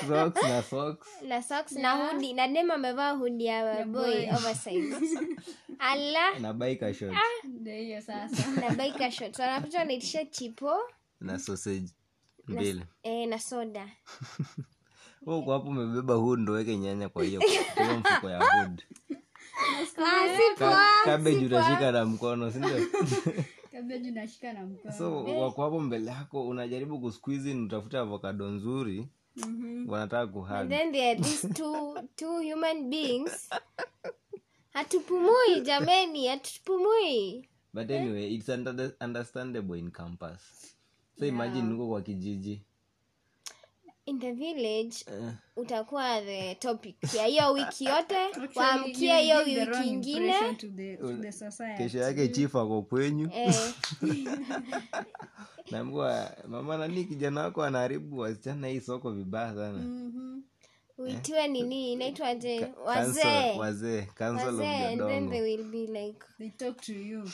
Crocs 0.07 0.43
na 0.43 0.63
socks. 0.63 1.09
Na 1.23 1.43
socks 1.43 1.73
na 1.73 1.93
hudi 1.93 2.33
na 2.33 2.49
dem 2.49 2.71
amevaa 2.71 3.11
hudi 3.11 3.45
ya 3.45 3.85
boy 3.85 4.29
oversize. 4.31 4.97
Ala. 5.79 6.39
Na 6.39 6.53
bike 6.53 6.95
short 6.95 7.17
ndio 7.45 7.75
hiyo 7.75 8.01
sasa. 8.01 8.51
Na 8.51 8.67
wanakuja 9.47 9.79
wanaitisha 9.79 10.25
chipo 10.25 10.73
na 11.21 11.39
sausage. 11.39 11.89
Mbili. 12.49 12.83
eh, 13.03 13.29
na 13.29 13.39
soda. 13.39 13.89
Uko 15.27 15.53
hapo 15.53 15.69
umebeba 15.69 16.15
hood 16.15 16.41
ndoweke 16.41 16.77
nyanya 16.77 17.09
kwa 17.09 17.25
hiyo. 17.25 17.41
Kwa 17.75 17.85
hiyo 17.85 17.99
mfuko 17.99 18.31
ya 18.31 18.39
hood 18.45 18.83
ah, 19.99 20.37
si 20.37 20.57
Ka- 20.59 20.69
poa 20.71 20.85
cabbage 21.05 21.47
utashika 21.47 21.93
na 21.93 22.05
mkono 22.05 22.51
sindio 22.51 22.87
kabeji 23.73 24.11
unashika 24.11 24.53
na 24.53 24.67
mkono. 24.67 24.95
So 24.99 25.25
wako 25.25 25.63
hapo 25.63 25.81
mbele 25.81 26.11
yako 26.11 26.49
unajaribu 26.49 27.01
kuskuizi 27.01 27.55
utafute 27.55 27.99
avocado 27.99 28.49
nzuri. 28.49 29.09
Wanataka 29.87 30.27
kuhag 30.33 30.69
then 30.69 30.93
there 30.93 31.11
are 31.11 31.21
these 31.21 31.49
two, 31.49 31.95
two 32.17 32.41
human 32.53 32.91
beings. 32.91 33.49
Hatupumui 34.73 35.61
jameni 35.63 36.27
hatupumui. 36.27 37.49
But 37.75 37.91
anyway 37.91 38.35
it's 38.35 38.49
under, 38.49 38.93
understandable 39.01 39.79
in 39.79 39.91
campus. 39.91 40.41
So 41.19 41.27
imagine 41.27 41.75
uko 41.75 41.89
kwa 41.89 42.03
kijiji 42.03 42.63
in 44.07 44.19
the 44.19 44.33
village 44.33 45.05
uh, 45.07 45.31
utakuwa 45.57 46.21
the 46.21 46.55
topic. 46.55 46.97
Ya 47.15 47.27
hiyo 47.27 47.53
wiki 47.53 47.85
yote 47.95 48.17
waamkia 48.55 49.19
hiyo 49.19 49.39
wiki 49.39 49.89
ingine. 49.89 50.35
kesho 51.79 51.99
yake 51.99 52.29
chief 52.29 52.57
ako 52.57 52.83
kwenyu. 52.83 53.31
Eh, 53.35 53.55
naambua 55.71 56.37
mama 56.49 56.77
nani 56.79 57.05
kijana 57.05 57.41
wako 57.41 57.63
anaharibu 57.63 58.19
wasichana 58.19 58.69
hii 58.69 58.81
soko 58.81 59.11
vibaya 59.11 59.55
sana? 59.55 59.85
Uitiwe 60.99 61.49
nini? 61.49 61.93
Inaitwaje 61.93 62.61
Council- 62.61 62.85
wazee. 62.85 63.59
wazee. 63.59 64.03
Council 64.03 64.49
of 64.49 64.55
wazee 64.55 64.87
and 64.87 65.01
then 65.01 65.29
Jodongo. 65.29 65.31
they 65.31 65.41
will 65.43 65.65
be 65.65 65.87
like 66.01 66.19
They 66.39 66.49
talk 66.51 66.81
to 66.81 66.93
you. 66.93 67.31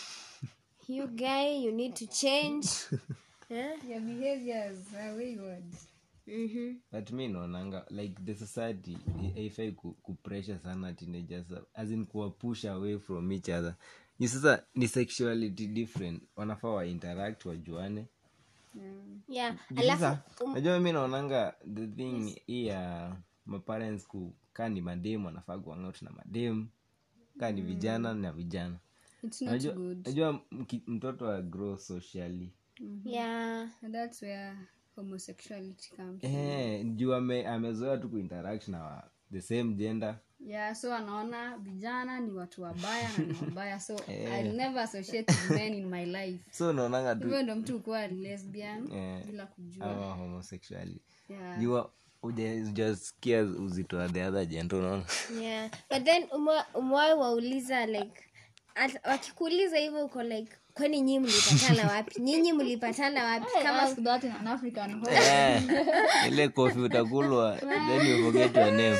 you 0.88 1.06
guy 1.06 1.64
you 1.64 1.72
need 1.72 1.94
to 1.94 2.06
change. 2.06 2.68
Eh? 3.50 3.70
Your 3.88 4.00
behaviors 4.00 4.76
are 5.00 5.14
wayward. 5.16 5.64
Mm-hmm. 6.28 6.76
but 6.92 7.10
mi 7.10 7.28
naonanga 7.28 7.86
like 7.90 8.22
the 8.24 8.34
society 8.34 8.98
haifai 9.34 9.72
ku, 9.72 9.92
kupressure 9.92 10.58
sana 10.58 10.92
teenagers 10.92 11.46
as 11.74 11.90
in 11.90 12.06
kuwa 12.06 12.32
away 12.70 12.98
from 12.98 13.32
each 13.32 13.48
other. 13.48 13.74
Ni 14.18 14.28
sasa 14.28 14.64
ni 14.74 14.88
sexuality 14.88 15.66
different. 15.66 16.22
Wanafaa 16.36 16.68
wainteract 16.68 17.44
wajuane. 17.44 18.06
Yeah 19.28 19.56
alafu 19.76 20.00
sasa 20.00 20.22
najua 20.54 20.80
mi 20.80 20.92
naonanga 20.92 21.54
the 21.74 21.86
thing 21.86 22.40
hii 22.46 22.66
ya 22.66 23.16
maparents 23.46 24.06
ku 24.06 24.34
kaa 24.52 24.68
ni 24.68 24.80
mademu 24.80 25.26
wanafaa 25.26 25.58
kuangout 25.58 26.02
na 26.02 26.10
mademu. 26.10 26.68
Kaa 27.38 27.50
ni 27.52 27.62
vijana 27.62 28.14
na 28.14 28.32
vijana. 28.32 28.78
Najua, 29.40 29.72
good. 29.74 30.06
najua 30.06 30.40
mki- 30.50 30.82
mtoto 30.86 31.24
wa 31.24 31.42
grow 31.42 31.76
socially. 31.76 32.52
Yeah. 33.04 33.68
And 33.82 33.94
that's 33.94 34.22
where 34.22 34.56
homosexuality 35.00 35.90
comes. 35.96 36.24
eh, 36.24 36.86
juu 36.96 37.14
ame, 37.14 37.46
amezoea 37.46 37.96
tu 37.96 38.08
kuinteract 38.08 38.68
na 38.68 39.02
the 39.32 39.40
same 39.40 39.74
gender 39.74 40.18
Yeah, 40.46 40.74
so 40.74 40.94
anaona 40.94 41.56
vijana 41.58 42.20
ni 42.20 42.30
watu 42.30 42.62
wabaya 42.62 43.08
na 43.18 43.24
ni 43.24 43.34
wabaya 43.44 43.80
so 43.80 43.96
I'll 44.08 44.52
never 44.56 44.78
associate 44.82 45.32
with 45.32 45.50
men 45.50 45.74
in 45.74 45.86
my 45.86 46.06
life. 46.06 46.44
so 46.50 46.70
unaonanga 46.70 47.14
tu 47.14 47.22
Hivyo 47.22 47.42
ndo 47.42 47.56
mtu 47.56 47.80
kuwa 47.80 48.06
lesbian 48.06 48.92
yeah. 48.92 49.24
bila 49.24 49.46
kujua. 49.46 49.86
ama 49.90 50.12
homosexuality 50.14 51.00
Yeah. 51.28 51.60
jua 51.60 51.90
uja- 52.22 52.68
ujasikia 52.68 53.42
uzito 53.42 53.96
wa 53.96 54.08
the 54.08 54.24
other 54.26 54.46
gender 54.46 54.78
unaona 54.78 55.04
yeah 55.40 55.70
but 55.90 56.04
then 56.04 56.22
umwa- 56.22 56.64
umewai 56.74 57.14
wauliza 57.14 57.86
like 57.86 58.22
at- 58.74 59.06
wakikuuliza 59.08 59.76
hivyo 59.78 60.04
uko 60.04 60.22
like 60.22 60.52
kwani 60.78 61.00
nyii 61.00 61.18
mlipatana 61.18 61.86
wapi? 61.92 62.20
Nyinyi 62.22 62.52
mlipatana 62.52 63.24
wapi? 63.24 63.46
Kama 63.62 63.82
Ask 63.82 63.96
that 64.02 64.24
in 64.24 64.30
an 64.30 64.46
African 64.46 64.90
home. 64.92 65.16
Eh, 65.16 65.62
ile 66.28 66.48
kofi 66.48 66.78
utakulwa 66.78 67.56
then 67.60 68.06
you 68.06 68.24
forget 68.24 68.56
your 68.56 68.70
name. 68.72 68.96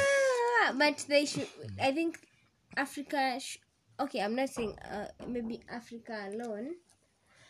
Ah, 0.66 0.72
but 0.72 0.96
they 1.08 1.26
should 1.26 1.46
i 1.80 1.92
think 1.92 2.16
africa 2.76 3.38
sh- 3.40 3.58
okay 3.98 4.20
i'm 4.24 4.34
not 4.34 4.48
saying 4.50 4.74
uh, 4.92 5.26
maybe 5.28 5.60
africa 5.68 6.12
alone. 6.26 6.68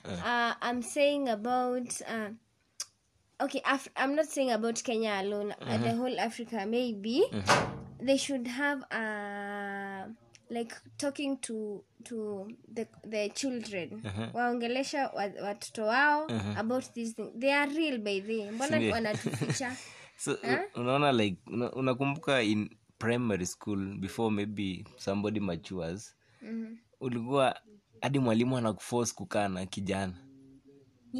Uh, 0.04 0.54
i'm 0.62 0.82
saying 0.82 1.28
about 1.28 2.00
uh, 2.02 2.30
okay 3.40 3.60
Af- 3.64 3.90
i'm 3.96 4.14
not 4.14 4.26
saying 4.26 4.50
about 4.52 4.82
kenya 4.84 5.14
alone. 5.20 5.54
Uh, 5.60 5.78
the 5.78 5.90
whole 5.96 6.20
africa 6.20 6.64
maybe 6.66 7.22
they 8.00 8.16
should 8.16 8.46
have 8.46 8.82
uh, 8.92 9.17
like 10.50 10.74
talking 10.96 11.36
to 11.40 11.84
to 12.04 12.48
the, 12.74 12.86
the 13.08 13.28
children. 13.28 14.02
Waongelesha 14.34 15.08
watoto 15.42 15.86
wao 15.86 16.26
about 16.56 16.92
this 16.94 17.14
thing 17.14 17.30
they 17.38 17.52
are 17.54 17.72
real 17.74 17.98
by 17.98 18.20
the 18.20 18.50
mbona 18.50 18.92
wanatuficha? 18.92 19.76
So 20.20 20.34
huh? 20.42 20.58
unaona 20.74 21.12
like 21.12 21.36
una- 21.46 21.72
unakumbuka 21.72 22.42
in 22.42 22.70
primary 22.98 23.46
school 23.46 23.96
before 23.98 24.30
maybe 24.34 24.84
somebody 24.96 25.40
matures 25.40 26.14
ulikuwa 27.00 27.60
hadi 28.02 28.18
mwalimu 28.18 28.56
anakuforce 28.56 29.14
kukaa 29.14 29.48
na 29.48 29.66
kijana 29.66 30.14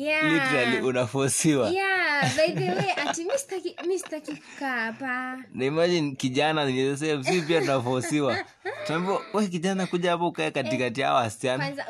yeah. 0.01 0.85
Unafosiwa 0.85 1.71
yeah 1.71 2.37
by 2.37 2.53
the 2.55 2.71
way 2.79 2.93
ati 2.97 3.25
mi 3.25 3.31
sitaki- 3.31 3.87
mi 3.87 3.99
sitaki 3.99 4.37
kukaa 4.37 4.77
hapa. 4.85 5.45
Na 5.55 5.65
imagine 5.65 6.17
kijana 6.17 6.65
ni 6.65 6.73
the 6.73 6.97
same, 6.97 7.25
si 7.25 7.43
pia 7.43 7.61
tunafosiwa 7.61 8.45
tunaambiwa 8.87 9.23
we 9.35 9.47
kijana 9.47 9.87
kuja 9.87 10.11
hapo 10.11 10.29
ukae 10.29 10.51
katikati 10.51 11.01
wasichana. 11.15 11.65
kwanza 11.65 11.87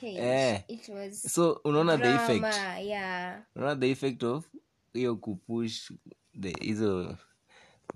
hey, 0.00 0.18
Eh. 0.18 0.60
it 0.68 0.88
was 0.88 1.22
so 1.34 1.60
unaona 1.64 1.98
the 1.98 2.14
effect? 2.14 2.44
yeah. 2.82 3.40
Unaona 3.56 3.76
the 3.76 3.90
effect 3.90 4.22
of 4.22 4.44
hiyo 4.92 5.16
kupush 5.16 5.92
hizo 6.60 7.16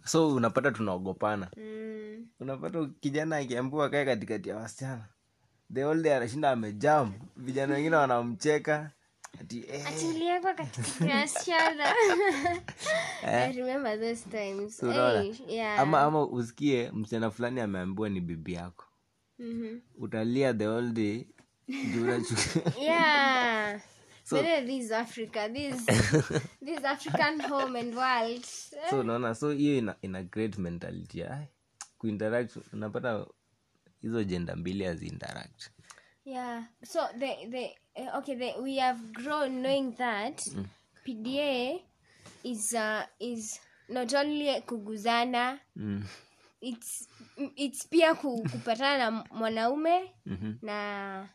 so 0.05 0.29
unapata 0.35 0.71
tunaogopana. 0.71 1.51
Mm. 1.57 2.27
unapata 2.41 2.87
kijana 3.01 3.37
akiambiwa 3.37 3.91
kae 3.91 4.05
katikati 4.05 4.49
ya 4.49 4.57
wasichana 4.57 5.09
the 5.75 5.83
whole 5.85 6.03
day 6.03 6.15
anashinda 6.15 6.51
amejam 6.51 7.13
vijana 7.37 7.75
wengine 7.75 7.97
wanamcheka. 7.97 8.91
Ati 9.41 9.65
eh, 9.73 9.87
ati 9.87 10.05
uliwekwa 10.07 10.55
katikati 10.55 11.51
i 13.23 13.53
remember 13.53 14.01
those 14.01 14.23
times. 14.31 14.77
So 14.77 14.91
hey, 14.91 15.33
yeah. 15.49 15.81
Ama 15.81 16.01
ama 16.01 16.23
usikie 16.27 16.91
msichana 16.91 17.31
fulani 17.31 17.61
ameambiwa 17.61 18.09
ni 18.09 18.21
bibi 18.21 18.53
yako. 18.53 18.85
Mhm. 19.39 19.81
utalia 19.99 20.55
the 20.55 20.67
whole 20.67 20.91
day 20.93 21.27
juu 21.69 22.05
unachu- 22.07 22.73
yeah. 22.83 23.81
So, 24.25 24.43
this 24.67 24.93
africa 24.93 25.49
this 25.53 25.87
this 26.65 26.85
african 26.85 27.41
home 27.43 27.79
and 27.81 27.95
world. 27.95 28.45
So 28.91 29.01
unaona 29.01 29.35
so 29.35 29.51
hiyo 29.51 29.79
ina, 29.79 29.97
ina 30.03 30.23
great 30.23 30.59
mentality. 30.59 31.19
Ya 31.21 31.47
kuinteract 31.99 32.57
unapata 32.73 33.27
hizo 34.03 34.25
jenda 34.25 34.57
mbili 34.57 34.85
haziinteract 34.85 35.71
yeah. 36.25 36.65
So 36.85 37.01
the 37.19 37.47
the 37.51 37.77
uh, 38.03 38.15
okay 38.19 38.37
the, 38.37 38.61
we 38.61 38.77
have 38.79 39.01
grown 39.12 39.51
knowing 39.62 39.93
that 39.97 40.43
pda 41.05 41.81
is 42.45 42.73
uh, 42.75 43.03
is 43.19 43.61
not 43.88 44.12
only 44.15 44.61
kuguzana 44.61 45.59
mm. 45.77 46.05
it's 46.61 47.09
it's 47.57 47.88
pia 47.88 48.15
kupatana 48.15 49.11
na 49.11 49.25
mwanaume 49.31 50.11
Mhm. 50.27 50.55
na 50.62 51.29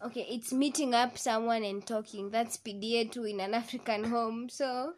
okay 0.00 0.22
it's 0.22 0.52
meeting 0.52 0.94
up 1.04 1.16
someone 1.16 1.68
and 1.68 1.84
talking. 1.84 2.30
That's 2.30 2.62
pda 2.62 3.04
too 3.10 3.26
in 3.26 3.40
an 3.40 3.54
african 3.54 4.04
home. 4.10 4.48
So 4.48 4.94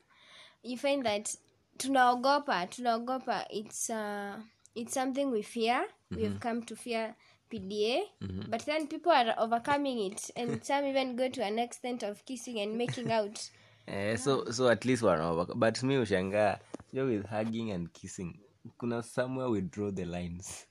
you 0.63 0.77
find 0.77 1.05
that 1.05 1.39
tunaogopa 1.77 2.67
tunaogopa 2.67 3.47
it's 3.51 3.91
uh, 3.91 4.35
it's 4.75 4.95
something 4.95 5.31
we 5.31 5.43
fear. 5.43 5.85
We 6.11 6.25
have 6.25 6.41
come 6.41 6.63
to 6.63 6.77
fear 6.77 7.15
pda 7.53 8.03
but 8.49 8.65
then 8.67 8.87
people 8.87 9.13
are 9.13 9.35
overcoming 9.39 10.13
it. 10.13 10.31
And 10.37 10.65
some 10.65 10.85
even 10.85 11.17
go 11.17 11.29
to 11.29 11.45
an 11.45 11.59
extent 11.59 12.03
of 12.03 12.25
kissing 12.25 12.61
and 12.61 12.77
making 12.79 13.13
out. 13.13 13.51
Eh, 13.89 14.17
so 14.17 14.45
so 14.53 14.69
at 14.69 14.85
least 14.85 15.03
wanaover 15.03 15.55
but 15.57 15.83
mi 15.83 15.97
ushangaa 15.97 16.59
jo 16.93 17.07
with 17.07 17.27
hugging 17.27 17.73
and 17.73 17.93
kissing 17.93 18.39
kuna 18.79 19.03
somewhere 19.03 19.49
we 19.51 19.61
draw 19.61 19.91
the 19.91 20.05
lines. 20.05 20.67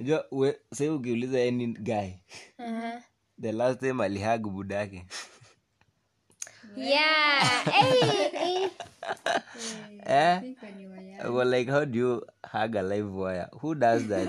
Unajua 0.00 0.24
mm. 0.32 0.52
sai 0.72 0.88
ukiuliza 0.88 1.42
any 1.42 1.66
guy 1.66 2.10
uh-huh. 2.58 3.00
the 3.40 3.52
last 3.52 3.80
time 3.80 4.02
alihag 4.02 4.46
budake 4.46 5.06
yeah. 6.76 7.44
Hey, 7.70 8.30
hey. 8.34 8.70
eh? 10.06 10.54
well, 11.28 11.46
like 11.46 11.68
how 11.68 11.84
do 11.84 11.98
you 11.98 12.22
hug 12.44 12.74
a 12.76 12.82
live 12.82 13.12
wire? 13.12 13.48
Who 13.60 13.74
does 13.74 14.06
that? 14.12 14.28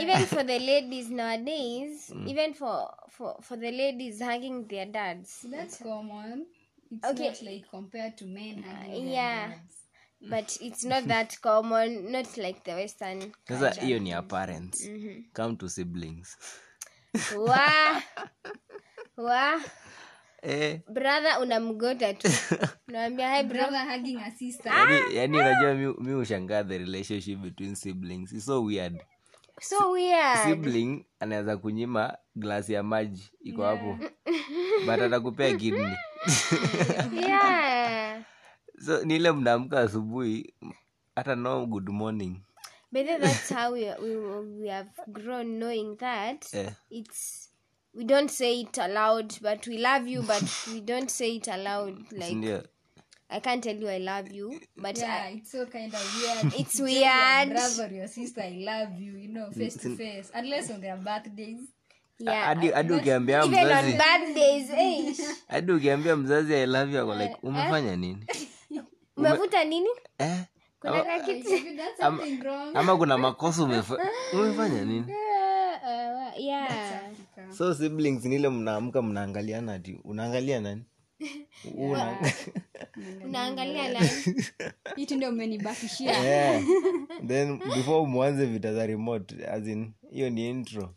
Even 0.00 0.26
for 0.26 0.42
the 0.44 0.58
ladies 0.58 1.10
nowadays 1.10 2.12
even 2.26 2.54
for 2.54 2.90
for 3.10 3.36
for 3.42 3.56
the 3.56 3.70
ladies 3.70 4.20
hugging 4.20 4.66
their 4.68 4.86
dads. 4.86 5.44
That's 5.50 5.78
common. 5.78 6.46
It's 6.90 7.04
Okay. 7.08 7.28
not 7.28 7.42
like 7.42 7.64
compared 7.70 8.16
to 8.18 8.26
men 8.26 8.62
having 8.62 9.04
their 9.06 9.12
yeah. 9.14 9.46
dads. 9.48 9.76
but 10.30 10.56
it's 10.60 10.84
not 10.84 11.02
that 11.08 11.34
common 11.42 12.12
not 12.12 12.36
like 12.38 12.62
the 12.64 12.72
western 12.78 13.32
sasa 13.48 13.80
hiyo 13.80 13.98
ni 13.98 14.10
ya 14.10 14.22
parents. 14.22 14.86
Come 15.34 15.56
to 15.56 15.68
siblings. 15.68 16.36
Wa 17.36 18.02
wa 19.16 19.60
eh, 20.42 20.80
brother 20.88 21.38
unamgota 21.42 22.14
tu. 22.14 22.28
Unawambia 22.88 23.36
hi 23.36 23.42
Brother. 23.42 23.86
Hugging 23.90 24.18
a 24.18 24.30
sister. 24.30 24.72
yani, 24.72 25.16
yani 25.16 25.36
unajua 25.38 25.74
mi, 25.74 25.94
mi 25.98 26.14
ushangaa 26.14 26.64
the 26.64 26.78
relationship 26.78 27.38
between 27.38 27.74
siblings. 27.74 28.32
It's 28.32 28.44
so 28.46 28.62
weird. 28.64 29.00
So 29.60 29.90
weird. 29.92 30.38
Sibling 30.44 31.04
anaweza 31.20 31.56
kunyima 31.56 32.18
glasi 32.36 32.72
ya 32.72 32.82
maji 32.82 33.30
iko 33.42 33.62
hapo. 33.64 33.98
But 34.86 35.00
atakupea 35.00 35.56
kidney. 35.56 35.96
Yeah. 37.12 38.22
So 38.78 39.04
niile 39.04 39.32
mnaamka 39.32 39.80
asubuhi 39.80 40.54
hata 41.16 41.34
no 41.34 41.66
good 41.66 41.88
morning. 41.88 42.36
But 42.92 43.06
that's 43.06 43.48
how 43.54 43.72
we, 43.72 43.88
we 44.02 44.16
we 44.60 44.68
have 44.68 44.90
grown 45.08 45.58
knowing 45.58 45.96
that 45.96 46.54
yeah. 46.54 46.72
it's 46.90 47.48
we 47.94 48.04
don't 48.04 48.30
say 48.30 48.60
it 48.60 48.78
aloud 48.78 49.34
but 49.40 49.66
we 49.66 49.78
love 49.78 50.10
you 50.10 50.22
but 50.22 50.42
we 50.72 50.80
don't 50.80 51.10
say 51.10 51.36
it 51.36 51.48
aloud 51.48 51.94
like 52.12 52.30
sindio 52.30 52.62
i 53.28 53.40
can't 53.40 53.62
tell 53.64 53.82
you 53.82 53.88
i 53.88 53.98
love 53.98 54.30
you 54.36 54.60
but 54.76 54.98
Yeah, 54.98 55.24
I, 55.28 55.32
it's 55.36 55.52
so 55.52 55.66
kind 55.66 55.94
of 55.94 56.16
weird. 56.16 56.54
It's 56.60 56.76
tell 56.76 56.88
your 56.88 57.46
brother 57.46 57.94
your 57.94 58.08
sister, 58.08 58.42
I 58.42 58.50
love 58.64 59.00
you, 59.00 59.16
you 59.16 59.28
know, 59.28 59.50
face 59.50 59.76
to 59.78 59.96
face. 59.96 60.30
Unless 60.34 60.70
on 60.70 60.80
their 60.80 60.96
birthdays. 60.96 61.60
hadi 62.72 62.92
ukiambia 62.94 63.46
mzazi. 63.46 63.98
eh 64.76 65.16
hadi 65.48 65.72
ukiambia 65.72 66.16
mzazi 66.16 66.54
i 66.54 66.66
love 66.66 66.98
you 66.98 67.14
like 67.14 67.36
umefanya 67.42 67.96
nini? 67.96 68.24
Umevuta 69.16 69.64
nini? 69.64 69.88
eh? 70.18 70.38
kuna 70.80 71.04
ama, 71.98 72.22
ama 72.74 72.96
kuna 72.96 73.18
makosa 73.18 73.62
umefanya 74.32 74.84
nini? 74.84 75.14
Uh, 75.82 76.40
yeah 76.40 77.12
so 77.58 77.74
siblings 77.74 78.24
nile 78.24 78.48
mnaamka 78.48 79.02
mnaangaliana 79.02 79.78
ti 79.78 79.94
unaangalia 80.04 80.60
nani 80.60 80.82
Una... 81.78 82.18
unaangalia 83.24 83.92
nani 83.92 84.08
Hiti 84.96 85.14
ndio 85.16 85.28
umenibakishia. 85.28 86.18
yeah. 86.18 86.64
then 87.26 87.58
before 87.58 88.06
mwanze 88.06 88.46
vita 88.46 88.74
za 88.74 88.86
remote 88.86 89.46
as 89.46 89.66
in 89.66 89.92
hiyo 90.10 90.30
ni 90.30 90.50
intro 90.50 90.94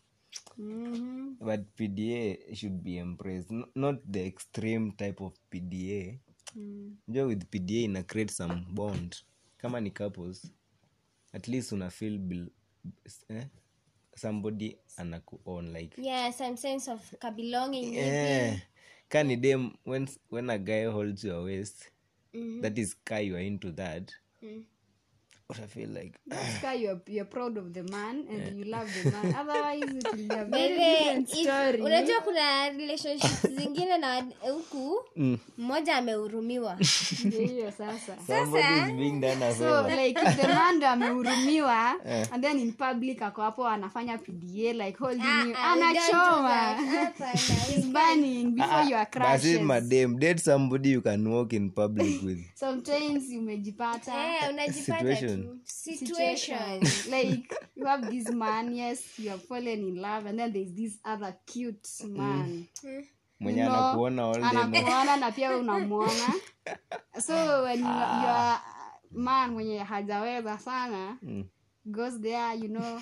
Mhm. 0.57 1.35
but 1.39 1.61
pda 1.75 2.55
should 2.55 2.81
be 2.81 2.95
embraced 2.95 3.51
N- 3.51 3.65
not 3.75 3.99
the 4.11 4.25
extreme 4.27 4.91
type 4.91 5.23
of 5.23 5.33
pda 5.49 6.19
Mm. 6.55 6.95
jo 7.07 7.25
with 7.27 7.45
pda 7.45 7.73
ina 7.73 8.03
create 8.03 8.33
some 8.33 8.65
bond 8.73 9.15
kama 9.57 9.81
ni 9.81 9.91
couples 9.91 10.51
at 11.33 11.47
least 11.47 11.71
una 11.71 11.89
feel 11.89 12.17
bil- 12.17 12.49
eh? 13.29 13.45
Somebody 14.15 14.77
anakuon 14.97 15.73
like 15.73 15.93
yeah 15.97 16.31
some 16.31 16.57
sense 16.57 16.91
of 16.91 16.99
kabelonging 17.19 17.93
yeah. 17.93 18.57
ka 19.09 19.23
ni 19.23 19.35
dem 19.35 19.71
when, 19.85 20.07
when 20.29 20.49
a 20.49 20.57
guy 20.57 20.85
holds 20.85 21.23
your 21.23 21.43
waist 21.43 21.91
Mhm. 22.33 22.61
that 22.61 22.77
is 22.77 22.95
ka 23.03 23.17
you 23.17 23.35
are 23.35 23.45
into 23.47 23.71
that 23.71 24.11
Mm. 24.43 24.63
Utafeel 25.49 25.93
like. 25.93 26.17
That's 26.27 26.63
why 26.63 26.73
you're, 26.73 26.99
you're 27.07 27.25
proud 27.25 27.57
of 27.57 27.71
the 27.73 27.83
man 27.83 28.25
and 28.29 28.57
you 28.57 28.65
love 28.65 28.89
the 29.03 29.11
man. 29.11 29.35
Otherwise 29.39 29.83
it 29.83 30.03
will 30.03 30.17
be 30.17 30.27
a 30.33 30.45
very 30.45 30.77
different 30.77 31.29
story. 31.29 31.81
unajua 31.81 32.21
kuna 32.21 32.69
relationships 32.69 33.47
zingine 33.55 33.97
na 33.97 34.25
huku 34.41 34.99
mmoja 35.57 35.95
amehurumiwa. 35.97 36.77
Ndio 37.25 37.71
sasa. 37.71 38.17
sasa 38.27 38.87
is 38.87 38.93
being 38.93 39.19
done 39.21 39.45
a 39.45 39.53
so 39.55 39.81
like 39.87 40.19
if 40.21 40.35
the 40.41 40.47
man 40.47 40.75
ndo 40.77 40.87
amehurumiwa 40.87 41.95
and 42.31 42.43
then 42.43 42.59
in 42.59 42.71
public 42.73 43.21
ako 43.21 43.41
hapo 43.41 43.67
anafanya 43.67 44.17
pda 44.17 44.73
like 44.73 44.97
holding 44.99 45.21
Ah, 45.25 45.45
you 45.45 45.53
do 45.53 45.59
anachoma. 45.59 46.77
He's 47.67 47.85
burning 47.93 48.51
before 48.55 48.83
your 48.89 48.99
basi 48.99 49.11
crashes 49.11 49.61
madem 49.61 50.19
date 50.19 50.39
somebody 50.41 50.91
you 50.91 51.01
can 51.01 51.27
walk 51.27 51.53
in 51.53 51.69
public 51.71 52.23
with. 52.23 52.39
Sometimes 52.55 53.23
umejipata. 53.29 54.11
Eh, 54.13 54.49
unajipata 54.49 54.99
Situation. 54.99 55.34
Tu 55.43 55.59
situation. 55.65 56.79
Like 57.09 57.53
you 57.75 57.85
have 57.85 58.09
this 58.09 58.29
man 58.29 58.75
yes 58.75 59.19
you 59.19 59.29
have 59.29 59.41
fallen 59.43 59.79
in 59.87 59.95
love 60.01 60.25
and 60.29 60.39
then 60.39 60.53
there's 60.53 60.73
this 60.73 60.99
other 61.05 61.35
cute 61.45 61.87
man. 62.03 62.67
Mwenye 63.39 63.61
You 63.61 63.69
know, 63.69 64.05
anakuona 64.43 65.17
na 65.17 65.31
pia 65.31 65.57
unamwona. 65.57 66.33
So 67.19 67.63
when 67.63 67.79
you, 67.79 67.85
are 67.87 68.59
man 69.11 69.51
mwenye 69.51 69.79
hajaweza 69.79 70.57
sana 70.57 71.17
goes 71.85 72.19
there 72.21 72.55
you 72.55 72.67
know 72.67 73.01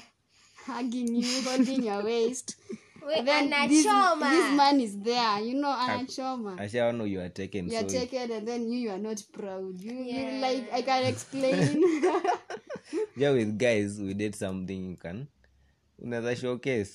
hugging 0.66 1.16
you 1.16 1.42
holding 1.44 1.86
your 1.86 2.04
waist 2.06 2.58
We, 3.06 3.22
this, 3.22 3.84
this 3.86 4.56
man 4.56 4.80
is 4.80 4.98
there 5.00 5.40
you 5.40 5.56
know 5.56 5.76
anachoma. 5.76 7.10
You 7.10 7.20
are 7.20 7.30
taken 7.30 7.70
you 7.70 7.78
are 7.78 7.90
so 7.90 8.00
taken 8.00 8.32
and 8.32 8.48
then 8.48 8.68
you, 8.70 8.80
you 8.80 8.90
are 8.92 8.98
not 8.98 9.22
proud. 9.32 9.80
You, 9.80 9.94
you 9.94 10.42
like 10.42 10.72
i 10.74 10.82
can 10.82 11.06
explain. 11.06 11.84
Yeah 13.18 13.32
with 13.32 13.58
guys 13.58 14.00
we 14.00 14.14
did 14.14 14.36
something 14.36 14.90
you 14.90 14.98
can 14.98 15.28
unaweza 16.00 16.36
showcase. 16.36 16.94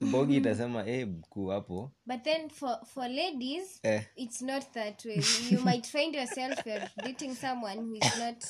Bogi 0.00 0.36
itasema 0.36 0.86
eh 0.86 1.08
mkuu 1.08 1.46
hapo. 1.46 1.90
But 2.06 2.22
then 2.22 2.48
for 2.48 2.78
for 2.94 3.08
ladies 3.08 3.80
eh. 3.82 4.02
it's 4.16 4.42
not 4.42 4.72
that 4.72 5.04
way. 5.04 5.22
You 5.50 5.60
might 5.60 5.86
find 5.86 6.14
yourself 6.14 6.66
you're 6.66 6.88
dating 7.04 7.34
someone 7.34 7.76
who 7.76 7.94
is 7.94 8.18
not 8.18 8.44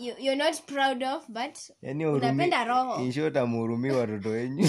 you, 0.00 0.14
you're 0.18 0.36
not 0.36 0.60
proud 0.66 1.02
of 1.02 1.28
but 1.28 1.56
yani 1.82 2.06
unapenda 2.06 2.64
roho 2.64 3.04
inshot 3.04 3.36
amhurumii 3.36 3.90
watoto 3.90 4.28
wenyu 4.28 4.68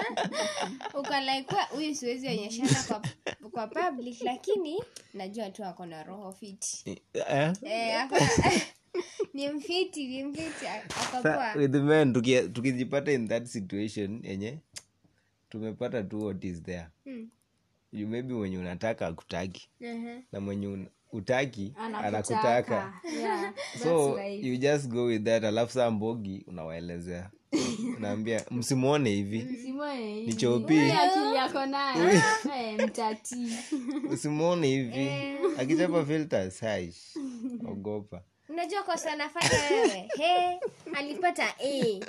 ukalaikwa 1.00 1.62
huyu 1.62 1.94
siwezi 1.94 2.28
onyeshana 2.28 2.82
kwa, 2.88 3.02
kwa 3.50 3.66
public 3.66 4.20
lakini 4.22 4.82
najua 5.14 5.50
tu 5.50 5.64
ako 5.64 5.86
na 5.86 6.02
roho 6.02 6.32
fiti 6.32 6.84
eh? 7.14 7.52
eh, 7.62 8.00
ako- 8.02 8.16
ni 9.34 9.48
mfiti 9.48 10.06
ni 10.06 10.24
tukijipata 12.48 13.12
in 13.12 13.28
that 13.28 13.46
situation 13.46 14.20
yenye 14.22 14.58
tumepata 15.48 16.02
tu 16.02 16.24
what 16.24 16.44
is 16.44 16.62
there 16.62 16.86
Hmm. 17.04 17.28
you 17.92 18.06
maybe 18.08 18.34
mwenye 18.34 18.58
unataka 18.58 19.06
akutaki 19.06 19.68
Mhm. 19.80 20.20
na 20.32 20.40
mwenye 20.40 20.66
un- 20.66 20.88
utaki 21.12 21.72
anakutaka. 21.76 22.92
yeah 23.20 23.52
so 23.82 24.16
life. 24.16 24.46
you 24.46 24.56
just 24.56 24.88
go 24.88 25.04
with 25.04 25.24
that 25.24 25.44
alafu 25.44 25.72
saa 25.72 25.90
mbogi 25.90 26.44
unawaelezea. 26.46 27.30
Unaambia 27.96 28.44
msimwone 28.50 29.10
hivi. 29.10 29.38
Ni 30.26 30.34
chopi. 30.34 30.74
Hii 30.74 30.90
akili 30.90 31.34
yako 31.34 31.66
nayo. 31.66 32.10
Eh, 32.10 32.76
hivi. 34.66 35.10
Akichapa 35.58 36.04
filters 36.04 36.60
haish. 36.60 37.16
Ogopa. 37.68 38.22
Unajua 38.48 38.82
kosa 38.82 39.12
anafanya 39.12 39.62
wewe. 39.70 40.08
He 40.16 40.60
alipata 40.94 41.54
a. 41.60 42.00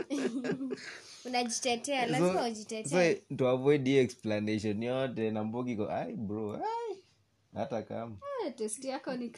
Unajitetea 1.25 2.05
lazima 2.05 2.33
so 2.33 2.85
so, 2.89 3.35
to 3.37 3.49
avoid 3.49 3.87
explanation 3.87 4.83
yote 4.83 5.31
na 5.31 5.43
mbogi 5.43 5.75
ko 5.75 5.91
ai 5.91 6.13
bro 6.13 6.53
ai 6.53 6.86
hata 7.57 7.81
kama. 7.81 8.15
Eh, 8.45 8.53
test 8.55 8.85
yako 8.85 9.15
ni 9.15 9.29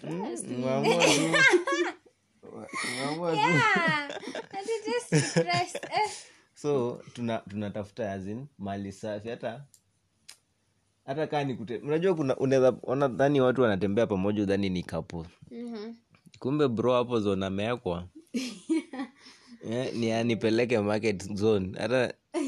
stress, 5.30 5.76
eh. 5.76 6.10
so 6.56 7.02
tuna 7.14 7.38
tunatafuta 7.38 8.12
azin 8.12 8.46
mali 8.58 8.92
safi. 8.92 9.30
Hata 9.30 9.66
hata 11.06 11.28
kaa 11.28 11.44
nikute 11.44 11.78
unajua 11.78 12.16
kuna 12.16 12.36
unaweza 12.38 12.78
ona 12.84 13.08
dhani 13.08 13.42
watu 13.42 13.62
wanatembea 13.62 14.08
pamoja 14.08 14.44
udhani 14.44 14.70
ni 14.70 14.84
kapo 14.84 15.26
mm-hmm. 15.52 15.96
kumbe 16.40 16.68
bro 16.68 16.94
hapo 16.94 17.20
zone 17.20 17.46
amewekwa 17.46 18.08
yeah, 19.70 19.94
ni 20.00 20.12
anipeleke 20.12 20.80
market 20.80 21.34
zone. 21.34 21.78
Hata 21.80 22.14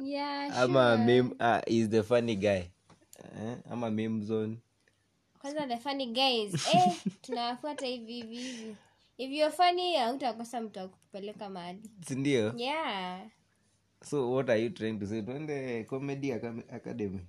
Yeah, 0.00 0.58
ama 0.58 0.96
mim, 0.96 1.06
meme, 1.06 1.34
ah, 1.40 1.60
is 1.66 1.88
the 1.88 2.02
funny 2.02 2.34
guy 2.36 2.62
eh, 3.36 3.56
ama 3.70 3.90
meme 3.90 4.56
kwanza 5.38 5.66
the 5.66 5.76
funny 5.76 6.06
guys. 6.06 6.54
Eh, 6.74 6.96
tunawafuata 7.22 7.86
hivi 7.86 8.12
hivi 8.12 8.36
hivi. 8.36 8.76
If 9.18 9.30
you're 9.30 9.56
funny 9.56 9.96
hautakosa 9.96 10.60
mtu 10.60 10.80
akupeleka 10.80 11.50
mahali. 11.50 11.80
Sindio 12.06 12.52
yeah. 12.56 13.26
So 14.04 14.32
what 14.32 14.50
are 14.50 14.62
you 14.62 14.70
trying 14.70 14.98
to 14.98 15.06
say? 15.06 15.22
Twende 15.22 15.84
comedy 15.84 16.32
Academy- 16.32 16.74
academy. 16.74 17.20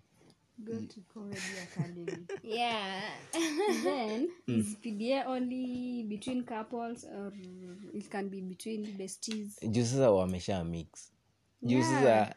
Go 0.58 0.74
to 0.74 1.02
comedy 1.14 1.40
academy. 1.64 2.26
Yeah. 2.44 3.04
Then 3.84 4.30
is 4.48 4.78
pda 4.82 5.28
only 5.28 6.04
between 6.04 6.44
couples 6.44 7.04
or 7.04 7.34
it 7.94 8.10
can 8.10 8.30
be 8.30 8.42
between 8.42 8.86
besties. 8.98 9.60
Juu 9.62 9.86
sasa 9.86 10.12
wamesha 10.12 10.64
mix. 10.64 11.12
Juu 11.62 11.82
sasa 11.84 12.36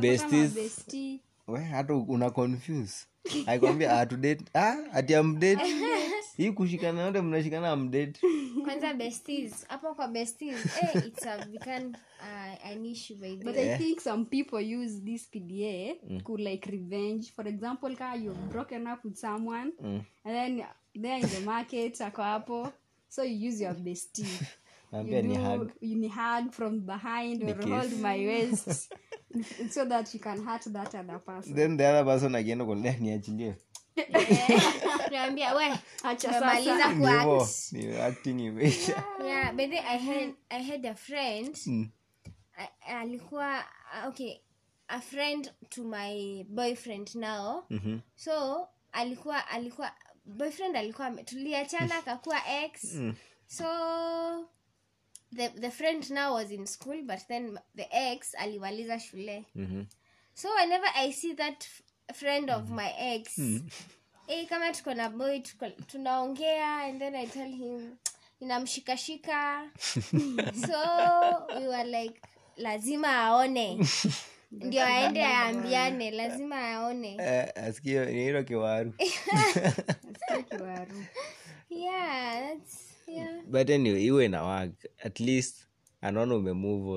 besties- 0.00 1.29
we 1.50 1.64
hata 1.64 1.94
una 1.94 2.30
confuse. 2.30 3.06
Aikwambia 3.46 4.00
atudate 4.00 4.44
ah, 4.54 4.76
ati 4.92 5.14
amdate 5.14 5.62
hii 6.36 6.52
kushikana 6.52 7.02
yote 7.02 7.20
mnashikana 7.20 7.68
amdate 7.70 8.20
kwanza 8.64 8.94
besties 8.94 9.66
hapo 9.68 9.94
kwa 9.94 10.08
besties 10.08 10.66
eh, 10.82 11.06
it's 11.06 11.26
a 11.26 11.46
become 11.46 11.86
uh, 12.20 12.66
an 12.66 12.86
issue 12.86 13.16
by 13.16 13.36
but 13.36 13.56
yeah. 13.56 13.74
i 13.74 13.78
think 13.78 14.00
some 14.00 14.24
people 14.24 14.76
use 14.76 15.00
this 15.04 15.30
pda 15.30 15.94
could 16.22 16.40
like 16.40 16.70
revenge. 16.70 17.32
For 17.36 17.48
example 17.48 17.96
ka 17.96 18.14
you've 18.14 18.48
broken 18.48 18.86
up 18.86 19.04
with 19.04 19.16
someone 19.16 19.72
and 19.80 20.04
then 20.24 20.64
there 21.02 21.20
in 21.20 21.28
the 21.28 21.40
market 21.40 22.00
ako 22.00 22.22
hapo. 22.22 22.72
So 23.08 23.22
you 23.22 23.48
use 23.48 23.60
your 23.64 23.74
bestie 23.74 24.46
naambia 24.92 25.18
you 25.18 25.24
ni 25.24 25.36
hug. 25.38 25.70
you 25.80 25.96
ni 25.98 26.08
hug 26.08 26.50
from 26.52 26.80
behind 26.80 27.42
or 27.42 27.58
kiss. 27.58 27.68
hold 27.70 27.92
my 27.92 28.26
waist 28.26 28.92
so 29.74 29.84
that 29.86 30.14
you 30.14 30.20
can 30.20 30.44
hurt 30.44 30.62
that 30.72 30.94
other 30.94 31.18
person. 31.24 31.54
Then 31.54 31.76
the 31.76 31.86
other 31.86 32.04
person 32.04 32.34
akienda 32.34 32.64
kulia 32.64 32.96
niachilie 32.96 33.54
tunaambia 35.04 35.54
we 35.54 35.74
Acha 36.02 36.28
tumemaliza. 36.28 36.88
Ni 36.94 37.06
hivo, 37.06 37.36
kuact 37.36 37.72
ni 37.72 37.96
acting 37.96 38.40
imeisha 38.40 39.04
yeah. 39.26 39.54
By 39.54 39.66
the 39.66 39.78
i 39.78 39.98
had 39.98 40.34
i 40.50 40.62
had 40.62 40.88
a 40.88 40.94
friend. 40.94 41.56
Mm. 41.66 41.90
I- 42.58 42.94
alikuwa 42.96 43.64
okay 44.08 44.40
a 44.88 45.00
friend 45.00 45.50
to 45.68 45.84
my 45.84 46.44
boyfriend 46.48 47.14
now. 47.14 47.62
Mhm. 47.70 47.98
so 48.16 48.68
alikuwa 48.92 49.48
alikuwa 49.48 49.92
boyfriend 50.24 50.76
alikuwa 50.76 51.06
ame- 51.06 51.24
tuliachana 51.24 51.94
akakuwa 51.98 52.36
ex. 52.64 52.96
So 53.46 53.64
the, 55.32 55.48
the 55.60 55.70
friend 55.70 56.10
now 56.10 56.34
was 56.34 56.50
in 56.50 56.66
school 56.66 57.02
but 57.06 57.18
then 57.28 57.58
the 57.76 57.86
ex 57.92 58.34
alimaliza 58.38 58.98
shule. 59.00 59.44
Mhm. 59.56 59.86
so 60.34 60.48
whenever 60.54 60.86
i 60.96 61.12
see 61.12 61.34
that 61.34 61.66
friend 62.14 62.50
of 62.50 62.70
my 62.70 62.92
ex 62.98 63.38
eh, 64.28 64.46
kama 64.48 64.72
tuko 64.72 64.94
na 64.94 65.08
boy 65.08 65.40
tunaongea 65.86 66.82
and 66.84 66.98
then 67.00 67.14
i 67.14 67.26
tell 67.26 67.50
him 67.50 67.96
inamshikashika 68.40 69.70
so 70.66 70.78
we 71.60 71.66
were 71.68 71.84
like 71.84 72.20
lazima 72.56 73.08
aone. 73.08 73.78
Ndio 74.52 74.84
aende 74.86 75.24
aambiane 75.24 76.10
lazima 76.10 76.56
aone. 76.74 77.14
Uh, 77.16 77.64
asikio 77.64 78.04
ni 78.04 78.12
hilo 78.24 78.42
kiwaru. 78.44 78.92
yeah 81.70 82.42
that's 82.42 82.89
yeah. 83.16 83.42
But 83.50 83.70
anyway 83.70 84.04
iwe 84.04 84.28
na 84.28 84.44
work. 84.44 84.86
At 84.98 85.20
least 85.20 85.66
anaona 86.00 86.34
umemove 86.36 86.90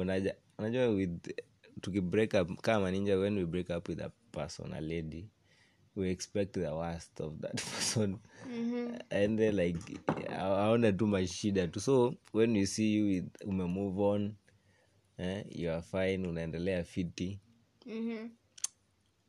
unajua 0.57 0.87
with 0.89 1.33
tukibreak 1.81 2.33
up 2.33 2.61
kama 2.61 2.91
ninja 2.91 3.17
when 3.19 3.37
we 3.37 3.45
break 3.45 3.69
up 3.69 3.87
with 3.89 4.01
a 4.01 4.09
person 4.31 4.73
a 4.73 4.81
lady 4.81 5.29
we 5.95 6.09
expect 6.11 6.53
the 6.53 6.69
worst 6.69 7.21
of 7.21 7.33
that 7.39 7.61
person. 7.75 8.17
And 9.09 9.39
then 9.39 9.55
like 9.55 9.79
aona 10.29 10.91
tu 10.93 11.07
mashida 11.07 11.67
tu. 11.67 11.79
So 11.79 12.15
when 12.33 12.55
you 12.55 12.65
see 12.65 12.93
you 12.93 13.05
with 13.05 13.47
umemove 13.47 13.99
on 13.99 14.35
eh, 15.17 15.43
you 15.49 15.71
are 15.71 15.81
fine 15.81 16.27
unaendelea 16.27 16.83
fiti. 16.83 17.39
Mhm. 17.85 18.29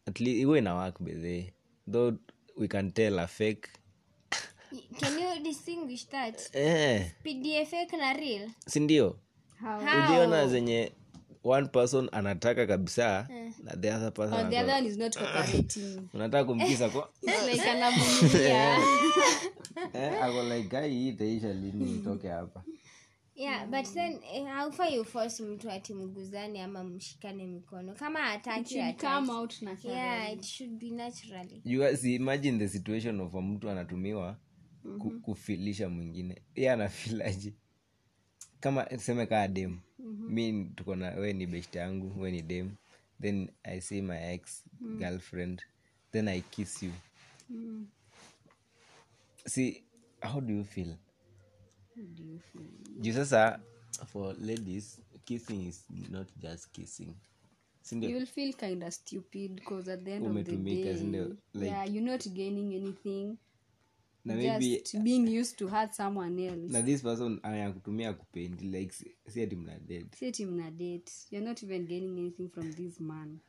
at 0.07 0.21
least 0.21 0.41
iwe 0.43 0.61
na 0.61 0.75
work 0.75 1.03
bethe 1.03 1.53
though 1.93 2.15
we 2.57 2.69
can 2.69 2.93
tell 2.93 3.19
a 3.19 3.27
fake 3.27 3.69
can 5.01 5.19
you 5.19 5.43
distinguish 5.43 6.09
that? 6.09 6.51
Eh, 6.53 7.11
fake 7.67 7.97
na 7.97 8.13
real? 8.13 8.51
Sindio 8.67 9.17
How? 9.61 9.79
ujiona 9.81 10.47
zenye 10.49 10.93
one 11.45 11.69
person 11.69 12.09
anataka 12.13 12.67
kabisa 12.67 13.29
na 13.63 13.73
the 13.77 13.91
other 13.91 14.11
person 14.13 14.47
Oh, 14.47 14.51
the 14.51 14.59
other 14.59 14.75
one 14.75 14.87
is 14.87 14.97
not 14.97 15.17
cooperating. 15.17 16.09
unataka 16.15 16.45
kumkisa 16.45 16.89
kwa? 16.89 17.11
It's 17.23 17.47
like 17.47 17.71
anamumilia. 17.71 18.77
eh, 19.95 20.25
ako 20.25 20.43
like 20.43 20.69
"Guy, 20.69 20.89
hii 20.89 21.09
itaisha 21.09 21.53
lini 21.53 21.85
nitoke 21.85 22.29
hapa? 22.29 22.65
Yeah 23.37 23.67
but 23.67 23.85
then 23.95 24.21
eh, 24.33 24.47
haufai 24.47 24.99
uforce 24.99 25.43
mtu 25.43 25.71
ati 25.71 25.95
mguzane 25.95 26.63
ama 26.63 26.85
mshikane 26.85 27.47
mikono. 27.47 27.93
Kama 27.95 28.19
hataki 28.19 28.75
Should 28.75 28.97
come 29.01 29.11
hataki. 29.13 29.31
out 29.31 29.63
naturally. 29.63 29.99
yeah 29.99 30.33
it 30.33 30.45
should 30.45 30.79
be 30.79 30.91
naturally. 30.91 31.63
You 31.65 31.81
guys 31.81 32.05
imagine 32.05 32.59
the 32.59 32.69
situation 32.69 33.21
of 33.21 33.35
a 33.35 33.41
mtu 33.43 33.71
anatumiwa 33.71 34.37
ku, 34.99 35.11
kufilisha 35.11 35.89
mwingine. 35.89 36.43
Ye 36.55 36.71
anafilaji 36.71 37.55
kama 38.61 38.85
tuseme 38.85 39.27
kaa 39.27 39.49
dem 39.49 39.79
mi 40.29 40.65
tuko 40.77 40.97
na 40.97 41.11
we 41.11 41.33
ni 41.33 41.47
best 41.47 41.75
yangu 41.75 42.21
we 42.21 42.31
ni 42.31 42.43
dem 42.43 42.71
then 43.21 43.49
i 43.63 43.81
see 43.81 44.03
my 44.03 44.33
ex 44.35 44.65
girlfriend. 44.99 45.63
Then 46.13 46.29
i 46.29 46.41
kiss 46.41 46.83
you. 46.83 46.93
See 49.47 49.83
how 50.23 50.41
do 50.41 50.53
you 50.53 50.65
feel? 50.65 50.97
Juu 53.01 53.13
sasa 53.15 53.61
for 54.07 54.35
ladies 54.41 54.99
kissing 55.25 55.67
is 55.69 55.85
not 56.11 56.27
just 56.43 56.73
kissing. 56.73 57.15
Sindio 57.83 58.11
you 58.11 58.27
feel 58.27 58.53
kind 58.55 58.83
of 58.83 58.93
stupid 58.95 59.55
because 59.57 59.89
at 59.93 60.05
the 60.05 60.13
end 60.13 60.27
of 60.27 60.45
the 60.45 60.57
day? 60.57 60.95
Like- 61.55 61.67
yeah 61.71 61.85
you're 61.85 62.11
not 62.13 62.27
gaining 62.35 62.75
anything 62.75 63.37
na 64.25 64.35
maybe 64.35 64.79
just 64.79 65.03
being 65.03 65.27
used 65.41 65.59
to 65.59 65.69
hurt 65.69 65.95
someone 65.95 66.39
else. 66.39 66.73
Na 66.73 66.83
this 66.83 67.03
person 67.03 67.41
anakutumia 67.43 68.13
kupendi 68.13 68.65
like 68.65 68.93
si- 68.93 69.17
ati 69.43 69.57
mna 69.57 69.79
date. 69.79 70.17
See 70.17 70.45
him 70.45 70.57
na 70.57 70.71
date. 70.71 71.13
You're 71.31 71.45
not 71.49 71.63
even 71.63 71.87
gaining 71.87 72.19
anything 72.19 72.49
from 72.49 72.73
this 72.73 73.01
man. 73.01 73.41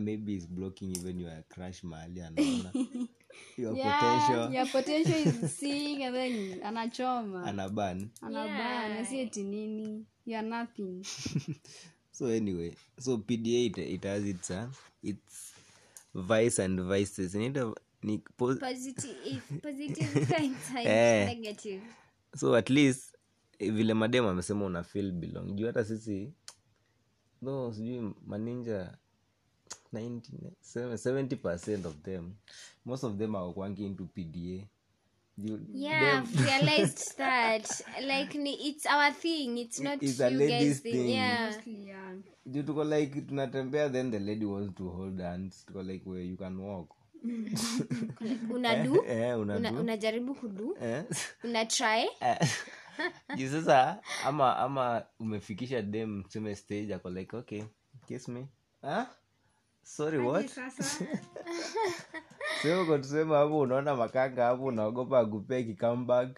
Maybe 0.00 0.36
is 0.36 0.46
blocking 0.46 0.96
even 0.96 1.20
your 1.20 1.44
crush 1.48 1.82
mahali 1.84 2.22
anaona. 2.22 2.72
Your 3.56 3.74
yeah 3.74 3.98
potential. 3.98 4.52
your 4.54 4.66
potential 4.66 5.42
is 5.42 5.52
seeing 5.58 6.02
and 6.04 6.14
then 6.14 6.60
anachoma. 6.64 7.44
Anaban 7.46 8.08
anabana 8.22 9.04
si 9.06 9.20
eti 9.20 9.42
nini? 9.44 10.04
You're 10.24 10.42
nothing. 10.42 11.04
So 12.12 12.26
anyway 12.26 12.74
so 12.98 13.16
pda 13.18 13.66
it, 13.66 13.78
it 13.78 14.04
has 14.04 14.24
its, 14.24 14.50
uh, 14.50 14.68
its 15.02 15.52
vice 16.14 16.58
and 16.58 16.80
vices 16.80 17.34
ni 18.02 18.18
po- 18.18 18.54
positive 18.56 19.40
positive 19.62 20.26
signs 20.26 20.56
Eh. 20.86 21.26
negative. 21.26 21.82
So 22.36 22.54
at 22.56 22.70
least 22.70 23.14
eh, 23.58 23.72
vile 23.72 23.94
madem 23.94 24.26
amesema 24.26 24.64
una 24.64 24.82
feel 24.82 25.12
belong. 25.12 25.54
Juu 25.56 25.66
hata 25.66 25.84
sisi 25.84 26.32
no 27.42 27.72
sijui 27.72 28.14
maninja 28.26 28.98
90, 29.92 30.52
70 30.96 31.86
of 31.86 31.96
them 32.02 32.32
most 32.84 33.04
of 33.04 33.16
them 33.18 33.34
awakwangi 33.36 33.84
into 33.86 34.04
pda 34.04 34.66
Juu 35.38 35.58
yeah 35.74 36.22
I've 36.22 36.44
realized 36.44 37.16
that. 37.16 37.84
Like 38.00 38.38
ni, 38.38 38.52
it's 38.68 38.86
our 38.86 39.12
thing 39.12 39.58
it's 39.58 39.80
not 39.80 40.02
It's 40.02 40.20
a 40.20 40.28
you 40.30 40.38
ladies 40.38 40.80
thing. 40.82 40.92
thing. 40.92 41.08
yeah. 41.10 41.54
Yeah. 41.66 42.16
Juu 42.46 42.62
tuko 42.62 42.84
like 42.84 43.20
tunatembea 43.20 43.88
then 43.90 44.10
the 44.10 44.18
lady 44.18 44.44
wants 44.44 44.74
to 44.74 44.90
hold 44.90 45.20
hands. 45.20 45.64
Tuko 45.66 45.82
like 45.82 46.10
where 46.10 46.24
you 46.24 46.36
can 46.36 46.58
walk 46.60 46.88
unadu 48.50 49.04
eh, 49.06 49.38
una 49.38 49.56
una, 49.56 49.70
do. 49.70 49.80
unajaribu 49.80 50.34
kudu 50.34 50.76
eh. 50.82 51.04
una 51.44 51.64
try? 51.66 52.08
Eh. 52.20 52.38
juu 53.36 53.48
sasa 53.50 54.02
ama 54.24 54.56
ama 54.56 55.02
umefikisha 55.18 55.82
dem 55.82 56.22
tuseme 56.22 56.56
stage 56.56 56.94
ako 56.94 57.10
like 57.10 57.36
okay 57.36 57.64
kiss 58.06 58.28
me. 58.28 58.46
Huh? 58.82 59.04
sorry 59.82 60.18
what? 60.18 60.50
seuko 62.62 62.98
tuseme 63.02 63.34
hapo 63.34 63.58
unaona 63.58 63.96
makanga 63.96 64.44
hapo 64.44 64.64
unaogopa 64.64 65.18
akupee 65.18 65.62
kikambag 65.62 66.36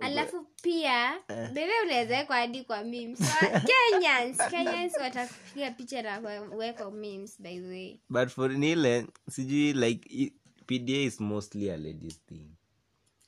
alafu 0.00 0.46
pia 0.62 1.20
bebe 1.28 1.72
unaweza 1.84 2.18
wekwa 2.18 2.36
hadi 2.36 2.64
kwa 2.64 2.84
memes. 2.84 3.18
Kenyans 3.66 4.36
kenyans 4.50 4.92
watakupiga 5.00 5.70
picha 5.70 6.02
na 6.02 6.18
wekwa 6.56 6.90
memes 6.90 7.42
by 7.42 7.60
the 7.60 7.66
way. 7.68 8.00
But 8.10 8.28
for 8.28 8.50
nile 8.50 9.06
sijui 9.30 9.72
like 9.72 10.32
pda 10.66 10.92
is 11.02 11.20
mostly 11.20 11.70
a 11.70 11.76
ladies 11.76 12.20
thing. 12.26 12.46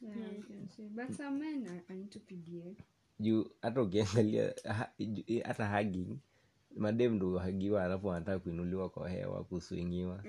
Yeah, 0.01 0.17
you 0.17 0.43
can 0.43 0.69
say. 0.77 0.89
but 0.89 1.17
some 1.17 1.39
men 1.39 1.67
are, 1.69 1.83
are 1.89 2.01
into 2.01 2.19
pda 2.19 2.75
juu 3.21 3.51
hata 3.63 3.83
ukiangalia 3.83 4.55
hata 5.45 5.69
hugging 5.79 6.19
madem 6.77 7.15
ndo 7.15 7.39
hagiwa 7.39 7.85
alafu 7.85 8.13
anataka 8.13 8.39
kuinuliwa 8.39 8.89
kwa 8.91 9.11
hewa 9.11 9.45
kuswingiwa 9.45 10.25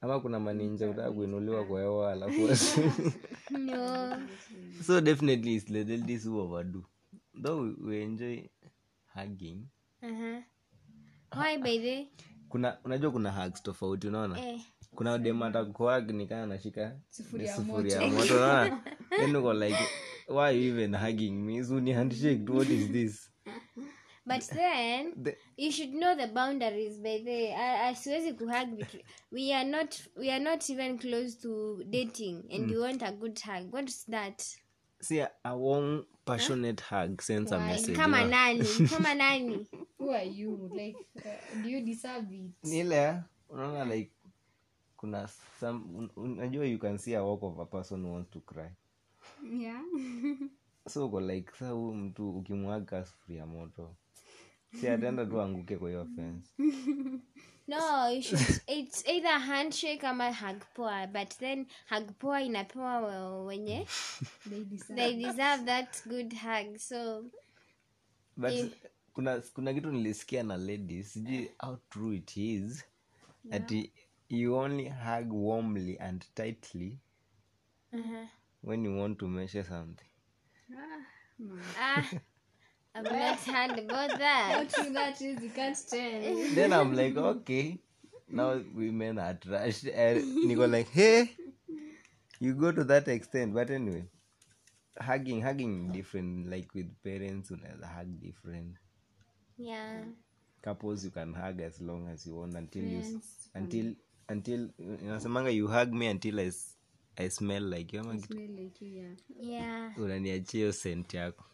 ama 0.00 0.20
kuna 0.20 0.40
maninja 0.40 0.90
utaka 0.90 1.12
kuinuliwa 1.12 1.64
kwa 1.64 1.80
hewa 1.80 2.12
alafu 2.12 2.40
no. 3.58 4.16
So 4.82 5.00
definitely 5.00 5.54
it's 5.54 5.66
the 5.66 5.84
ladies 5.84 6.26
who 6.26 6.38
overdo 6.44 6.84
though 7.42 7.60
we, 7.62 7.74
we 7.80 8.02
enjoy 8.02 8.48
hugging. 9.14 9.66
Uh-huh. 10.02 10.42
why 11.36 11.56
baby? 11.58 12.08
kuna 12.48 12.78
unajua 12.84 13.10
kuna 13.10 13.30
hugs 13.44 13.62
tofauti 13.62 14.08
unaona? 14.08 14.40
Eh. 14.48 14.60
Kuna 14.94 15.18
dem 15.18 15.42
atakuhag 15.42 16.10
nikaa 16.10 16.46
nashika 16.46 16.80
ya 17.38 17.60
moto. 17.60 18.36
unaona? 18.36 18.80
Then 19.18 19.36
uko 19.36 19.52
like 19.52 19.78
why 20.28 20.50
you 20.50 20.72
even 20.72 20.96
hugging 20.96 21.32
me? 21.32 21.64
So 21.64 21.80
ni 21.80 21.92
handshake 21.92 22.52
what 22.52 22.70
is 22.70 22.90
this 22.92 23.30
but 24.28 24.42
then 24.56 25.12
The- 25.22 25.36
you 25.56 25.72
should 25.72 25.90
know 25.92 26.14
the 26.16 26.26
boundaries 26.26 26.98
by 27.02 27.18
the 27.18 27.52
I- 27.54 27.88
I 27.90 27.94
siwezi 27.94 28.32
kuhug 28.32 28.76
between 28.76 29.04
we 29.32 29.52
are 29.54 29.68
not 29.70 29.96
we 30.16 30.30
are 30.32 30.44
not 30.44 30.70
even 30.70 30.98
close 30.98 31.38
to 31.42 31.84
dating 31.84 32.44
and 32.52 32.70
you 32.70 32.80
want 32.80 33.02
a 33.02 33.12
good 33.12 33.40
hug. 33.40 33.74
What's 33.74 34.04
that? 34.06 34.42
See 35.00 35.20
a, 35.20 35.30
a 35.44 35.56
warm 35.56 36.04
passionate 36.24 36.80
hug 36.82 37.22
sends 37.22 37.52
a 37.52 37.58
message 37.58 37.96
kama 37.96 38.16
unaona? 38.24 38.54
nani. 38.54 38.88
Kama 38.88 39.14
nani. 39.22 39.66
Who 39.98 40.10
are 40.10 40.24
you? 40.28 40.70
Like 40.74 40.96
uh, 41.16 41.62
do 41.62 41.68
you 41.68 41.80
deserve 41.80 42.32
it? 42.32 42.50
Ni 42.64 42.82
unaona 43.50 43.84
like 43.84 44.10
kuna 44.96 45.28
some 45.60 46.10
unajua 46.16 46.66
you 46.66 46.78
can 46.78 46.98
see 46.98 47.14
a 47.14 47.22
walk 47.22 47.42
of 47.42 47.58
a 47.60 47.66
person 47.66 48.02
who 48.04 48.12
wants 48.12 48.30
to 48.30 48.40
cry. 48.40 48.70
Yeah. 49.42 49.82
So 50.88 51.06
uko 51.06 51.20
like 51.20 51.50
sa 51.58 51.74
mtu 51.74 52.30
ukimwaga 52.38 53.04
sufuria 53.04 53.46
moto 53.46 53.96
si 54.80 54.88
ataenda 54.88 55.26
tu 55.26 55.40
anguke 55.40 55.76
kwa 55.76 55.88
hiyo 55.88 56.06
fence 56.16 56.52
no 57.68 58.10
you 58.10 58.22
should 58.22 58.62
it's 58.66 59.06
either 59.06 59.38
handshake 59.38 60.06
ama 60.06 60.32
hagpoa 60.32 61.06
but 61.06 61.28
then 61.38 61.66
hagpoa 61.86 62.42
inapewa 62.42 63.44
wenye. 63.44 63.86
They 64.50 64.64
deserve 64.64 64.94
they 64.96 65.14
deserve 65.16 65.64
that 65.64 66.06
good 66.08 66.34
hug 66.34 66.76
so. 66.78 67.24
But 68.36 68.72
kuna 69.12 69.40
kuna 69.40 69.74
kitu 69.74 69.92
nilisikia 69.92 70.42
na 70.42 70.56
ladies 70.56 71.12
sijui 71.12 71.50
how 71.58 71.76
true 71.90 72.16
it 72.16 72.36
is 72.36 72.84
ati 73.50 73.92
you 74.28 74.54
only 74.54 74.88
hug 74.88 75.32
warmly 75.32 75.98
and 75.98 76.24
tightly 76.34 76.98
when 78.62 78.84
you 78.84 78.98
want 79.00 79.18
to 79.18 79.28
measure 79.28 79.64
something. 79.64 80.08
Ah 81.78 82.02
i've 82.94 83.04
not 83.04 83.38
heard 83.40 83.78
about 83.78 84.18
that. 84.18 84.48
Not 84.58 84.68
true 84.70 84.92
that 84.92 85.20
is 85.20 85.42
you 85.42 85.50
can't 85.50 85.76
tell 85.90 86.54
then 86.54 86.72
i'm 86.72 86.96
like 86.96 87.16
okay. 87.16 87.78
Now 88.30 88.60
women 88.74 89.18
are 89.18 89.34
trash. 89.34 89.84
And 89.84 90.22
niko 90.48 90.66
like 90.70 90.90
hey 90.90 91.30
you 92.40 92.54
go 92.54 92.72
to 92.72 92.84
that 92.84 93.08
extent. 93.08 93.54
But 93.54 93.70
anyway 93.70 94.04
hugging 95.00 95.42
hugging 95.42 95.92
different. 95.92 96.50
Like 96.50 96.74
with 96.74 96.90
parents 97.04 97.50
unaweza 97.50 97.86
hug 97.86 98.20
different. 98.20 98.76
Yeah. 99.58 100.04
Couples 100.62 101.04
you 101.04 101.10
can 101.10 101.34
hug 101.34 101.60
as 101.60 101.80
long 101.80 102.08
as 102.08 102.26
you 102.26 102.36
want 102.36 102.54
until 102.56 102.84
you 102.84 102.98
s- 102.98 103.48
until 103.54 103.94
until 104.28 104.68
inasemanga 104.78 105.50
you 105.50 105.68
hug 105.68 105.92
me 105.92 106.06
until 106.10 106.40
I, 106.40 106.52
I 107.16 107.28
smell 107.30 107.62
like 107.62 107.92
you. 107.96 108.00
Ama 108.00 108.18
smell 108.20 108.50
like 108.62 108.84
you 108.84 108.88
yeah. 108.92 109.14
Yeah. 109.40 109.98
Unaniachia 109.98 110.60
hiyo 110.60 110.72
scent 110.72 111.14
yako 111.14 111.44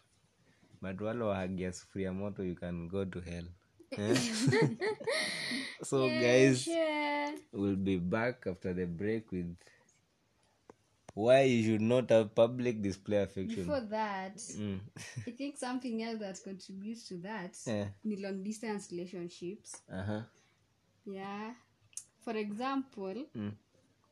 but 0.85 1.01
wale 1.01 1.23
wahagia 1.23 1.73
sufuria 1.73 2.13
moto 2.13 2.43
you 2.43 2.55
can 2.55 2.87
go 2.87 3.05
to 3.05 3.21
hell 3.21 3.45
Eh? 3.97 4.17
so 5.89 6.09
guys 6.09 6.63
sure 6.63 7.33
we'll 7.53 7.75
be 7.75 7.97
back 7.97 8.47
after 8.47 8.73
the 8.75 8.85
break 8.85 9.31
with 9.31 9.55
why 11.13 11.41
you 11.43 11.63
should 11.63 11.81
not 11.81 12.09
have 12.09 12.29
public 12.35 12.81
display 12.81 13.21
affection 13.23 13.63
before 13.63 13.81
that 13.81 14.37
mm. 14.37 14.79
i 15.27 15.31
think 15.31 15.57
something 15.57 16.03
else 16.03 16.19
that 16.19 16.43
contributes 16.43 17.07
to 17.07 17.17
that 17.17 17.57
yeah. 17.67 17.87
ni 18.03 18.15
long 18.15 18.43
distance 18.43 18.91
relationships 18.91 19.81
uh-huh. 19.89 20.21
yeah 21.05 21.53
for 22.23 22.35
example 22.37 23.15
Mm. 23.35 23.51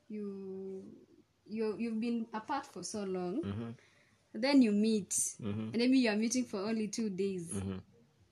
you 0.09 0.83
you 1.45 1.75
you've 1.77 1.99
been 1.99 2.25
apart 2.33 2.65
for 2.65 2.83
so 2.83 3.03
long 3.03 3.41
then 4.33 4.61
you 4.61 4.71
meet. 4.71 5.15
And 5.39 5.75
maybe 5.75 5.99
you 5.99 6.09
are 6.09 6.15
meeting 6.15 6.45
for 6.45 6.59
only 6.59 6.87
two 6.87 7.09
days. 7.09 7.51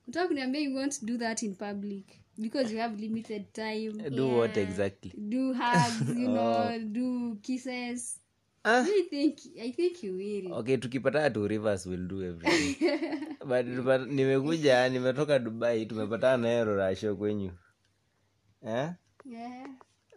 Utaka 0.07 0.27
kuniambia 0.27 0.61
you 0.61 0.73
won't 0.75 1.05
do 1.05 1.17
that 1.17 1.43
in 1.43 1.55
public 1.55 2.03
because 2.39 2.71
you 2.71 2.79
have 2.79 2.99
limited 2.99 3.53
time. 3.53 4.09
Do 4.15 4.27
what 4.27 4.57
exactly? 4.57 5.13
Do 5.29 5.53
hugs 5.53 6.09
you 6.09 6.27
know 6.35 6.79
do 6.91 7.37
kisses. 7.41 8.17
Ah. 8.63 8.85
I 8.85 9.07
think 9.09 9.39
i 9.61 9.71
think 9.71 10.03
you 10.03 10.13
will. 10.17 10.53
Okay 10.53 10.77
tukipata 10.77 11.29
tu 11.29 11.47
rivers 11.47 11.85
will 11.85 12.07
do 12.07 12.23
everything. 12.23 12.75
But, 13.45 13.65
but 13.83 14.01
nimekuja 14.07 14.89
nimetoka 14.89 15.39
dubai 15.39 15.85
tumepatana 15.85 16.37
naye 16.37 16.63
rorasho 16.63 17.15
kwenyu. 17.15 17.51
Eh? 18.67 18.89
yeah. 19.25 19.67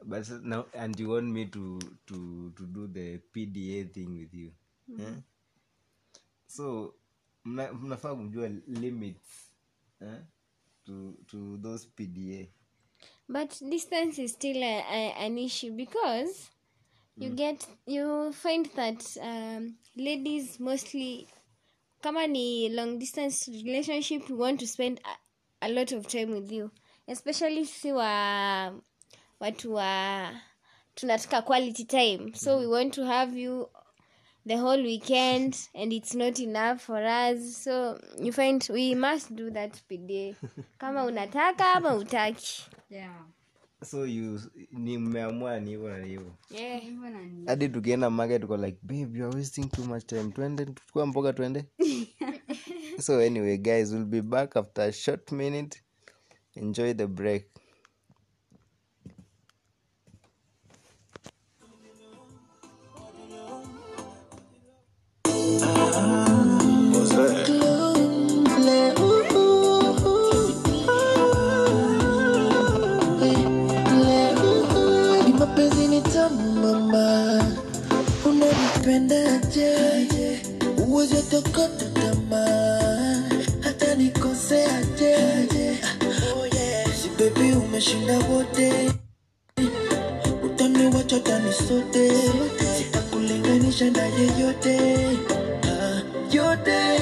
But 0.07 0.28
now, 0.43 0.66
and 0.74 1.01
you 1.01 1.09
want 1.11 1.32
me 1.32 1.47
to, 1.47 1.78
to, 2.07 2.53
to 2.57 2.66
do 2.66 2.87
the 2.89 3.18
pda 3.32 3.85
thing 3.93 4.18
with 4.18 4.35
you. 4.35 4.53
Eh? 5.01 5.14
So 6.57 6.95
mna- 7.45 7.73
mnafaa 7.73 8.15
kujua 8.15 8.49
limits 8.67 9.53
eh? 10.01 10.21
to, 10.85 11.13
to 11.27 11.57
those 11.63 11.89
pda 11.97 12.47
but 13.29 13.63
distance 13.63 14.23
is 14.23 14.33
still 14.33 14.63
a, 14.63 14.79
a, 14.89 15.15
an 15.27 15.39
issue 15.39 15.71
because 15.73 16.51
you 17.17 17.31
get 17.31 17.69
you 17.87 18.33
find 18.33 18.67
that 18.75 19.17
um, 19.23 19.75
ladies 19.97 20.61
mostly 20.61 21.27
kama 22.01 22.27
ni 22.27 22.69
long 22.69 22.99
distance 22.99 23.51
relationship 23.53 24.31
we 24.31 24.37
want 24.37 24.61
to 24.61 24.67
spend 24.67 25.01
a, 25.05 25.17
a 25.67 25.69
lot 25.69 25.97
of 25.97 26.07
time 26.07 26.27
with 26.35 26.53
you. 26.53 26.71
Especially 27.07 27.65
si 27.65 27.93
wa 27.93 28.75
watu 29.41 29.75
wa 29.75 30.31
tunataka 30.95 31.43
quality 31.43 31.85
time. 31.85 32.35
So 32.35 32.59
we 32.59 32.67
want 32.67 32.95
to 32.95 33.05
have 33.05 33.37
you 33.41 33.69
the 34.47 34.57
whole 34.57 34.83
weekend 34.83 35.57
and 35.75 35.93
it's 35.93 36.15
not 36.15 36.39
enough 36.41 36.81
for 36.83 37.03
us. 37.05 37.57
So 37.65 37.99
you 38.19 38.33
find 38.33 38.67
we 38.73 38.95
must 38.95 39.35
do 39.35 39.51
that 39.51 39.73
pda 39.91 40.35
kama 40.79 41.05
unataka 41.05 41.73
ama 41.75 41.95
utaki 41.95 42.63
yeah. 42.91 43.25
So 43.85 44.07
you 44.07 44.41
ni 44.73 44.99
mmeamua 44.99 45.61
ni 45.61 45.71
hivyo 45.71 45.89
na 45.89 45.99
ni 45.99 46.09
hivyo? 46.09 46.33
Hadi 47.47 47.69
tukienda 47.69 48.11
market 48.11 48.43
tuko 48.43 48.57
like 48.57 48.79
babe 48.83 49.19
you 49.19 49.27
are 49.27 49.37
wasting 49.37 49.65
too 49.71 49.85
much 49.85 50.07
time. 50.07 50.25
Twende 50.33 50.65
tuchukua 50.67 51.07
mboga 51.07 51.33
twende. 51.33 51.65
So 53.01 53.19
anyway 53.21 53.57
guys 53.59 53.93
we'll 53.93 54.05
be 54.05 54.21
back 54.23 54.57
after 54.57 54.85
a 54.85 54.93
short 54.93 55.33
minute. 55.33 55.83
Enjoy 56.55 56.95
the 56.95 57.07
break 57.07 57.47
unanipendaje? 78.95 80.41
Uwezi 80.89 81.23
tokota 81.31 81.85
tamaa, 81.95 83.23
hata 83.61 83.95
nikoseaje? 83.95 85.17
Oh 86.37 86.47
yeah. 86.47 87.59
Umeshinda 87.67 88.19
wote, 88.19 88.91
utaniwacha 90.45 91.21
tani 91.21 91.53
sote, 91.53 92.13
sitakulinganisha 92.79 93.91
na 93.91 94.03
yeyote 94.07 94.79
Ah, 95.63 96.03
yote. 96.31 97.01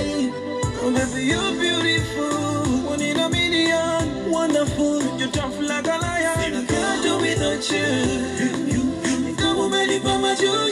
Oh 0.85 0.91
baby 0.91 1.27
you're 1.29 1.53
beautiful, 1.59 2.91
one 2.91 3.01
in 3.03 3.19
a 3.21 3.29
million, 3.29 4.31
wonderful, 4.33 5.03
you're 5.19 5.31
tough 5.31 5.59
like 5.61 5.87
a 5.87 5.99
lion. 5.99 6.57
I 6.57 6.67
can't 6.67 7.03
do 7.03 7.19
without 7.19 7.71
you. 7.71 9.37
Kama 9.37 9.65
umenipa 9.67 10.19
majuju, 10.19 10.51
leo 10.53 10.72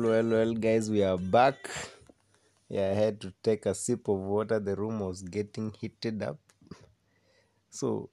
well 0.00 0.10
well 0.10 0.30
well 0.30 0.54
guys 0.54 0.90
we 0.90 1.04
are 1.04 1.18
back. 1.18 1.56
Yeah 2.68 2.90
i 2.90 2.94
had 2.94 3.18
to 3.20 3.32
take 3.42 3.66
a 3.66 3.74
sip 3.74 4.08
of 4.08 4.18
water. 4.18 4.60
The 4.60 4.74
room 4.76 5.00
was 5.00 5.22
getting 5.22 5.72
heated 5.80 6.22
up. 6.22 6.38
So 7.70 8.10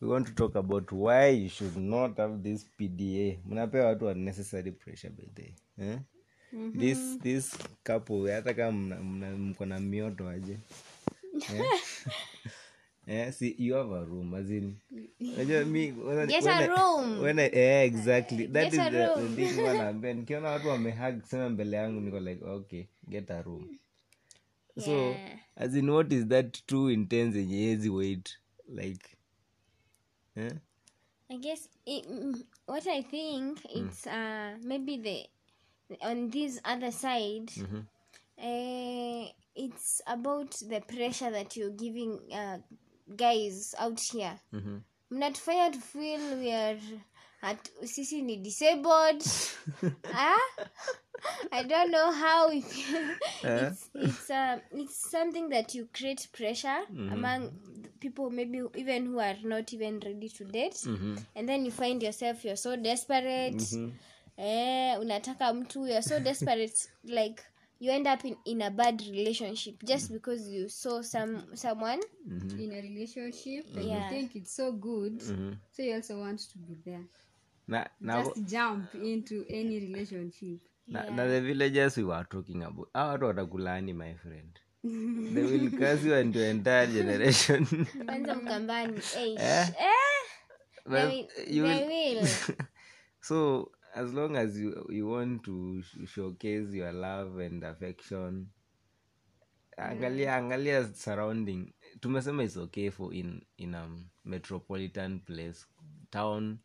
we 0.00 0.08
want 0.08 0.26
to 0.26 0.32
talk 0.34 0.54
about 0.54 0.92
why 0.92 1.28
you 1.28 1.48
should 1.48 1.76
not 1.76 2.16
have 2.18 2.42
this 2.42 2.66
pda 2.80 3.38
mnapea 3.46 3.84
watu 3.84 4.08
unnecessary 4.08 4.72
pressure 4.72 5.10
by 5.10 5.24
the 5.34 5.54
eh? 5.84 5.98
this 6.78 6.98
this 7.22 7.58
couple 7.84 8.30
hata 8.32 8.54
kama 8.54 8.72
mna- 8.96 9.00
mna- 9.02 9.36
mko 9.36 9.66
na 9.66 9.80
mioto 9.80 10.28
aje 10.28 10.58
eh? 11.54 11.64
Eh, 13.08 13.30
see, 13.32 13.54
you 13.58 13.74
have 13.74 13.90
a 13.90 14.04
room 14.04 14.34
as 14.34 14.50
in 14.50 14.76
unajua 15.20 15.64
mi 15.64 15.92
when 15.92 16.28
Get 16.28 16.44
a 16.46 16.50
I- 16.50 16.66
room. 16.66 17.20
when 17.22 17.38
I, 17.38 17.50
eh, 17.52 17.84
exactly 17.86 18.46
that 18.46 18.64
Get 18.64 18.72
is 18.74 18.78
a 18.78 18.90
the, 18.90 19.06
room. 19.06 19.36
the 19.36 19.46
thing 19.46 19.62
wanaambia 19.66 20.14
nikiona 20.14 20.48
watu 20.48 20.68
wamehag 20.68 21.22
sema 21.24 21.48
mbele 21.48 21.76
yangu 21.76 22.00
niko 22.00 22.20
like 22.20 22.44
okay 22.44 22.84
get 23.08 23.30
a 23.30 23.42
room 23.42 23.78
so 24.84 24.90
Yeah. 24.90 25.38
as 25.56 25.74
in 25.74 25.90
what 25.90 26.12
is 26.12 26.26
that 26.26 26.66
too 26.66 26.90
intense 26.90 27.38
yenye 27.38 27.56
hezi 27.56 27.88
wait 27.88 28.38
like 28.68 29.06
eh? 30.36 30.52
I 31.30 31.36
guess 31.38 31.68
it, 31.86 32.06
mm, 32.10 32.44
what 32.66 32.86
I 32.86 33.02
think 33.02 33.58
it's 33.64 34.06
uh 34.06 34.56
maybe 34.62 34.96
the 34.96 35.28
on 36.06 36.30
this 36.30 36.60
other 36.64 36.92
side, 36.92 37.50
uh, 38.38 39.28
it's 39.54 40.02
about 40.06 40.50
the 40.68 40.80
pressure 40.80 41.30
that 41.30 41.56
you're 41.56 41.70
giving 41.76 42.18
uh, 42.32 42.58
guys 43.16 43.74
out 43.78 44.00
here. 44.00 44.38
Mnatufanya 45.10 45.72
to 45.72 45.80
feel 45.80 46.36
we 46.38 46.52
are 46.52 46.78
at 47.42 47.70
sisi 47.84 48.22
ni 48.22 48.36
disabled. 48.36 49.22
ah? 50.14 50.38
I 51.52 51.62
don't 51.64 51.90
know 51.90 52.12
how 52.12 52.48
it, 52.50 52.64
feel. 52.64 53.10
It's 53.42 53.90
it's 53.94 54.30
um, 54.30 54.60
it's 54.72 55.10
something 55.10 55.48
that 55.48 55.74
you 55.74 55.88
create 55.92 56.28
pressure 56.32 56.84
among 57.12 57.50
people 58.00 58.30
maybe 58.30 58.62
even 58.76 59.06
who 59.06 59.18
are 59.18 59.36
not 59.42 59.72
even 59.72 59.98
ready 60.00 60.28
to 60.28 60.44
date 60.44 60.86
and 61.34 61.48
then 61.48 61.64
you 61.64 61.72
find 61.72 62.00
yourself 62.02 62.44
you're 62.44 62.56
so 62.56 62.76
desperate 62.76 63.62
eh, 64.36 65.00
unataka 65.00 65.54
mtu 65.54 65.86
you're 65.86 66.02
so 66.02 66.20
desperate 66.30 66.88
like 67.04 67.42
you 67.80 67.92
end 67.92 68.06
up 68.06 68.24
in, 68.24 68.36
in 68.44 68.62
a 68.62 68.70
bad 68.70 69.00
relationship 69.10 69.82
just 69.84 70.12
because 70.12 70.48
you 70.48 70.68
saw 70.68 71.02
some 71.02 71.44
someone. 71.54 72.00
In 72.58 72.72
a 72.72 72.80
relationship 72.82 73.64
and 73.76 73.84
Yeah. 73.84 74.04
you 74.04 74.10
think 74.10 74.36
it's 74.36 74.56
so 74.56 74.72
good 74.72 75.20
so 75.72 75.82
you 75.82 75.94
also 75.94 76.18
want 76.18 76.40
to 76.52 76.58
be 76.58 76.76
there. 76.84 77.04
Na, 77.68 77.86
na, 78.00 78.22
just 78.22 78.44
jump 78.50 78.94
into 78.94 79.44
any 79.50 79.78
relationship. 79.80 80.58
Na, 80.88 81.02
na 81.10 81.26
the 81.26 81.40
villagers 81.40 81.96
we 81.96 82.04
were 82.04 82.24
talking 82.30 82.62
about 82.62 82.88
hawa 82.94 83.12
watu 83.12 83.24
watakulaani 83.24 83.92
my 83.92 84.14
friend. 84.14 84.58
They 85.34 85.42
will 85.42 85.70
curse 85.70 86.04
you 86.06 86.14
and 86.14 86.36
your 86.36 86.46
entire 86.46 86.86
generation. 86.98 87.66
Kwanza 88.06 88.34
mkambani 88.34 89.00
eh, 89.16 89.36
Eh? 89.38 89.68
eh, 89.68 89.94
they, 90.90 91.06
will- 91.06 91.28
they 91.46 91.60
will- 91.60 91.86
will. 91.86 92.26
so 93.20 93.70
as 93.98 94.12
long 94.14 94.36
as 94.36 94.56
you, 94.58 94.86
you 94.90 95.08
want 95.08 95.42
to 95.44 95.82
sh- 95.82 96.08
showcase 96.14 96.72
your 96.76 96.92
love 96.92 97.38
and 97.46 97.64
affection 97.64 98.46
angalia 99.78 100.34
angalia 100.36 100.84
surrounding. 100.94 101.72
Tumesema 102.00 102.42
is 102.44 102.56
okay 102.56 102.90
for 102.90 103.12
in 103.14 103.42
in 103.58 103.74
a 103.74 103.88
metropolitan 104.24 105.20
place 105.20 105.66
town. 106.10 106.58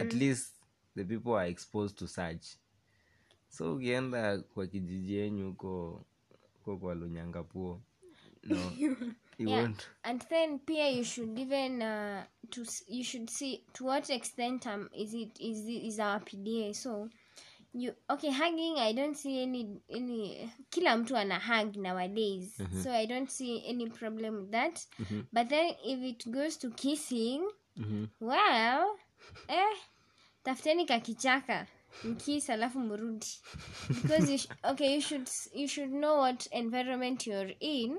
At 0.00 0.12
least 0.12 0.50
the 0.96 1.04
people 1.04 1.34
are 1.34 1.46
exposed 1.46 1.98
to 1.98 2.06
such. 2.08 2.56
So 3.48 3.74
ukienda 3.74 4.38
kwa 4.38 4.66
kijiji 4.66 5.14
yenyu 5.14 5.46
huko 5.46 6.04
huko 6.54 6.76
kwa 6.78 6.94
lunyangapuo 6.94 7.82
no 8.44 8.56
you 9.42 9.48
yeah. 9.48 9.62
want 9.62 9.88
and 10.04 10.20
then 10.30 10.58
pia 10.58 10.88
you 10.90 11.04
should 11.04 11.38
even 11.38 11.82
uh, 11.82 12.24
to 12.50 12.64
you 12.88 13.04
should 13.04 13.30
see 13.30 13.64
to 13.74 13.84
what 13.84 14.10
extent 14.10 14.66
um 14.66 14.88
is 15.04 15.14
it 15.14 15.40
is 15.40 15.66
it, 15.66 15.82
is 15.88 15.98
our 16.00 16.20
pda 16.20 16.74
so 16.74 17.08
you 17.74 17.92
okay 18.10 18.30
hugging 18.30 18.74
i 18.78 18.92
don't 18.92 19.16
see 19.16 19.42
any 19.42 19.62
any 19.90 20.50
kila 20.70 20.96
mtu 20.96 21.16
ana 21.16 21.38
hug 21.38 21.76
nowadays. 21.76 22.60
So 22.82 22.90
i 22.92 23.06
don't 23.06 23.30
see 23.30 23.62
any 23.66 23.86
problem 23.90 24.34
with 24.36 24.50
that. 24.50 24.86
But 25.32 25.48
then 25.48 25.74
if 25.84 25.98
it 26.02 26.30
goes 26.30 26.58
to 26.58 26.70
kissing 26.70 27.42
well 28.20 28.84
eh 29.48 29.76
tafuteni 30.44 30.86
kakichaka 30.86 31.66
mkis 32.04 32.50
alafu 32.50 32.80
mrudi. 32.80 33.26
Because 34.02 34.32
you 34.32 34.38
sh- 34.38 34.48
okay 34.64 34.94
you 34.94 35.00
should 35.00 35.28
you 35.54 35.68
should 35.68 35.90
know 35.90 36.18
what 36.20 36.46
environment 36.52 37.26
you're 37.26 37.54
in 37.60 37.96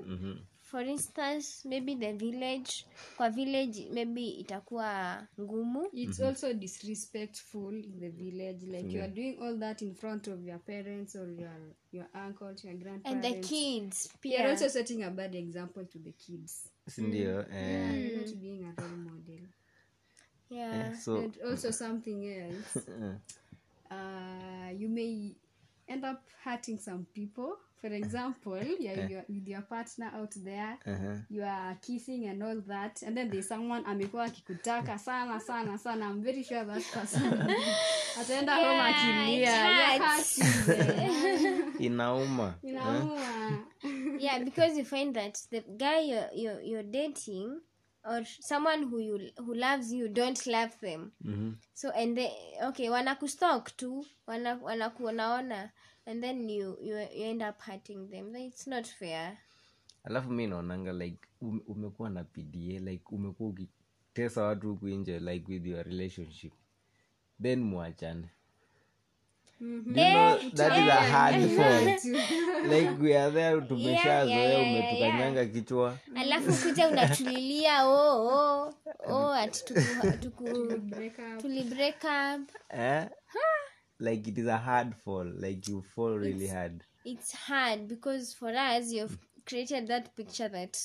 for 0.74 0.82
instance 0.82 1.64
maybe 1.64 1.94
the 1.94 2.12
village 2.12 2.86
kwa 3.16 3.30
village 3.30 3.88
maybe 3.92 4.28
itakuwa 4.28 5.22
ngumu. 5.40 5.88
It's 5.92 6.20
also 6.20 6.52
disrespectful 6.52 7.84
in 7.84 8.00
the 8.00 8.08
village 8.08 8.66
like 8.66 8.96
you 8.96 9.02
are 9.02 9.12
doing 9.12 9.38
all 9.42 9.58
that 9.58 9.82
in 9.82 9.94
front 9.94 10.28
of 10.28 10.44
your 10.44 10.58
parents 10.58 11.14
or 11.16 11.30
your 11.30 11.74
your 11.92 12.06
uncles 12.26 12.64
your 12.64 12.74
and 13.04 13.22
the 13.22 13.40
kids 13.40 14.10
you're 14.24 14.38
pia. 14.38 14.50
also 14.50 14.68
setting 14.68 15.04
a 15.04 15.10
bad 15.10 15.34
example 15.34 15.84
to 15.84 15.98
the 15.98 16.12
kids. 16.12 16.68
Sindio 16.90 17.46
eh, 17.52 17.92
you're 17.92 18.16
not 18.16 18.40
being 18.40 18.64
a 18.64 18.82
role 18.82 18.96
model. 18.96 19.46
Yeah. 20.50 20.96
So 20.98 21.16
and 21.16 21.38
also 21.46 21.70
something 21.70 22.26
else. 22.26 22.78
Uh, 23.90 24.70
you 24.76 24.88
may 24.88 25.36
end 25.88 26.04
up 26.04 26.22
hurting 26.42 26.78
some 26.78 27.06
people 27.14 27.58
for 27.84 27.92
example 27.94 28.56
you're, 28.80 29.08
you're 29.10 29.24
with 29.28 29.46
your 29.48 29.60
partner 29.62 30.10
out 30.16 30.32
there 30.44 30.78
uh-huh. 30.86 31.16
you 31.28 31.42
are 31.42 31.76
kissing 31.86 32.26
and 32.28 32.42
all 32.42 32.60
that 32.66 33.02
and 33.02 33.14
then 33.16 33.28
there's 33.30 33.48
someone 33.48 33.84
amekuwa 33.86 34.24
akikutaka 34.24 34.98
sana 34.98 35.40
sana 35.40 35.78
sana. 35.78 36.06
I'm 36.10 36.22
very 36.22 36.42
sure 36.44 36.64
that 36.64 36.82
person 36.92 37.22
ataenda 38.20 38.54
home 38.56 38.80
akilia. 38.80 39.66
inauma 41.78 42.54
eh? 42.62 42.70
inauma. 42.70 43.64
Yeah 44.18 44.44
because 44.44 44.78
you 44.78 44.84
find 44.84 45.14
that 45.14 45.38
the 45.50 45.60
guy 45.76 46.00
you're, 46.00 46.30
you're, 46.34 46.60
you're 46.62 46.82
dating 46.90 47.60
or 48.04 48.24
someone 48.40 48.82
who 48.84 48.98
you 48.98 49.18
who 49.38 49.54
loves 49.54 49.92
you 49.92 50.08
don't 50.08 50.46
love 50.46 50.72
them. 50.80 51.12
So 51.74 51.90
and 51.90 52.16
they 52.16 52.30
okay 52.62 52.88
wanakustalk 52.88 53.76
tu 53.76 54.06
wana- 54.26 54.62
wanakuonaona 54.62 55.70
and 56.06 56.22
then 56.22 56.48
you, 56.48 56.76
you 56.82 56.96
you 57.14 57.24
end 57.24 57.42
up 57.42 57.60
hurting 57.62 58.10
them. 58.10 58.34
It's 58.36 58.66
not 58.66 58.86
fair. 58.86 59.38
Alafu 60.04 60.30
mi 60.30 60.46
naonanga 60.46 60.92
like 60.92 61.18
um, 61.42 61.60
umekuwa 61.68 62.10
na 62.10 62.24
pda 62.24 62.78
like 62.78 63.04
umekuwa 63.10 63.48
ukitesa 63.50 64.42
watu 64.42 64.68
huku 64.68 64.88
nje 64.88 65.18
like 65.18 65.52
with 65.52 65.66
your 65.66 65.82
relationship. 65.84 66.52
Then 67.42 67.60
mwachane. 67.60 68.28
Do 69.60 69.66
you 69.66 69.82
know 69.94 70.38
that 70.54 70.72
is 70.72 70.88
a 70.88 71.00
hard 71.12 71.50
fault 71.56 72.04
like 72.72 72.90
we 73.00 73.16
are 73.16 73.30
there 73.30 73.60
tumeshazoea 73.60 74.58
umetukanyanga 74.58 75.46
kichwa. 75.46 75.98
Alafu 76.16 76.68
kuja 76.68 76.88
unatulilia 76.88 77.86
oh, 77.86 78.26
oh, 78.26 78.74
oh, 79.06 79.32
ati 79.32 79.64
tuku, 79.64 80.12
tuku, 80.22 80.44
up. 80.44 81.40
tuli 81.40 81.62
break 81.62 82.04
up. 82.04 82.50
Eh? 82.68 83.08
Like 84.00 84.26
it 84.28 84.38
is 84.38 84.46
a 84.46 84.56
hard 84.56 84.94
fall. 84.94 85.26
Like 85.36 85.66
you 85.68 85.82
fall 85.94 86.16
really 86.16 86.48
hard. 86.48 86.82
it's 87.04 87.32
hard 87.32 87.86
because 87.88 88.32
for 88.32 88.48
us 88.48 88.90
you've 88.90 89.18
mm. 89.18 89.46
created 89.46 89.88
that 89.88 90.16
picture 90.16 90.48
that 90.48 90.78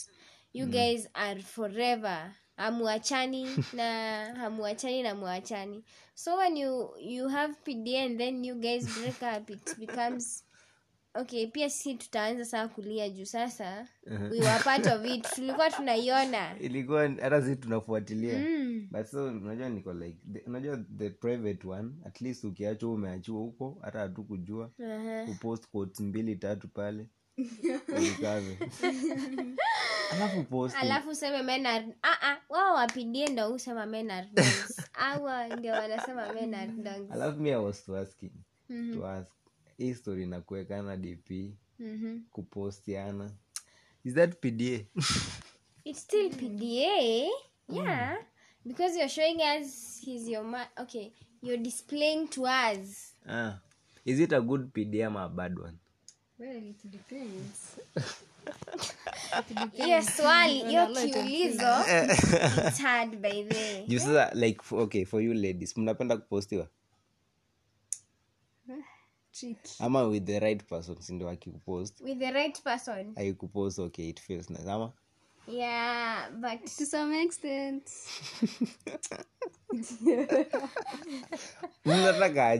you 0.51 0.65
mm. 0.65 0.71
guys 0.71 1.07
are 1.15 1.39
forever. 1.39 2.31
Hamuachani 2.59 3.45
na 3.73 4.33
hamuachani 4.35 5.03
na 5.03 5.15
muachani. 5.15 5.83
So 6.13 6.37
when 6.37 6.57
you 6.57 6.89
you 6.99 7.29
have 7.29 7.55
pda 7.65 8.05
and 8.05 8.19
then 8.19 8.43
you 8.43 8.55
guys 8.55 8.85
break 8.97 9.23
up 9.23 9.49
it 9.49 9.75
becomes 9.79 10.43
okay 11.13 11.47
pia 11.47 11.69
sisi 11.69 11.95
tutaanza 11.95 12.45
saa 12.45 12.67
kulia 12.67 13.09
juu 13.09 13.25
sasa. 13.25 13.87
We 14.31 14.39
were 14.39 14.59
part 14.63 14.87
of 14.87 15.05
it. 15.05 15.27
Tulikuwa 15.35 15.71
tunaiona. 15.71 16.57
Ilikuwa 16.59 17.09
hata 17.09 17.41
si 17.41 17.55
tunafuatilia. 17.55 18.39
But 18.91 19.05
so 19.05 19.25
unajua 19.25 19.69
niko 19.69 19.93
like 19.93 20.17
the, 20.33 20.39
unajua 20.39 20.77
the 20.97 21.09
private 21.09 21.67
one 21.67 21.91
at 22.05 22.21
least 22.21 22.43
ukiachwa 22.43 22.93
umeachiwa 22.93 23.39
huko 23.39 23.77
hata 23.81 23.99
hatukujua. 23.99 24.71
Uh-huh. 24.79 25.31
upost 25.31 25.67
quotes 25.67 25.99
mbili 25.99 26.35
tatu 26.35 26.67
pale. 26.67 27.07
Alafu 30.11 30.43
post 30.43 30.75
alafu 30.75 31.09
useme 31.09 31.67
ah, 32.01 32.21
ah, 32.21 32.37
wao 32.49 32.75
wapidie 32.75 33.27
ndo 33.27 33.53
usema 33.53 33.85
menard 33.85 34.41
awa 34.93 35.47
ndio 35.47 35.73
wanasema 35.73 36.33
menard 36.33 36.87
alafu 37.09 37.39
mi 37.39 37.49
I 37.49 37.55
was 37.55 37.85
to 37.85 37.97
asking. 37.97 38.31
To 38.93 39.07
ask 39.07 39.38
hii 39.79 39.93
story 39.95 40.25
na 40.25 40.41
kuwekana 40.41 40.97
dp 40.97 41.53
Mhm. 41.79 42.19
kupostiana. 42.31 43.31
Is 44.03 44.13
that 44.13 44.35
pda 44.39 44.85
it's 45.83 45.99
still 46.03 46.29
pda 46.29 47.27
yeah. 47.69 48.17
Because 48.65 48.95
you're 48.95 49.09
showing 49.09 49.39
us 49.61 49.99
he's 50.05 50.27
your 50.27 50.43
ma- 50.43 50.67
okay 50.77 51.11
you're 51.41 51.63
displaying 51.63 52.27
to 52.29 52.41
us. 52.43 53.13
Ah. 53.29 53.59
is 54.05 54.19
it 54.19 54.33
a 54.33 54.41
good 54.41 54.67
pda 54.73 55.05
ama 55.07 55.23
a 55.23 55.29
bad 55.29 55.59
one? 55.59 55.77
Well 56.39 56.67
it 56.69 56.83
depends. 56.85 57.75
Hiyo 59.73 60.01
swali 60.03 60.53
hiyo 60.63 60.87
kiulizo 60.87 61.65
by 63.21 63.43
juu 63.87 63.99
sasa 63.99 64.31
like 64.35 64.61
okay 64.71 65.05
for 65.05 65.21
you 65.21 65.33
ladies 65.33 65.77
mnapenda 65.77 66.17
kupostiwa 66.17 66.67
ama 69.79 70.03
with 70.07 70.25
the 70.25 70.39
right 70.39 70.63
person 70.63 71.01
sindo 71.01 71.29
akikupost. 71.29 72.01
With 72.01 72.19
the 72.19 72.31
right 72.31 72.63
person? 72.63 73.13
Aikupost 73.15 73.79
okay 73.79 74.09
it 74.09 74.19
feels 74.19 74.49
nice 74.49 74.67
ama? 74.67 74.93
Yeah 75.47 76.29
but 76.41 76.65
to 76.77 76.85
some 76.85 77.13
extent. 77.13 77.83
Mnataka 81.85 82.53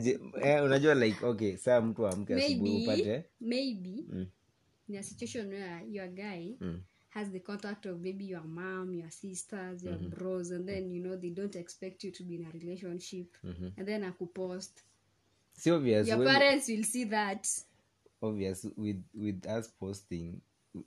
eh, 0.43 0.63
unajua 0.63 0.95
like 0.95 1.25
okay 1.25 1.57
saa 1.57 1.82
mtu 1.82 2.07
amke 2.07 2.36
asubuhi 2.36 2.71
maybe 2.71 2.84
upate. 2.84 3.23
maybe 3.39 4.05
in 4.89 4.95
a 4.97 5.03
situation 5.03 5.49
where 5.49 5.82
your 5.89 6.07
guy 6.07 6.55
has 7.09 7.30
the 7.32 7.39
contact 7.39 7.86
of 7.86 7.99
maybe 7.99 8.25
your 8.25 8.43
mom 8.43 8.93
your 8.93 9.11
sisters 9.11 9.84
your 9.84 9.97
bros 9.97 10.51
and 10.51 10.67
then 10.67 10.91
you 10.91 11.03
know 11.03 11.17
they 11.17 11.30
don't 11.30 11.55
expect 11.55 12.03
you 12.03 12.11
to 12.11 12.23
be 12.23 12.36
in 12.36 12.45
a 12.45 12.51
relationship. 12.51 13.38
And 13.77 13.88
then 13.88 14.03
akupost 14.03 14.71
si 15.60 15.72
obvious 15.72 16.07
your 16.07 16.18
when- 16.20 16.28
parents 16.39 16.70
will 16.70 16.84
see 16.84 17.05
that. 17.05 17.47
obvious 18.22 18.68
with 18.78 19.01
with 19.14 19.45
us 19.47 19.70
posting 19.80 20.41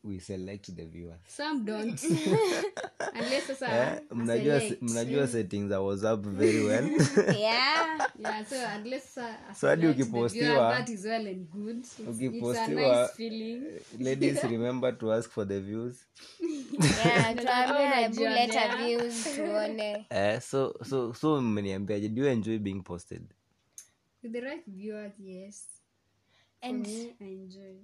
we 0.05 0.20
select 0.20 0.77
the 0.77 0.85
viewers. 0.85 1.18
Some 1.29 1.64
don't. 1.64 2.03
Unless 3.14 3.51
eh, 3.51 3.57
sasa 3.57 4.01
mnajua 4.11 4.61
mnajua 4.81 5.29
settings 5.29 5.68
za 5.68 5.81
whatsapp 5.81 6.27
very 6.27 6.62
well. 6.64 6.91
Yeah. 7.41 8.09
Yeah 8.18 8.47
so 8.47 8.57
unless 8.79 9.14
sasa 9.14 9.55
So 9.55 9.68
hadi 9.68 9.87
ukipostiwa- 9.87 10.70
that 10.79 10.89
is 10.89 11.05
well 11.05 11.27
and 11.29 11.51
good. 11.51 11.79
It's, 11.79 11.99
it's 11.99 12.09
a 12.09 12.12
Ukipostiwa- 12.12 13.03
nice 13.03 13.12
feeling 13.16 13.62
ladies 13.99 14.45
remember 14.45 14.99
to 14.99 15.12
ask 15.12 15.31
for 15.31 15.49
the 15.49 15.61
views. 15.61 15.97
Yeah 17.05 17.35
tuambie 17.37 17.87
hebu 17.87 18.20
leta 18.20 18.77
views 18.77 19.25
tuone. 19.37 20.07
Eh, 20.11 20.41
so 20.41 20.75
so 20.91 21.14
so 21.14 21.41
mmeniambiaje 21.41 22.09
do 22.09 22.23
you 22.23 22.29
enjoy 22.29 22.59
being 22.59 22.83
posted 22.83 23.23
with 24.23 24.33
the 24.33 24.41
right 24.41 24.64
viewers 24.66 25.12
yes. 25.18 25.64
And 26.62 26.87
me 26.87 27.14
i 27.20 27.25
enjoy. 27.25 27.75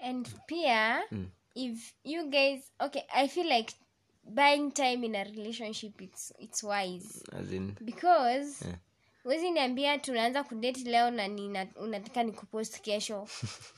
and 0.00 0.28
pia 0.46 1.02
if 1.54 1.94
you 2.04 2.30
guys 2.30 2.70
okay 2.80 3.04
i 3.14 3.28
feel 3.28 3.48
like 3.48 3.72
buying 4.24 4.70
time 4.72 5.04
in 5.04 5.14
a 5.14 5.24
relationship 5.24 5.92
it's 6.00 6.32
it's 6.38 6.62
wise. 6.62 7.22
As 7.32 7.52
in? 7.52 7.76
Because 7.84 8.64
wezi 9.24 9.50
niambia 9.50 9.98
tunaanza 9.98 10.44
kudeti 10.44 10.84
leo 10.84 11.10
na 11.10 11.28
nina, 11.28 11.66
unataka 11.76 12.22
nikupost 12.22 12.80
kesho. 12.80 13.28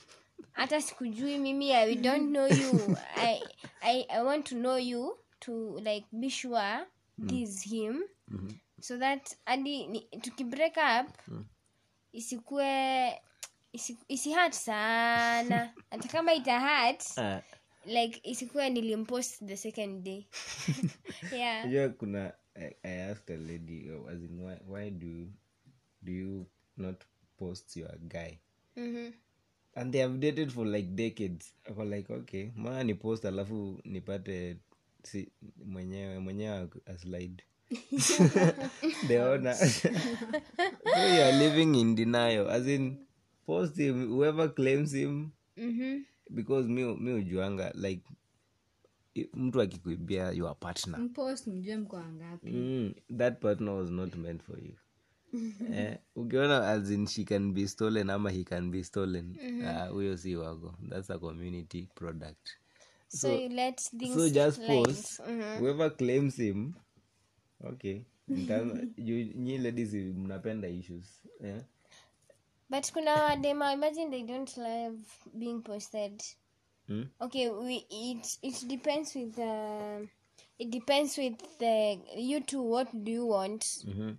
Hata 0.51 0.81
sikujui 0.81 1.37
mimi 1.37 1.73
I 1.73 1.95
don't 1.95 2.29
know 2.29 2.47
you. 2.47 2.97
I, 3.15 3.41
I, 3.81 4.05
i 4.09 4.23
want 4.23 4.45
to 4.45 4.55
know 4.55 4.77
you 4.77 5.17
to 5.39 5.79
like 5.79 6.05
be 6.11 6.29
sure 6.29 6.85
this 7.17 7.61
him. 7.63 8.03
So 8.81 8.97
that 8.97 9.35
hadi 9.45 10.07
tukibreak 10.21 10.77
up 10.77 11.07
isikue 12.13 13.13
isi, 13.73 13.97
isihat 14.07 14.53
sana. 14.53 15.73
Hata 15.91 16.07
kama 16.07 16.33
itahat 16.33 17.03
ah, 17.17 17.41
like 17.85 18.19
isikue 18.23 18.69
nilimpost 18.69 19.45
the 19.45 19.57
second 19.57 20.03
day. 20.03 20.25
Yeah. 21.31 21.65
Unajua 21.65 21.89
kuna 21.89 22.33
I, 22.55 22.75
i 22.83 23.01
asked 23.09 23.29
a 23.29 23.37
lady 23.37 23.89
as 24.11 24.21
in 24.21 24.39
why, 24.39 24.57
why 24.67 24.89
do 24.89 25.27
do 26.01 26.11
you 26.11 26.45
not 26.77 27.03
post 27.37 27.77
your 27.77 27.97
guy? 28.07 28.37
Mhm. 28.77 29.13
and 29.75 29.91
they 29.93 30.01
have 30.01 30.19
dated 30.19 30.51
for 30.51 30.65
like 30.65 30.95
decades. 30.95 31.53
For 31.75 31.85
like 31.85 32.13
okay 32.13 32.51
maa 32.55 32.83
ni 32.83 32.93
post 32.93 33.25
alafu 33.25 33.81
nipate 33.85 34.57
si 35.03 35.31
mwenyewe 35.65 36.19
mwenyewe 36.19 36.69
aslide 36.85 37.43
the 39.07 39.19
owner 39.19 39.53
so 39.55 39.89
you 41.07 41.21
are 41.21 41.31
living 41.31 41.75
in 41.75 41.95
denial 41.95 42.49
as 42.49 42.67
in 42.67 42.97
post 43.45 43.77
him 43.77 44.07
whoever 44.09 44.49
claims 44.49 44.93
him. 44.93 45.31
Mhm. 45.57 46.03
because 46.33 46.67
mi 46.67 46.83
mi 46.95 47.13
ujuanga 47.13 47.71
like 47.75 48.01
mtu 49.33 49.61
akikuibia 49.61 50.31
your 50.31 50.59
partner. 50.59 50.99
Mpost 50.99 51.47
mjue 51.47 51.77
mko 51.77 51.95
wangapi. 51.95 52.51
Mm, 52.51 52.93
that 53.17 53.39
partner 53.39 53.73
was 53.73 53.89
not 53.91 54.15
meant 54.15 54.41
for 54.43 54.59
you. 54.59 54.73
Eh, 55.73 55.97
ukiona 56.15 56.67
as 56.69 56.91
in 56.91 57.07
she 57.07 57.23
can 57.23 57.53
be 57.53 57.67
stolen 57.67 58.09
ama 58.09 58.29
he 58.31 58.43
can 58.43 58.71
be 58.71 58.83
stolen 58.83 59.35
ah, 59.67 59.87
huyo 59.87 60.17
si 60.17 60.35
wako. 60.35 60.75
Thats 60.89 61.09
a 61.09 61.19
community 61.19 61.89
product. 61.95 62.49
So, 63.07 63.31
you 63.31 63.49
let 63.49 63.79
things 63.81 64.15
so 64.15 64.29
just 64.29 64.61
post 64.67 65.19
mm-hmm. 65.19 65.59
whoever 65.59 65.89
claims 65.97 66.35
him 66.35 66.73
okay 67.63 68.01
nyi 69.35 69.57
ladies 69.57 69.93
mnapenda 69.93 70.67
issues 70.67 71.21
yeah? 71.43 71.61
but 72.69 72.91
kuna 72.91 73.13
wadema 73.23 73.73
imagine 73.73 74.09
they 74.09 74.23
don't 74.23 74.57
love 74.57 74.97
being 75.33 75.59
posted 75.61 76.23
Hmm? 76.87 77.03
okay 77.19 77.49
we 77.49 77.75
it 77.89 78.39
it 78.41 78.65
depends 78.67 79.15
with 79.15 79.35
the 79.35 80.07
it 80.57 80.69
depends 80.69 81.17
with 81.17 81.35
the 81.59 81.99
you 82.17 82.39
two 82.41 82.71
what 82.71 82.89
do 82.93 83.11
you 83.11 83.29
want 83.29 83.65
Mhm. 83.87 84.15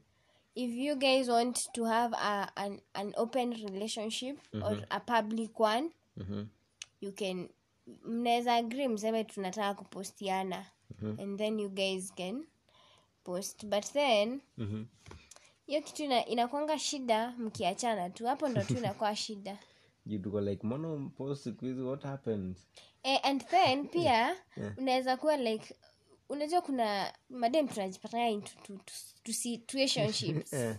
if 0.55 0.71
you 0.71 0.97
guys 0.97 1.29
want 1.29 1.73
to 1.73 1.85
have 1.85 2.17
a, 2.17 2.49
an, 2.57 2.81
an 2.95 3.13
open 3.17 3.51
relationship 3.53 4.39
or 4.55 4.87
a 4.91 5.01
public 5.01 5.61
one 5.61 5.91
Mhm. 6.17 6.47
you 7.01 7.13
can 7.13 7.49
mnaweza 8.05 8.55
agree 8.55 8.89
mseme 8.89 9.25
tunataka 9.25 9.75
kupostiana 9.75 10.67
and 11.19 11.39
then 11.39 11.61
you 11.61 11.69
guys 11.69 12.13
can 12.15 12.45
post 13.25 13.67
but 13.67 13.85
then 13.93 14.41
Mhm. 14.59 14.85
hiyo 15.67 15.81
kitu 15.83 16.05
ina, 16.05 16.27
inakwanga 16.27 16.79
shida 16.79 17.31
mkiachana 17.39 18.11
tu. 18.11 18.27
Hapo 18.27 18.49
ndo 18.49 18.65
tu 18.65 18.77
inakuwa 18.77 19.17
shida. 19.25 19.59
You 20.07 20.41
like 20.41 20.67
mono 20.67 21.11
post 21.17 21.45
siku 21.45 21.65
hizi 21.65 21.81
what 21.81 22.03
happened 22.03 22.57
eh, 23.03 23.21
and 23.23 23.47
then 23.47 23.89
pia 23.93 24.37
unaweza 24.77 25.17
kuwa 25.17 25.37
like 25.37 25.75
unajua 26.29 26.61
kuna 26.61 27.13
madem 27.29 27.69
tunajipatana 27.69 28.29
into 28.29 28.53
to, 28.63 28.77
to, 28.77 28.93
to 29.23 29.33
situationships. 29.33 30.53
Yeah. 30.63 30.77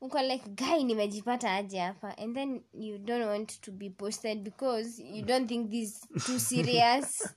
uko 0.00 0.22
like 0.22 0.48
guy 0.48 0.84
nimejipata 0.84 1.54
aje 1.54 1.78
hapa? 1.78 2.18
And 2.18 2.34
then 2.34 2.62
you 2.72 2.98
don't 2.98 3.24
want 3.26 3.60
to 3.60 3.72
be 3.72 3.90
posted 3.90 4.38
because 4.42 5.02
you 5.02 5.22
don't 5.24 5.48
think 5.48 5.70
this 5.70 6.00
too 6.26 6.38
serious 6.38 7.34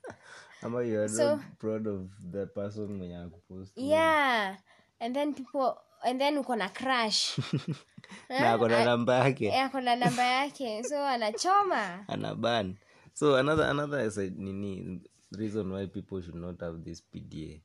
ama 0.61 0.83
you 0.83 0.99
are 0.99 1.09
So- 1.09 1.35
not 1.35 1.41
proud 1.59 1.87
of 1.87 2.09
the 2.31 2.45
person 2.45 2.97
mwenye 2.97 3.17
akupost 3.17 3.77
yeah. 3.77 4.57
And 4.99 5.15
then 5.15 5.33
people 5.33 5.73
and 6.03 6.19
then 6.19 6.37
uko 6.37 6.55
na 6.55 6.69
crash 6.69 7.39
na 8.29 8.57
namba 8.57 9.15
yake. 9.25 9.51
Ako 9.61 9.81
na 9.81 9.95
namba 9.95 10.23
yake. 10.23 10.83
So 10.83 10.95
anachoma. 11.05 12.05
Anaban 12.07 12.75
so 13.13 13.35
another 13.35 13.63
another 13.65 13.99
is 13.99 14.17
a, 14.17 14.29
nini 14.29 15.01
reason 15.31 15.71
why 15.71 15.85
people 15.87 16.21
should 16.21 16.35
not 16.35 16.59
have 16.61 16.83
this 16.83 17.01
pda 17.13 17.61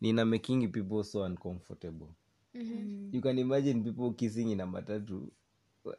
nina 0.00 0.24
making 0.24 0.68
people 0.72 1.02
so 1.04 1.22
uncomfortable. 1.24 2.08
You 3.12 3.20
can 3.20 3.38
imagine 3.38 3.84
people 3.84 4.12
kissing 4.12 4.50
ina 4.50 4.66
matatu 4.66 5.28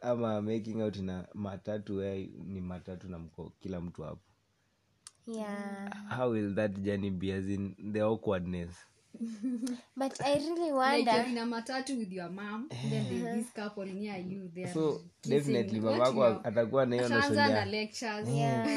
ama 0.00 0.42
making 0.42 0.82
out 0.82 0.96
ina 0.96 1.28
matatu 1.34 1.96
where 1.96 2.28
ni 2.44 2.60
matatu 2.60 3.08
na 3.08 3.18
mko 3.18 3.52
kila 3.60 3.80
mtu 3.80 4.02
hapo 4.02 4.27
yeah. 5.28 5.88
How 6.08 6.30
will 6.30 6.54
that 6.54 6.72
journey 6.82 7.10
be 7.10 7.32
as 7.32 7.46
in 7.48 7.74
the 7.92 8.00
awkwardness? 8.02 8.74
But 9.96 10.20
i 10.20 10.34
really 10.36 10.70
like 10.70 11.06
wonder. 11.06 11.12
you're 11.12 11.26
in 11.28 11.38
a 11.38 11.46
matatu 11.46 11.98
with 11.98 12.12
your 12.12 12.28
mom 12.30 12.68
then 12.70 13.06
there's 13.08 13.34
this 13.44 13.50
couple 13.52 13.84
near 13.84 14.16
you 14.16 14.48
there 14.54 14.72
so 14.74 15.00
kissing. 15.22 15.30
definitely 15.38 15.80
mamako 15.80 16.24
atakuwa 16.44 16.86
na 16.86 16.96
hiyo 16.96 17.08
notion 17.08 17.38
ya 17.38 17.64
lectures. 17.64 18.28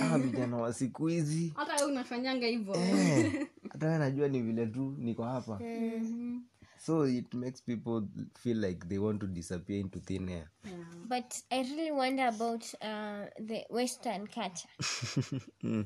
"Ah, 0.03 0.17
vijana 0.17 0.57
wa 0.57 0.73
siku 0.73 1.07
hizi. 1.07 1.53
Hata 1.55 1.75
wewe 1.75 1.91
unafanyanga 1.91 2.47
hivyo. 2.47 2.75
Eh, 2.75 3.47
hata 3.71 3.85
wewe 3.87 3.99
najua 3.99 4.27
ni 4.27 4.41
vile 4.41 4.65
tu 4.67 4.95
niko 4.99 5.23
hapa. 5.23 5.59
So 6.77 7.07
it 7.07 7.33
makes 7.33 7.61
people 7.63 8.01
feel 8.39 8.57
like 8.65 8.87
they 8.87 8.97
want 8.97 9.19
to 9.21 9.27
disappear 9.27 9.79
into 9.79 9.99
thin 9.99 10.29
air. 10.29 10.47
But 11.07 11.35
i 11.49 11.63
really 11.63 11.91
wonder 11.91 12.25
about 12.27 12.63
uh, 12.81 13.45
the 13.47 13.65
western 13.69 14.27
culture. 14.27 14.69
Mm. 15.63 15.85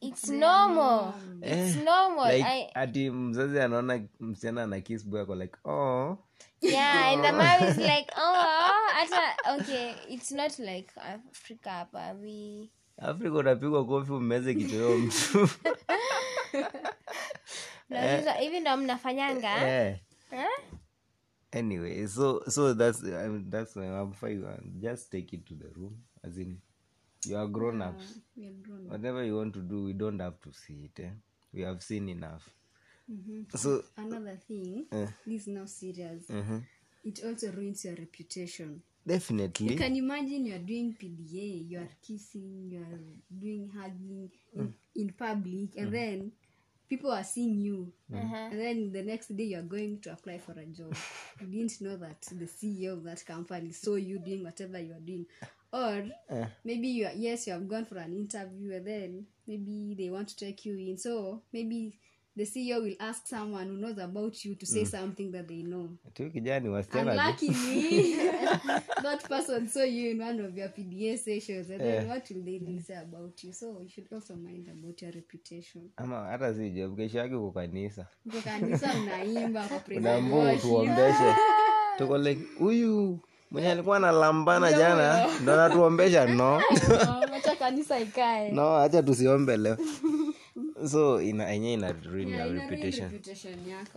It's 0.00 0.28
normal. 0.28 1.14
It's 1.42 1.76
normal. 1.76 2.24
like 2.24 2.44
I, 2.44 2.70
ati 2.74 3.10
mzazi 3.10 3.60
anaona 3.60 4.00
msichana 4.20 4.62
ana 4.62 4.80
kiss 4.80 5.06
boy 5.06 5.20
ako 5.20 5.34
like 5.34 5.56
oh. 5.64 6.18
Yeah 6.60 7.12
and 7.12 7.24
the 7.24 7.32
mom 7.32 7.70
is 7.70 7.76
like 7.92 8.12
oh. 8.16 8.70
Hata 8.92 9.56
okay 9.58 9.94
it's 10.08 10.32
not 10.32 10.58
like 10.58 10.90
africa 11.00 11.70
hapa 11.70 12.12
we 12.22 12.68
afrika 12.98 13.34
utapigwa 13.38 13.86
kofi 13.86 14.12
umeze 14.12 14.54
kichoyo 14.54 14.98
mtu. 14.98 15.48
Hivi 18.40 18.60
ndo 18.60 18.76
mnafanyanga? 18.76 19.68
Eh. 19.68 19.98
Eh? 20.32 20.46
anyway 21.52 22.06
so 22.06 22.42
so 22.48 22.74
that's 22.74 23.02
I 23.02 23.28
mean, 23.28 23.50
that's 23.50 23.76
I'm 23.76 24.12
fine. 24.12 24.44
just 24.80 25.10
take 25.10 25.32
it 25.32 25.46
to 25.46 25.54
the 25.54 25.68
room 25.74 25.96
as 26.22 26.36
in 26.36 26.60
you 27.26 27.36
are 27.36 27.46
grown 27.48 27.82
ups 27.82 28.18
We're 28.36 28.52
grown 28.62 28.86
up. 28.86 28.92
whatever 28.92 29.24
you 29.24 29.36
want 29.36 29.54
to 29.54 29.60
do 29.60 29.84
we 29.84 29.92
don't 29.92 30.20
have 30.20 30.40
to 30.42 30.52
see 30.52 30.84
it 30.94 31.00
eh? 31.02 31.10
we 31.52 31.62
have 31.62 31.82
seen 31.82 32.08
enough. 32.08 32.48
So 33.56 33.82
another 33.96 34.36
thing 34.46 34.86
Eh. 34.92 35.06
this 35.26 35.42
is 35.42 35.48
now 35.48 35.64
serious. 35.66 36.26
Mhm. 36.28 36.62
it 37.04 37.24
also 37.24 37.50
ruins 37.52 37.84
your 37.84 37.94
reputation. 37.94 38.82
Definitely. 39.06 39.70
You 39.72 39.76
can 39.76 39.96
imagine 39.96 40.44
you're 40.44 40.58
doing 40.58 40.94
pda 40.94 41.70
you're 41.70 41.88
kissing 42.06 42.68
you're 42.70 43.00
doing 43.30 43.70
hugging 43.74 44.30
in, 44.54 44.74
in 44.94 45.12
public 45.14 45.76
and 45.78 45.90
then 45.92 46.32
people 46.88 47.10
are 47.10 47.24
seeing 47.24 47.60
you. 47.62 47.92
And 48.12 48.52
then 48.60 48.92
the 48.92 49.02
next 49.02 49.34
day 49.34 49.44
you're 49.44 49.62
going 49.62 50.00
to 50.02 50.12
apply 50.12 50.38
for 50.38 50.52
a 50.52 50.66
job. 50.66 50.94
You 51.40 51.46
didn't 51.46 51.80
know 51.80 51.96
that 51.96 52.20
the 52.22 52.46
ceo 52.46 52.92
of 52.94 53.04
that 53.04 53.24
company 53.24 53.72
saw 53.72 53.94
you 53.94 54.18
doing 54.18 54.42
whatever 54.44 54.78
you 54.80 54.92
are 54.92 55.00
doing 55.00 55.24
or 55.72 56.04
maybe 56.64 56.88
you 56.88 57.06
are, 57.06 57.12
yes 57.16 57.46
you 57.46 57.52
have 57.52 57.68
gone 57.68 57.84
for 57.84 57.98
an 57.98 58.14
interview 58.14 58.72
and 58.74 58.86
then 58.86 59.26
maybe 59.46 59.94
they 59.98 60.10
want 60.10 60.28
to 60.28 60.36
take 60.36 60.64
you 60.64 60.76
in. 60.78 60.96
So 60.96 61.42
maybe 61.52 61.98
the 62.36 62.44
ceo 62.44 62.80
will 62.82 62.94
ask 63.00 63.26
someone 63.26 63.66
who 63.66 63.76
knows 63.76 63.98
about 63.98 64.44
you 64.44 64.54
to 64.54 64.66
say 64.66 64.84
something 64.84 65.32
that 65.32 65.48
they 65.48 65.62
know. 65.62 65.88
Tu 66.14 66.30
kijani 66.30 66.68
that 69.02 69.24
person 69.28 69.68
saw 69.68 69.82
you 69.82 70.10
in 70.12 70.18
one 70.18 70.38
of 70.40 70.56
your 70.56 70.68
PDA 70.68 71.18
sessions, 71.18 71.70
and 71.70 71.80
then 71.80 72.08
what 72.08 72.28
will 72.30 72.42
they 72.44 72.60
say 72.86 72.94
about 72.94 73.42
you? 73.42 73.52
So 73.52 73.80
you 73.82 73.88
should 73.88 74.06
also 74.12 74.36
mind 74.36 74.68
about 74.68 75.02
your 75.02 75.10
reputation. 75.12 75.90
ama 75.96 76.26
hata 76.30 76.54
si 76.54 76.70
job 76.70 76.96
kesho 76.96 77.18
yake 77.18 77.34
uko 77.34 77.50
kanisa. 77.52 78.06
Uko 78.26 78.40
kanisa 78.40 78.90
unaimba 79.02 79.68
kwa 79.68 79.78
praise 79.78 80.00
unaambua 80.00 80.54
tuko 81.98 82.18
like 82.18 82.40
huyu 82.58 83.20
mwenye 83.50 83.70
alikuwa 83.72 83.96
analambana 83.96 84.72
jana 84.72 85.26
ndo 85.42 85.52
anatuombesha 85.54 86.26
no? 86.26 86.62
No 88.52 88.74
hacha 88.76 89.02
tusiombe 89.02 89.56
leo. 89.56 89.76
So 90.90 91.22
ina 91.22 91.52
enye 91.52 91.72
ina 91.74 91.92
ruin 91.92 92.28
Yeah, 92.28 92.46
your 92.46 92.54
reputation. 92.70 93.10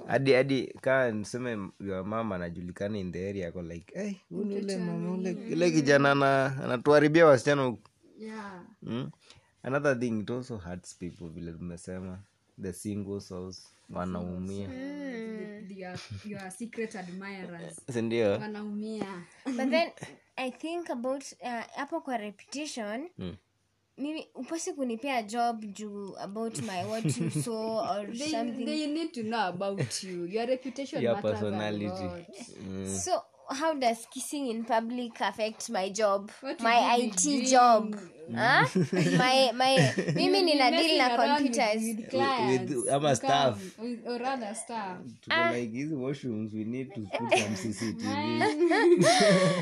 hadi 0.07 0.33
hadi 0.33 0.67
kaa 0.81 1.11
niseme 1.11 1.69
your 1.79 2.05
mama 2.05 2.35
anajulikana 2.35 2.97
in 2.97 3.11
the 3.11 3.29
area 3.29 3.47
ako 3.47 3.61
like 3.61 3.99
hey, 3.99 4.13
ule 4.31 4.77
mama 4.77 5.11
ule 5.51 5.71
kijana 5.71 6.11
ana- 6.11 6.57
anatuharibia 6.63 7.25
wasichana 7.25 7.63
huku. 7.63 7.81
Yeah. 8.19 8.61
mm? 8.83 9.09
another 9.63 9.99
thing 9.99 10.19
it 10.19 10.29
also 10.31 10.57
hurts 10.57 10.95
people 10.97 11.27
vile 11.29 11.51
tumesema. 11.51 12.19
The 12.61 12.73
single 12.73 13.19
souls 13.21 13.73
wanaumia 13.93 14.69
admirers. 16.95 17.81
sindio 17.93 18.39
but 19.45 19.69
then 19.69 19.91
i 20.35 20.51
think 20.51 20.89
about 20.89 21.23
uh, 21.41 21.61
hapo 21.75 22.01
kwa 22.01 22.17
reputation 22.17 23.09
Mm. 23.17 23.35
mimi 23.97 24.27
upasi 24.35 24.73
kunipea 24.73 25.23
job 25.23 25.65
juu 25.65 26.15
about 26.17 26.57
my 26.61 26.83
what 26.83 27.17
you 27.17 27.29
saw 27.31 27.91
or 27.91 28.11
They, 28.17 28.31
something 28.31 28.65
they 28.65 28.87
need 28.87 29.11
to 29.11 29.21
know 29.23 29.39
about 29.39 30.03
you. 30.03 30.25
Your 30.27 30.45
reputation 30.47 31.03
your 31.03 31.15
matters 31.15 31.31
a 31.33 31.39
personality 31.41 31.85
lot. 32.03 32.25
mm. 32.67 32.99
so 32.99 33.23
how 33.53 33.73
does 33.73 34.07
kissing 34.13 34.47
in 34.49 34.63
public 34.63 35.21
affect 35.21 35.69
my 35.69 35.89
job 35.89 36.31
What 36.41 36.61
my 36.61 36.95
you 36.97 37.03
it 37.07 37.17
doing? 37.23 37.45
job 37.45 37.95
huh? 38.35 38.65
my 39.17 39.51
my 39.51 39.93
mimi 40.15 40.41
nina 40.41 40.71
deal 40.71 40.97
na 40.97 41.09
computers 41.17 41.81
with, 41.83 41.97
with 41.97 42.09
clients, 42.09 42.75
with- 42.75 42.89
ama 42.89 43.15
staff. 43.15 43.59
come, 43.75 43.89
with, 43.89 44.07
or 44.07 44.17
rather 44.19 44.55
staff. 44.55 44.97
tuko 45.21 45.51
like 45.53 45.71
hizi 45.71 45.95
washrooms 45.95 46.53
we 46.53 46.63
need 46.63 46.93
to 46.93 47.01
put 47.01 47.37
some 47.39 47.55
cctv 47.61 48.05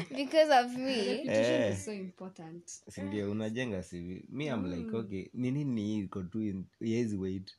because 0.16 0.52
of 0.66 0.78
me 0.78 1.24
Eh. 1.28 1.72
is 1.72 1.86
so 1.86 1.92
important. 1.92 2.64
sindio 2.90 3.32
unajenga 3.32 3.84
sivi 3.84 4.26
mi 4.30 4.50
am 4.50 4.66
like 4.72 4.98
okay 4.98 5.30
ni 5.34 5.52
nini 5.52 5.82
hii 5.82 6.00
iko 6.00 6.24
tu 6.24 6.42
in- 6.42 6.66
haiwezi 6.80 7.18
wait 7.18 7.52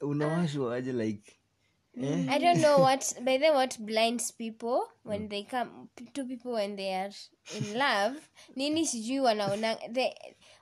unawashwa 0.00 0.74
aje 0.76 0.92
like 0.92 1.32
eh? 2.04 2.26
I 2.30 2.38
don't 2.38 2.60
know 2.60 2.78
what 2.82 3.14
by 3.24 3.38
the 3.38 3.50
what 3.50 3.78
blinds 3.80 4.32
people 4.32 4.80
when 5.04 5.28
they 5.28 5.42
come 5.42 5.88
two 6.12 6.24
people 6.24 6.52
when 6.52 6.76
they 6.76 6.94
are 6.94 7.14
in 7.58 7.78
love 7.78 8.20
nini 8.56 8.86
sijui 8.86 9.20
wanaona 9.20 9.74
they 9.92 10.12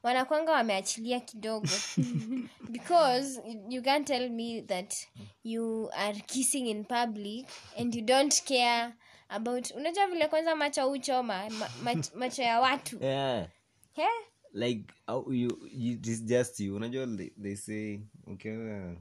wanakwanga 0.02 0.52
wameachilia 0.52 1.20
kidogo 1.20 1.68
because 2.70 3.40
you 3.68 3.82
can't 3.82 4.06
tell 4.06 4.30
me 4.30 4.62
that 4.62 4.94
you 5.44 5.90
are 5.96 6.20
kissing 6.26 6.66
in 6.68 6.84
public 6.84 7.46
and 7.78 7.94
you 7.94 8.02
don't 8.02 8.42
care 8.44 8.92
about 9.28 9.70
unajua 9.70 10.06
vile 10.06 10.28
kwanza 10.28 10.56
macho 10.56 10.90
uchoma 10.90 11.50
ma, 11.50 11.68
mach, 11.82 12.14
macho 12.14 12.42
ya 12.42 12.60
watu 12.60 13.04
yeah. 13.04 13.48
yeah? 13.96 14.12
like 14.52 14.84
you, 15.30 15.68
you 15.72 15.96
just 16.24 16.60
you 16.60 16.76
unajua 16.76 17.06
they, 17.06 17.30
they 17.42 17.56
say 17.56 18.00
ukiona 18.26 18.96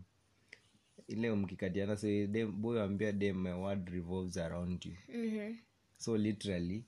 ile 1.08 1.32
mkikatiana 1.32 1.98
so 1.98 2.08
dem 2.28 2.62
boy 2.62 2.82
ambia 2.82 3.12
dem 3.12 3.38
my 3.44 3.52
word 3.54 3.90
revolves 3.90 4.38
around 4.38 4.86
you. 4.86 4.94
Mm-hmm. 5.16 5.56
so 5.98 6.18
literally 6.18 6.84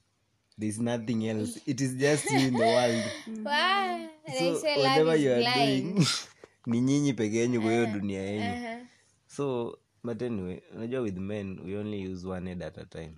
there's 0.60 0.80
nothing 0.80 1.28
else. 1.28 1.62
It 1.66 1.82
is 1.82 1.96
just 1.98 2.32
you 2.32 2.40
in 2.40 2.54
the 2.54 2.64
world. 2.64 3.04
Wow. 3.46 4.10
so 4.40 4.54
whatever 4.82 5.16
you 5.16 5.32
are 5.32 5.42
blind. 5.42 5.96
doing 5.96 6.08
ni 6.66 6.82
nyinyi 6.82 7.14
peke 7.14 7.38
yenyu 7.38 7.62
kwa 7.62 7.72
hiyo 7.72 7.86
dunia 7.86 8.22
yenyu. 8.22 8.66
Uh-huh. 8.66 8.86
so 9.28 9.78
but 10.04 10.22
anyway 10.22 10.60
unajua 10.76 11.02
with 11.02 11.18
men 11.18 11.60
we 11.60 11.78
only 11.78 12.08
use 12.12 12.28
one 12.28 12.50
head 12.50 12.64
at 12.64 12.78
a 12.78 12.86
time. 12.86 13.14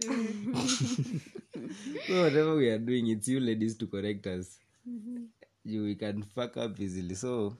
So 2.06 2.22
whatever 2.22 2.54
we 2.56 2.70
are 2.70 2.78
doing 2.78 3.08
it's 3.08 3.28
you 3.28 3.40
ladies 3.40 3.78
to 3.78 3.86
correct 3.86 4.26
us. 4.26 4.58
You 5.64 5.82
we 5.82 5.94
can 5.94 6.22
fuck 6.22 6.56
up 6.56 6.80
easily. 6.80 7.14
So 7.14 7.56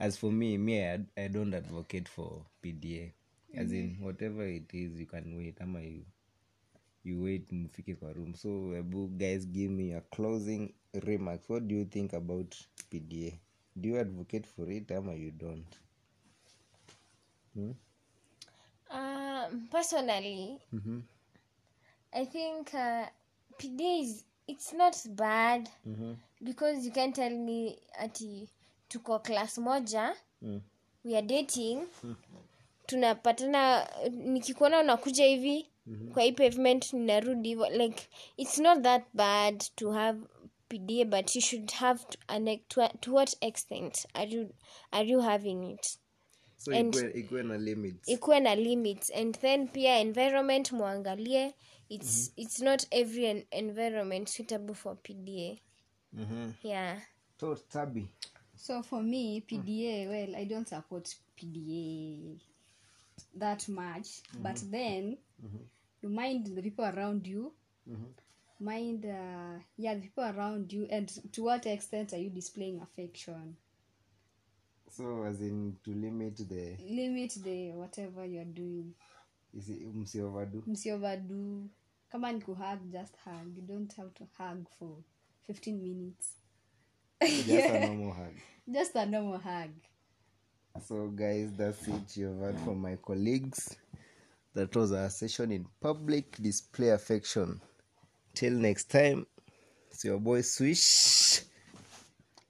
as 0.00 0.12
for 0.20 0.32
me 0.40 0.58
me 0.66 0.74
i, 0.94 0.98
I 1.24 1.28
don't 1.28 1.54
advocate 1.54 2.08
for 2.08 2.32
pda 2.62 3.12
as 3.60 3.72
in 3.72 3.88
whatever 4.06 4.44
it 4.46 4.68
is 4.74 4.98
you 5.00 5.06
can 5.06 5.26
wait. 5.38 5.56
Ama 5.60 5.80
you 5.80 6.04
you 7.04 7.22
wait 7.24 7.52
mfike 7.52 7.94
kwa 8.00 8.12
room. 8.12 8.34
So 8.34 8.74
ebu 8.80 9.08
guys 9.08 9.46
give 9.46 9.70
me 9.78 9.84
your 9.90 10.02
closing 10.10 10.64
remarks. 11.10 11.48
What 11.50 11.68
do 11.68 11.74
you 11.74 11.84
think 11.84 12.12
about 12.14 12.50
pda 12.90 13.38
do 13.80 13.88
you 13.88 13.98
advocate 13.98 14.46
for 14.46 14.70
it 14.70 14.90
ama 14.92 15.14
you 15.14 15.30
don't? 15.30 15.78
Um, 18.90 19.68
personally, 19.70 20.60
Mhm. 20.72 21.04
I 22.14 22.24
think 22.24 22.74
uh, 22.74 23.06
PD 23.58 24.00
is 24.02 24.24
it's 24.48 24.72
not 24.72 24.96
bad 25.10 25.68
Mhm. 25.86 26.16
because 26.42 26.84
you 26.86 26.92
can 26.92 27.12
tell 27.12 27.30
me 27.30 27.78
ati 27.98 28.48
tuko 28.90 29.18
class 29.18 29.58
moja 29.58 30.16
Mm. 30.42 30.60
we 31.04 31.16
are 31.16 31.26
dating. 31.26 31.86
Tunapatana 32.86 33.88
nikikuona 34.10 34.80
unakuja 34.80 35.24
hivi 35.24 35.66
kwa 36.12 36.22
hii 36.22 36.32
pavement 36.32 36.92
ninarudi 36.92 37.48
hivo. 37.48 37.68
Like 37.68 38.02
it's 38.36 38.58
not 38.58 38.82
that 38.82 39.02
bad 39.14 39.64
to 39.74 39.90
have 39.92 40.20
pda 40.68 41.04
but 41.04 41.36
you 41.36 41.42
should 41.42 41.70
have 41.72 42.04
to, 42.10 42.18
an, 42.28 42.58
to, 42.68 42.88
to 43.00 43.12
what 43.14 43.36
extent 43.40 44.06
are 44.14 44.30
you, 44.30 44.48
are 44.90 45.08
you 45.08 45.20
having 45.20 45.70
it? 45.72 45.98
So 46.56 46.72
And- 46.76 46.94
ikuwe- 46.94 47.42
na 47.42 47.58
limits. 47.58 48.08
ikuwe 48.08 48.40
na 48.40 48.54
limits. 48.54 49.10
And 49.10 49.38
then 49.40 49.68
pia 49.68 49.98
environment 49.98 50.72
mwangalie. 50.72 51.54
It's, 51.88 52.32
it's 52.36 52.60
not 52.60 52.86
every 52.90 53.24
en 53.26 53.44
environment 53.50 54.28
suitable 54.28 54.74
for 54.74 54.96
pda 55.02 55.58
Mhm. 56.12 56.52
yeah. 56.62 57.02
So 57.40 57.54
tabi 57.54 58.08
So 58.60 58.82
for 58.82 59.02
me, 59.02 59.42
PDA, 59.50 60.06
well, 60.08 60.36
I 60.36 60.44
don't 60.44 60.68
support 60.68 61.14
PDA 61.40 62.38
that 63.36 63.66
much. 63.68 64.20
But 64.38 64.62
then 64.70 65.16
you 66.02 66.08
mind 66.10 66.46
the 66.54 66.62
people 66.62 66.84
around 66.84 67.26
you. 67.26 67.52
Mind, 68.60 69.06
uh, 69.06 69.58
yeah, 69.78 69.94
the 69.94 70.02
people 70.02 70.24
around 70.24 70.70
you, 70.70 70.86
and 70.90 71.08
to 71.32 71.42
what 71.44 71.64
extent 71.64 72.12
are 72.12 72.18
you 72.18 72.28
displaying 72.28 72.80
affection? 72.82 73.56
so 74.90 75.22
as 75.22 75.40
in 75.40 75.76
to 75.84 75.90
limit 75.94 76.36
the 76.48 76.76
Limit 76.84 77.38
the 77.44 77.70
whatever 77.72 78.26
you're 78.26 78.44
doing. 78.44 78.92
msiovado 79.94 80.62
Msioverdo. 80.66 81.68
Kama 82.10 82.32
ni 82.32 82.40
kuhug, 82.40 82.90
just 82.92 83.16
hug. 83.24 83.56
You 83.56 83.62
don't 83.62 83.96
have 83.96 84.10
to 84.10 84.26
hug 84.36 84.66
for 84.78 84.96
15 85.46 85.72
minutes. 85.82 86.39
just 87.24 87.50
a 87.50 87.86
normal 87.86 88.12
hug. 88.12 88.34
Just 88.72 88.94
a 88.94 89.06
normal 89.06 89.38
hug. 89.38 89.70
so 90.86 91.08
guys 91.08 91.52
that's 91.56 91.86
it. 91.88 92.16
You've 92.16 92.38
heard 92.38 92.58
from 92.60 92.80
my 92.80 92.96
colleagues. 92.96 93.76
That 94.54 94.74
was 94.74 94.92
our 94.92 95.10
session 95.10 95.52
in 95.52 95.66
public 95.80 96.36
display 96.42 96.88
affection. 96.90 97.60
Till 98.34 98.52
next 98.54 98.90
time 98.90 99.26
it's 99.90 100.04
your 100.04 100.18
boy 100.18 100.40
swish. 100.40 101.42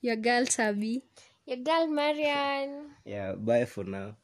Your 0.00 0.16
girl 0.16 0.46
Tabi. 0.46 1.02
your 1.46 1.58
girl 1.58 1.88
marian 1.88 2.94
yeah 3.04 3.34
bye 3.34 3.64
for 3.64 3.84
now. 3.84 4.14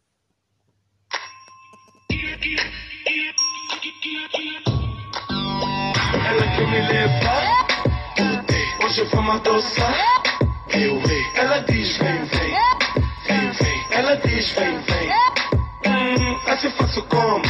Ela 6.28 6.46
Hoje 8.84 9.04
vamos 9.12 9.36
adoçar 9.36 10.22
Eu 10.68 11.00
vi. 11.00 11.26
Ela 11.34 11.58
diz 11.60 11.96
vem, 11.98 12.24
vem. 12.24 12.54
Vem, 13.26 13.50
vem. 13.52 13.86
Ela 13.90 14.16
diz 14.16 14.50
vem, 14.52 14.78
vem. 14.78 15.10
Hum, 15.86 16.38
Assim 16.46 16.70
faço 16.70 17.02
como 17.04 17.42